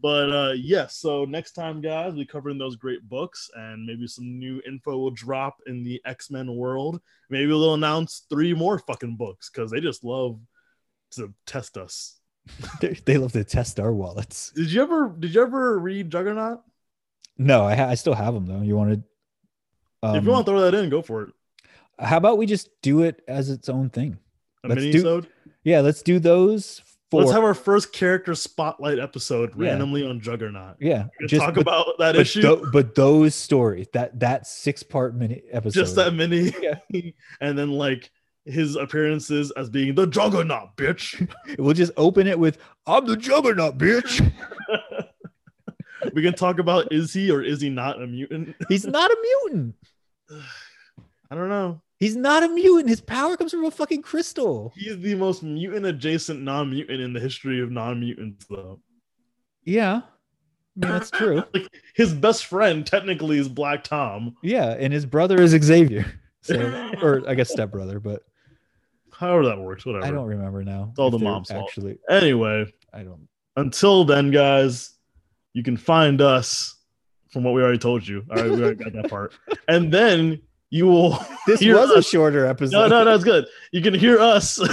But 0.00 0.30
uh 0.30 0.52
yes, 0.52 0.96
so 0.96 1.24
next 1.24 1.52
time, 1.52 1.80
guys, 1.80 2.14
we 2.14 2.24
covering 2.24 2.58
those 2.58 2.76
great 2.76 3.06
books 3.08 3.50
and 3.54 3.84
maybe 3.84 4.06
some 4.06 4.38
new 4.38 4.62
info 4.66 4.96
will 4.96 5.10
drop 5.10 5.56
in 5.66 5.82
the 5.82 6.00
X-Men 6.04 6.54
world. 6.54 7.00
Maybe 7.30 7.46
they'll 7.46 7.74
announce 7.74 8.26
three 8.30 8.54
more 8.54 8.78
fucking 8.78 9.16
books 9.16 9.50
because 9.50 9.70
they 9.70 9.80
just 9.80 10.04
love 10.04 10.40
to 11.12 11.34
test 11.46 11.76
us. 11.76 12.20
They, 13.04 13.18
love 13.18 13.32
to 13.32 13.44
test 13.44 13.80
our 13.80 13.92
wallets. 13.92 14.50
Did 14.54 14.72
you 14.72 14.82
ever 14.82 15.08
did 15.18 15.34
you 15.34 15.42
ever 15.42 15.78
read 15.78 16.10
Juggernaut? 16.10 16.62
No, 17.38 17.64
I 17.64 17.74
ha- 17.74 17.88
I 17.88 17.94
still 17.96 18.14
have 18.14 18.34
them 18.34 18.46
though. 18.46 18.62
You 18.62 18.76
want 18.76 18.92
to? 18.92 19.02
Um, 20.08 20.16
if 20.16 20.24
you 20.24 20.30
want 20.30 20.46
to 20.46 20.52
throw 20.52 20.60
that 20.62 20.74
in, 20.74 20.88
go 20.90 21.02
for 21.02 21.22
it. 21.22 21.30
how 21.98 22.16
about 22.16 22.38
we 22.38 22.46
just 22.46 22.68
do 22.82 23.02
it 23.02 23.22
as 23.28 23.50
its 23.50 23.68
own 23.68 23.90
thing? 23.90 24.18
A 24.64 24.68
Let's 24.68 24.78
mini 24.80 24.92
do- 24.92 24.98
episode. 24.98 25.28
Yeah, 25.64 25.80
let's 25.80 26.02
do 26.02 26.18
those. 26.18 26.82
Four. 27.10 27.20
Let's 27.20 27.32
have 27.32 27.44
our 27.44 27.54
first 27.54 27.92
character 27.92 28.34
spotlight 28.34 28.98
episode 28.98 29.52
Yeah. 29.56 29.70
randomly 29.70 30.04
on 30.04 30.20
Juggernaut. 30.20 30.76
yeah, 30.80 31.06
just 31.28 31.40
talk 31.44 31.54
but, 31.54 31.60
about 31.60 31.86
that 31.98 32.12
but, 32.14 32.20
issue. 32.20 32.42
tho- 32.42 32.68
but 32.72 32.94
those 32.96 33.34
stories 33.34 33.86
that 33.92 34.18
that 34.20 34.46
six 34.46 34.82
part 34.82 35.14
mini 35.14 35.42
episode. 35.52 35.78
just 35.80 35.94
that 35.96 36.14
mini. 36.14 36.52
Yeah. 36.60 36.78
and 37.40 37.56
then 37.58 37.70
like 37.70 38.10
his 38.46 38.76
appearances 38.76 39.50
as 39.56 39.68
being 39.68 39.94
the 39.94 40.06
Juggernaut, 40.06 40.76
bitch. 40.76 41.28
We'll 41.58 41.74
just 41.74 41.92
open 41.96 42.26
it 42.26 42.38
with 42.38 42.58
"I'm 42.86 43.06
the 43.06 43.16
Juggernaut, 43.16 43.78
bitch." 43.78 44.32
we 46.12 46.22
can 46.22 46.34
talk 46.34 46.58
about 46.58 46.92
is 46.92 47.12
he 47.12 47.30
or 47.30 47.42
is 47.42 47.60
he 47.60 47.68
not 47.68 48.00
a 48.00 48.06
mutant? 48.06 48.54
He's 48.68 48.86
not 48.86 49.10
a 49.10 49.16
mutant. 49.22 49.74
I 51.30 51.34
don't 51.34 51.48
know. 51.48 51.80
He's 51.98 52.14
not 52.14 52.42
a 52.42 52.48
mutant. 52.48 52.88
His 52.88 53.00
power 53.00 53.36
comes 53.36 53.50
from 53.50 53.64
a 53.64 53.70
fucking 53.70 54.02
crystal. 54.02 54.72
He's 54.76 54.98
the 54.98 55.14
most 55.14 55.42
mutant 55.42 55.86
adjacent 55.86 56.42
non-mutant 56.42 57.00
in 57.00 57.12
the 57.12 57.20
history 57.20 57.60
of 57.60 57.70
non-mutants, 57.70 58.46
though. 58.48 58.80
Yeah, 59.64 60.02
I 60.82 60.86
mean 60.86 60.92
that's 60.92 61.10
true. 61.10 61.42
Like 61.54 61.68
his 61.94 62.12
best 62.12 62.46
friend 62.46 62.86
technically 62.86 63.38
is 63.38 63.48
Black 63.48 63.82
Tom. 63.82 64.36
Yeah, 64.42 64.76
and 64.78 64.92
his 64.92 65.06
brother 65.06 65.40
is 65.40 65.50
Xavier. 65.50 66.06
So, 66.42 66.92
or 67.02 67.28
I 67.28 67.34
guess 67.34 67.50
stepbrother, 67.50 67.98
but 67.98 68.22
However 69.18 69.46
that 69.46 69.58
works, 69.58 69.86
whatever. 69.86 70.04
I 70.06 70.10
don't 70.10 70.26
remember 70.26 70.62
now. 70.62 70.88
It's 70.90 70.98
all 70.98 71.10
the 71.10 71.18
mom's 71.18 71.48
fault. 71.50 71.68
Actually, 71.68 71.98
Anyway, 72.10 72.66
I 72.92 73.02
don't. 73.02 73.26
until 73.56 74.04
then, 74.04 74.30
guys, 74.30 74.94
you 75.54 75.62
can 75.62 75.76
find 75.76 76.20
us 76.20 76.76
from 77.30 77.42
what 77.44 77.54
we 77.54 77.62
already 77.62 77.78
told 77.78 78.06
you. 78.06 78.24
All 78.30 78.36
right, 78.36 78.50
we 78.50 78.62
already 78.62 78.84
got 78.84 78.92
that 78.92 79.08
part. 79.10 79.32
And 79.68 79.92
then 79.92 80.40
you 80.70 80.86
will 80.86 81.18
This 81.46 81.60
hear 81.60 81.76
was 81.76 81.90
a 81.90 82.02
shorter 82.02 82.46
episode. 82.46 82.72
No, 82.76 82.86
no, 82.88 83.04
no, 83.04 83.14
it's 83.14 83.24
good. 83.24 83.46
You 83.72 83.80
can 83.82 83.94
hear 83.94 84.18
us. 84.20 84.58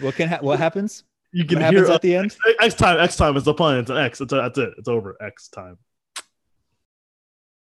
What 0.00 0.14
can 0.14 0.28
ha- 0.28 0.38
what 0.40 0.58
happens? 0.58 1.04
you 1.32 1.42
What 1.44 1.48
can 1.50 1.58
hear 1.58 1.66
happens 1.66 1.88
us. 1.90 1.94
at 1.96 2.02
the 2.02 2.16
end? 2.16 2.36
X 2.60 2.74
time, 2.74 2.98
X 2.98 3.16
time 3.16 3.36
is 3.36 3.44
the 3.44 3.52
pun. 3.54 3.78
It's 3.78 3.90
an 3.90 3.98
X. 3.98 4.20
It's 4.20 4.30
that's 4.32 4.58
it. 4.58 4.70
It's 4.78 4.88
over. 4.88 5.16
X 5.20 5.48
time. 5.48 5.76